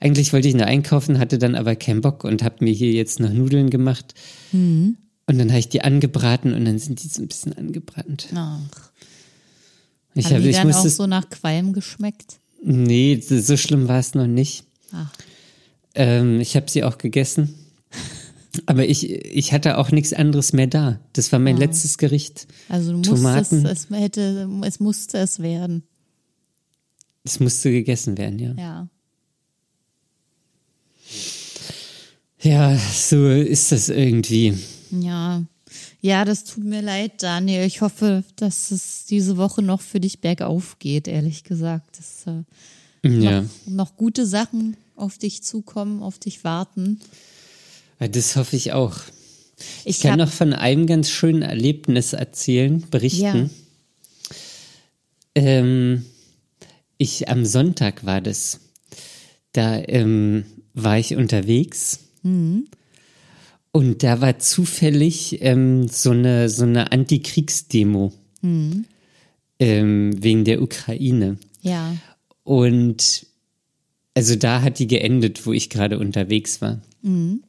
Eigentlich 0.00 0.32
wollte 0.32 0.48
ich 0.48 0.54
nur 0.54 0.66
einkaufen, 0.66 1.18
hatte 1.18 1.38
dann 1.38 1.54
aber 1.54 1.76
keinen 1.76 2.00
Bock 2.00 2.24
und 2.24 2.42
habe 2.42 2.64
mir 2.64 2.72
hier 2.72 2.92
jetzt 2.92 3.20
noch 3.20 3.32
Nudeln 3.32 3.70
gemacht. 3.70 4.14
Mhm. 4.52 4.96
Und 5.26 5.38
dann 5.38 5.50
habe 5.50 5.58
ich 5.58 5.68
die 5.68 5.82
angebraten 5.82 6.54
und 6.54 6.64
dann 6.64 6.78
sind 6.78 7.02
die 7.02 7.08
so 7.08 7.22
ein 7.22 7.28
bisschen 7.28 7.52
angebrannt. 7.52 8.28
Ach. 8.34 8.90
Ich 10.14 10.26
Haben 10.26 10.36
hab, 10.36 10.42
die 10.42 10.52
dann 10.52 10.72
auch 10.72 10.86
so 10.86 11.06
nach 11.06 11.28
Qualm 11.28 11.72
geschmeckt? 11.72 12.38
Nee, 12.62 13.20
so 13.20 13.56
schlimm 13.56 13.88
war 13.88 13.98
es 13.98 14.14
noch 14.14 14.26
nicht. 14.26 14.64
Ach. 14.92 15.12
Ähm, 15.94 16.40
ich 16.40 16.56
habe 16.56 16.70
sie 16.70 16.84
auch 16.84 16.98
gegessen. 16.98 17.54
Aber 18.66 18.86
ich, 18.86 19.08
ich 19.08 19.52
hatte 19.52 19.78
auch 19.78 19.90
nichts 19.90 20.12
anderes 20.12 20.52
mehr 20.52 20.66
da. 20.66 21.00
Das 21.12 21.32
war 21.32 21.38
mein 21.38 21.56
ja. 21.56 21.66
letztes 21.66 21.98
Gericht. 21.98 22.46
Also 22.68 22.92
du 22.92 23.02
Tomaten. 23.02 23.62
musstest, 23.62 23.90
es, 23.90 23.96
hätte, 23.96 24.48
es 24.64 24.80
musste 24.80 25.18
es 25.18 25.40
werden. 25.40 25.84
Es 27.24 27.40
musste 27.40 27.70
gegessen 27.70 28.16
werden, 28.18 28.38
ja. 28.38 28.54
Ja. 28.58 28.88
Ja, 32.40 32.78
so 32.78 33.28
ist 33.28 33.72
das 33.72 33.88
irgendwie. 33.88 34.54
Ja. 34.90 35.44
Ja, 36.00 36.24
das 36.24 36.44
tut 36.44 36.64
mir 36.64 36.80
leid, 36.80 37.22
Daniel. 37.22 37.64
Ich 37.64 37.80
hoffe, 37.80 38.22
dass 38.36 38.70
es 38.70 39.04
diese 39.06 39.36
Woche 39.36 39.62
noch 39.62 39.80
für 39.80 39.98
dich 39.98 40.20
bergauf 40.20 40.78
geht, 40.78 41.08
ehrlich 41.08 41.42
gesagt. 41.42 41.98
Dass 41.98 42.26
äh, 42.26 43.08
ja. 43.08 43.40
noch, 43.40 43.48
noch 43.66 43.96
gute 43.96 44.24
Sachen 44.24 44.76
auf 44.94 45.18
dich 45.18 45.42
zukommen, 45.42 46.02
auf 46.02 46.18
dich 46.18 46.44
warten. 46.44 47.00
Das 47.98 48.36
hoffe 48.36 48.56
ich 48.56 48.72
auch. 48.72 48.96
Ich, 49.84 49.96
ich 49.96 50.00
kann 50.00 50.18
noch 50.18 50.30
von 50.30 50.52
einem 50.52 50.86
ganz 50.86 51.10
schönen 51.10 51.42
Erlebnis 51.42 52.12
erzählen, 52.12 52.84
berichten. 52.90 53.50
Ja. 55.34 55.42
Ähm, 55.42 56.04
ich 56.96 57.28
am 57.28 57.44
Sonntag 57.44 58.04
war 58.04 58.20
das. 58.20 58.60
Da 59.52 59.78
ähm, 59.78 60.44
war 60.74 60.98
ich 60.98 61.16
unterwegs. 61.16 62.00
Mhm. 62.22 62.68
Und 63.78 64.02
da 64.02 64.20
war 64.20 64.40
zufällig 64.40 65.38
ähm, 65.40 65.86
so 65.86 66.10
eine, 66.10 66.48
so 66.48 66.64
eine 66.64 66.90
Antikriegsdemo 66.90 68.12
mhm. 68.42 68.86
ähm, 69.60 70.20
wegen 70.20 70.44
der 70.44 70.60
Ukraine. 70.60 71.36
Ja. 71.62 71.94
Und 72.42 73.24
also 74.14 74.34
da 74.34 74.62
hat 74.62 74.80
die 74.80 74.88
geendet, 74.88 75.46
wo 75.46 75.52
ich 75.52 75.70
gerade 75.70 76.00
unterwegs 76.00 76.60
war. 76.60 76.82
Mhm. 77.02 77.44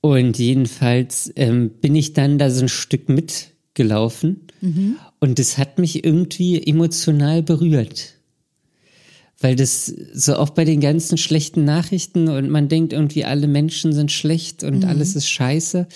Und 0.00 0.38
jedenfalls 0.38 1.30
ähm, 1.36 1.68
bin 1.68 1.94
ich 1.94 2.14
dann 2.14 2.38
da 2.38 2.50
so 2.50 2.62
ein 2.62 2.70
Stück 2.70 3.10
mitgelaufen 3.10 4.46
mhm. 4.62 4.96
und 5.20 5.38
das 5.38 5.58
hat 5.58 5.78
mich 5.78 6.02
irgendwie 6.02 6.66
emotional 6.66 7.42
berührt. 7.42 8.14
Weil 9.40 9.54
das 9.54 9.86
so 9.86 10.34
auch 10.34 10.50
bei 10.50 10.64
den 10.64 10.80
ganzen 10.80 11.16
schlechten 11.16 11.64
Nachrichten 11.64 12.28
und 12.28 12.50
man 12.50 12.68
denkt 12.68 12.92
irgendwie 12.92 13.24
alle 13.24 13.46
Menschen 13.46 13.92
sind 13.92 14.10
schlecht 14.10 14.64
und 14.64 14.78
mhm. 14.78 14.84
alles 14.84 15.14
ist 15.14 15.28
scheiße. 15.28 15.86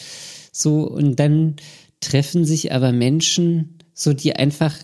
So, 0.53 0.88
und 0.88 1.18
dann 1.18 1.57
treffen 2.01 2.45
sich 2.45 2.72
aber 2.72 2.93
Menschen, 2.93 3.78
so 3.95 4.12
die 4.12 4.36
einfach 4.36 4.76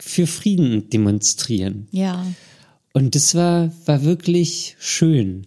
für 0.00 0.26
Frieden 0.26 0.90
demonstrieren. 0.90 1.86
Ja. 1.90 2.26
Und 2.92 3.14
das 3.14 3.34
war, 3.34 3.70
war 3.86 4.02
wirklich 4.02 4.76
schön. 4.78 5.46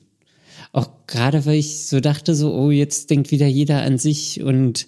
Auch 0.71 0.89
gerade, 1.07 1.45
weil 1.45 1.55
ich 1.55 1.85
so 1.85 1.99
dachte, 1.99 2.35
so, 2.35 2.53
oh, 2.53 2.71
jetzt 2.71 3.09
denkt 3.09 3.31
wieder 3.31 3.47
jeder 3.47 3.81
an 3.81 3.97
sich 3.97 4.41
und 4.41 4.87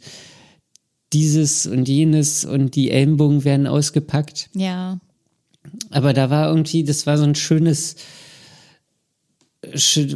dieses 1.14 1.68
und 1.68 1.88
jenes 1.88 2.46
und 2.46 2.76
die 2.76 2.92
Ellenbogen 2.92 3.44
werden 3.44 3.68
ausgepackt. 3.68 4.50
Ja. 4.54 5.00
Aber 5.90 6.14
da 6.14 6.30
war 6.30 6.50
irgendwie, 6.50 6.84
das 6.84 7.06
war 7.06 7.18
so 7.18 7.24
ein 7.24 7.36
schönes, 7.36 7.96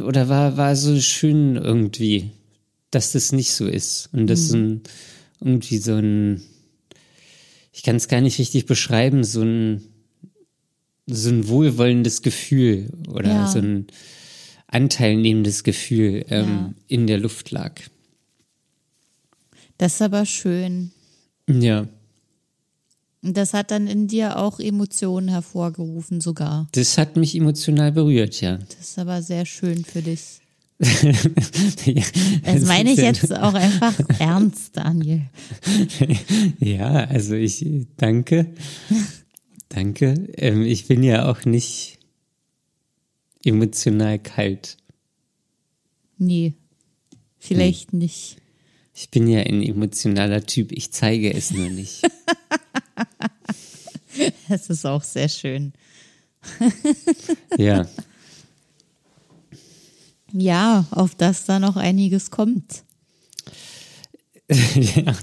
oder 0.02 0.28
war, 0.28 0.56
war 0.56 0.76
so 0.76 0.98
schön 1.00 1.56
irgendwie, 1.56 2.30
dass 2.90 3.12
das 3.12 3.32
nicht 3.32 3.52
so 3.52 3.66
ist. 3.66 4.08
Und 4.12 4.26
das 4.26 4.50
mhm. 4.50 4.58
ein, 4.58 4.82
irgendwie 5.40 5.78
so 5.78 5.94
ein, 5.94 6.42
ich 7.72 7.82
kann 7.82 7.96
es 7.96 8.08
gar 8.08 8.20
nicht 8.20 8.38
richtig 8.38 8.66
beschreiben, 8.66 9.24
so 9.24 9.42
ein, 9.42 9.82
so 11.06 11.30
ein 11.30 11.48
wohlwollendes 11.48 12.22
Gefühl 12.22 12.90
oder 13.08 13.30
ja. 13.30 13.46
so 13.48 13.58
ein, 13.58 13.86
anteilnehmendes 14.70 15.64
Gefühl 15.64 16.24
ähm, 16.28 16.48
ja. 16.48 16.74
in 16.86 17.06
der 17.06 17.18
Luft 17.18 17.50
lag. 17.50 17.80
Das 19.78 19.94
ist 19.94 20.02
aber 20.02 20.26
schön. 20.26 20.92
Ja. 21.48 21.88
Und 23.22 23.36
das 23.36 23.52
hat 23.52 23.70
dann 23.70 23.86
in 23.86 24.08
dir 24.08 24.38
auch 24.38 24.60
Emotionen 24.60 25.28
hervorgerufen 25.28 26.20
sogar. 26.20 26.68
Das 26.72 26.96
hat 26.96 27.16
mich 27.16 27.36
emotional 27.36 27.92
berührt, 27.92 28.40
ja. 28.40 28.56
Das 28.56 28.90
ist 28.90 28.98
aber 28.98 29.22
sehr 29.22 29.44
schön 29.44 29.84
für 29.84 30.00
dich. 30.00 30.40
ja, 30.80 32.02
das 32.42 32.64
meine 32.64 32.92
ich 32.92 32.98
jetzt 32.98 33.30
auch 33.36 33.52
einfach 33.52 33.94
ernst, 34.18 34.76
Daniel. 34.76 35.22
Ja, 36.58 37.04
also 37.04 37.34
ich 37.34 37.86
danke. 37.98 38.54
Danke. 39.68 40.14
Ähm, 40.36 40.62
ich 40.62 40.88
bin 40.88 41.02
ja 41.02 41.30
auch 41.30 41.44
nicht 41.44 41.98
emotional 43.44 44.18
kalt. 44.18 44.78
Nee, 46.16 46.54
vielleicht 47.38 47.92
hm. 47.92 47.98
nicht. 47.98 48.36
Ich 48.94 49.10
bin 49.10 49.28
ja 49.28 49.40
ein 49.40 49.62
emotionaler 49.62 50.44
Typ, 50.44 50.72
ich 50.72 50.92
zeige 50.92 51.32
es 51.32 51.50
nur 51.50 51.68
nicht. 51.68 52.02
das 54.48 54.70
ist 54.70 54.86
auch 54.86 55.02
sehr 55.02 55.28
schön. 55.28 55.72
ja. 57.56 57.86
Ja, 60.32 60.86
auf 60.92 61.16
das 61.16 61.44
da 61.44 61.58
noch 61.58 61.76
einiges 61.76 62.30
kommt. 62.30 62.84
ja, 64.48 65.16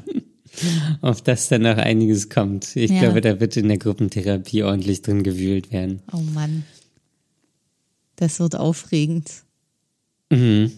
auf 1.01 1.21
das 1.21 1.47
da 1.47 1.59
noch 1.59 1.77
einiges 1.77 2.29
kommt. 2.29 2.75
Ich 2.75 2.91
ja. 2.91 2.99
glaube, 2.99 3.21
da 3.21 3.39
wird 3.39 3.55
in 3.57 3.67
der 3.67 3.77
Gruppentherapie 3.77 4.63
ordentlich 4.63 5.01
drin 5.01 5.23
gewühlt 5.23 5.71
werden. 5.71 6.01
Oh 6.11 6.17
Mann. 6.17 6.65
Das 8.17 8.39
wird 8.39 8.55
aufregend. 8.55 9.31
Mhm. 10.29 10.71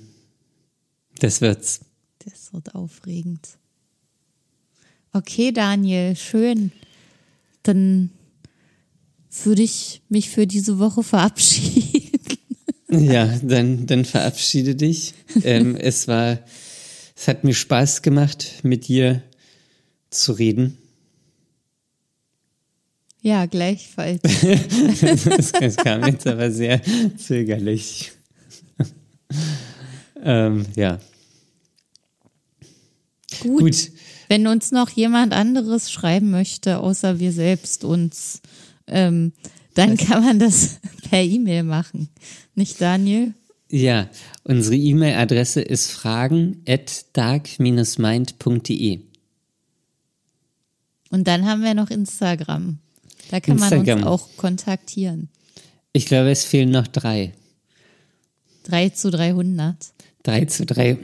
Das 1.19 1.41
wird's. 1.41 1.81
Das 2.19 2.53
wird 2.53 2.75
aufregend. 2.75 3.57
Okay, 5.13 5.51
Daniel, 5.51 6.15
schön. 6.15 6.71
Dann 7.63 8.11
würde 9.43 9.61
ich 9.61 10.01
mich 10.09 10.29
für 10.29 10.47
diese 10.47 10.79
Woche 10.79 11.03
verabschieden. 11.03 12.09
Ja, 12.91 13.27
dann, 13.43 13.85
dann 13.85 14.03
verabschiede 14.03 14.73
dich. 14.73 15.13
ähm, 15.43 15.75
es 15.75 16.07
war, 16.07 16.39
es 17.15 17.27
hat 17.27 17.43
mir 17.43 17.53
Spaß 17.53 18.01
gemacht, 18.01 18.63
mit 18.63 18.87
dir 18.87 19.21
zu 20.09 20.31
reden. 20.31 20.75
Ja, 23.21 23.45
gleichfalls. 23.45 24.21
das, 25.59 25.75
kam 25.75 26.05
jetzt 26.05 26.25
aber 26.25 26.51
sehr 26.51 26.81
zögerlich. 27.17 28.11
ähm, 30.23 30.65
ja. 30.75 30.99
Gut. 33.41 33.59
Gut. 33.59 33.91
Wenn 34.29 34.47
uns 34.47 34.71
noch 34.71 34.89
jemand 34.89 35.33
anderes 35.33 35.91
schreiben 35.91 36.29
möchte, 36.31 36.79
außer 36.79 37.19
wir 37.19 37.33
selbst 37.33 37.83
uns, 37.83 38.41
ähm, 38.87 39.33
Dann 39.73 39.97
kann 39.97 40.23
man 40.23 40.39
das 40.39 40.79
per 41.09 41.21
E-Mail 41.21 41.63
machen. 41.63 42.09
Nicht 42.55 42.79
Daniel? 42.81 43.33
Ja, 43.69 44.09
unsere 44.43 44.75
E-Mail-Adresse 44.75 45.61
ist 45.61 45.91
fragen 45.91 46.63
at 46.67 47.05
dark-mind.de. 47.13 48.99
Und 51.11 51.27
dann 51.27 51.45
haben 51.45 51.63
wir 51.63 51.73
noch 51.73 51.89
Instagram. 51.89 52.79
Da 53.31 53.39
kann 53.39 53.57
Instagram. 53.57 53.85
man 53.85 53.97
uns 53.97 54.05
auch 54.07 54.37
kontaktieren. 54.37 55.29
Ich 55.93 56.05
glaube, 56.05 56.29
es 56.29 56.43
fehlen 56.43 56.71
noch 56.71 56.87
drei. 56.87 57.33
3 58.63 58.89
zu 58.89 59.11
300. 59.11 59.75
3 60.23 60.45
zu 60.45 60.65
3, 60.65 60.97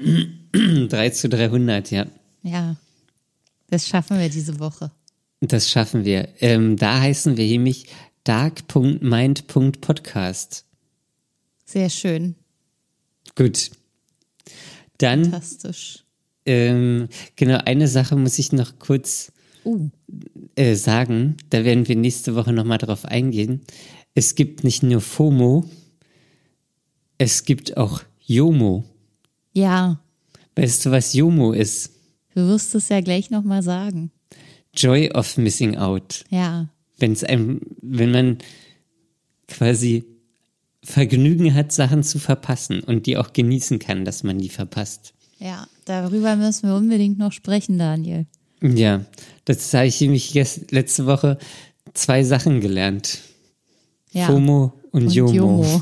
3 0.89 1.09
zu 1.11 1.29
300, 1.29 1.91
ja. 1.91 2.05
Ja, 2.43 2.75
das 3.67 3.87
schaffen 3.87 4.19
wir 4.19 4.29
diese 4.29 4.59
Woche. 4.59 4.91
Das 5.41 5.69
schaffen 5.69 6.05
wir. 6.05 6.29
Ähm, 6.41 6.77
da 6.77 7.01
heißen 7.01 7.37
wir 7.37 7.45
nämlich 7.45 7.87
dark.mind.podcast. 8.23 10.65
Sehr 11.65 11.89
schön. 11.89 12.35
Gut. 13.35 13.71
Dann, 14.97 15.25
Fantastisch. 15.25 16.03
ähm, 16.45 17.09
genau, 17.35 17.57
eine 17.65 17.87
Sache 17.87 18.15
muss 18.15 18.39
ich 18.39 18.51
noch 18.51 18.79
kurz 18.79 19.31
Uh, 19.65 19.89
äh, 20.55 20.75
sagen. 20.75 21.37
Da 21.49 21.65
werden 21.65 21.87
wir 21.87 21.95
nächste 21.95 22.35
Woche 22.35 22.53
nochmal 22.53 22.77
drauf 22.77 23.03
eingehen. 23.05 23.61
Es 24.13 24.35
gibt 24.35 24.63
nicht 24.63 24.83
nur 24.83 25.01
FOMO, 25.01 25.67
es 27.17 27.45
gibt 27.45 27.75
auch 27.75 28.03
JOMO. 28.27 28.83
ja, 29.53 29.99
Weißt 30.55 30.85
du, 30.85 30.91
was 30.91 31.13
JOMO 31.13 31.51
ist? 31.53 31.94
Du 32.35 32.47
wirst 32.47 32.75
es 32.75 32.89
ja 32.89 33.01
gleich 33.01 33.31
nochmal 33.31 33.63
sagen. 33.63 34.11
Joy 34.75 35.09
of 35.11 35.37
Missing 35.37 35.77
Out. 35.77 36.25
Ja, 36.29 36.67
Wenn 36.97 37.13
es 37.13 37.23
einem, 37.23 37.61
wenn 37.81 38.11
man 38.11 38.37
quasi 39.47 40.05
Vergnügen 40.83 41.53
hat, 41.53 41.71
Sachen 41.71 42.03
zu 42.03 42.19
verpassen 42.19 42.81
und 42.81 43.05
die 43.05 43.17
auch 43.17 43.33
genießen 43.33 43.79
kann, 43.79 44.05
dass 44.05 44.23
man 44.23 44.37
die 44.37 44.49
verpasst. 44.49 45.13
ja, 45.39 45.67
darüber 45.85 46.35
müssen 46.35 46.69
wir 46.69 46.75
unbedingt 46.75 47.17
noch 47.17 47.31
sprechen, 47.31 47.77
Daniel. 47.79 48.27
Ja, 48.61 49.05
das 49.45 49.73
habe 49.73 49.87
ich 49.87 49.99
nämlich 50.01 50.33
letzte 50.33 51.05
Woche 51.05 51.37
zwei 51.93 52.23
Sachen 52.23 52.61
gelernt. 52.61 53.19
Ja. 54.11 54.27
FOMO 54.27 54.73
und, 54.91 55.03
Und 55.03 55.13
JOMO. 55.13 55.33
Jomo. 55.33 55.81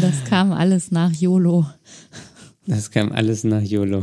das 0.00 0.24
kam 0.24 0.52
alles 0.52 0.90
nach 0.90 1.12
YOLO. 1.12 1.66
Das 2.66 2.90
kam 2.90 3.12
alles 3.12 3.44
nach 3.44 3.62
YOLO. 3.62 4.02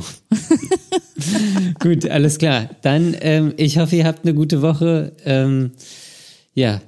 Gut, 1.79 2.09
alles 2.09 2.37
klar. 2.37 2.69
Dann, 2.81 3.15
ähm, 3.19 3.53
ich 3.57 3.77
hoffe, 3.77 3.95
ihr 3.95 4.05
habt 4.05 4.25
eine 4.25 4.33
gute 4.33 4.61
Woche. 4.61 5.13
Ähm, 5.25 5.71
ja, 6.53 6.81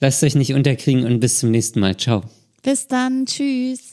lasst 0.00 0.22
euch 0.22 0.34
nicht 0.34 0.52
unterkriegen 0.52 1.04
und 1.04 1.20
bis 1.20 1.38
zum 1.38 1.50
nächsten 1.50 1.80
Mal. 1.80 1.96
Ciao. 1.96 2.22
Bis 2.62 2.86
dann, 2.86 3.26
tschüss. 3.26 3.91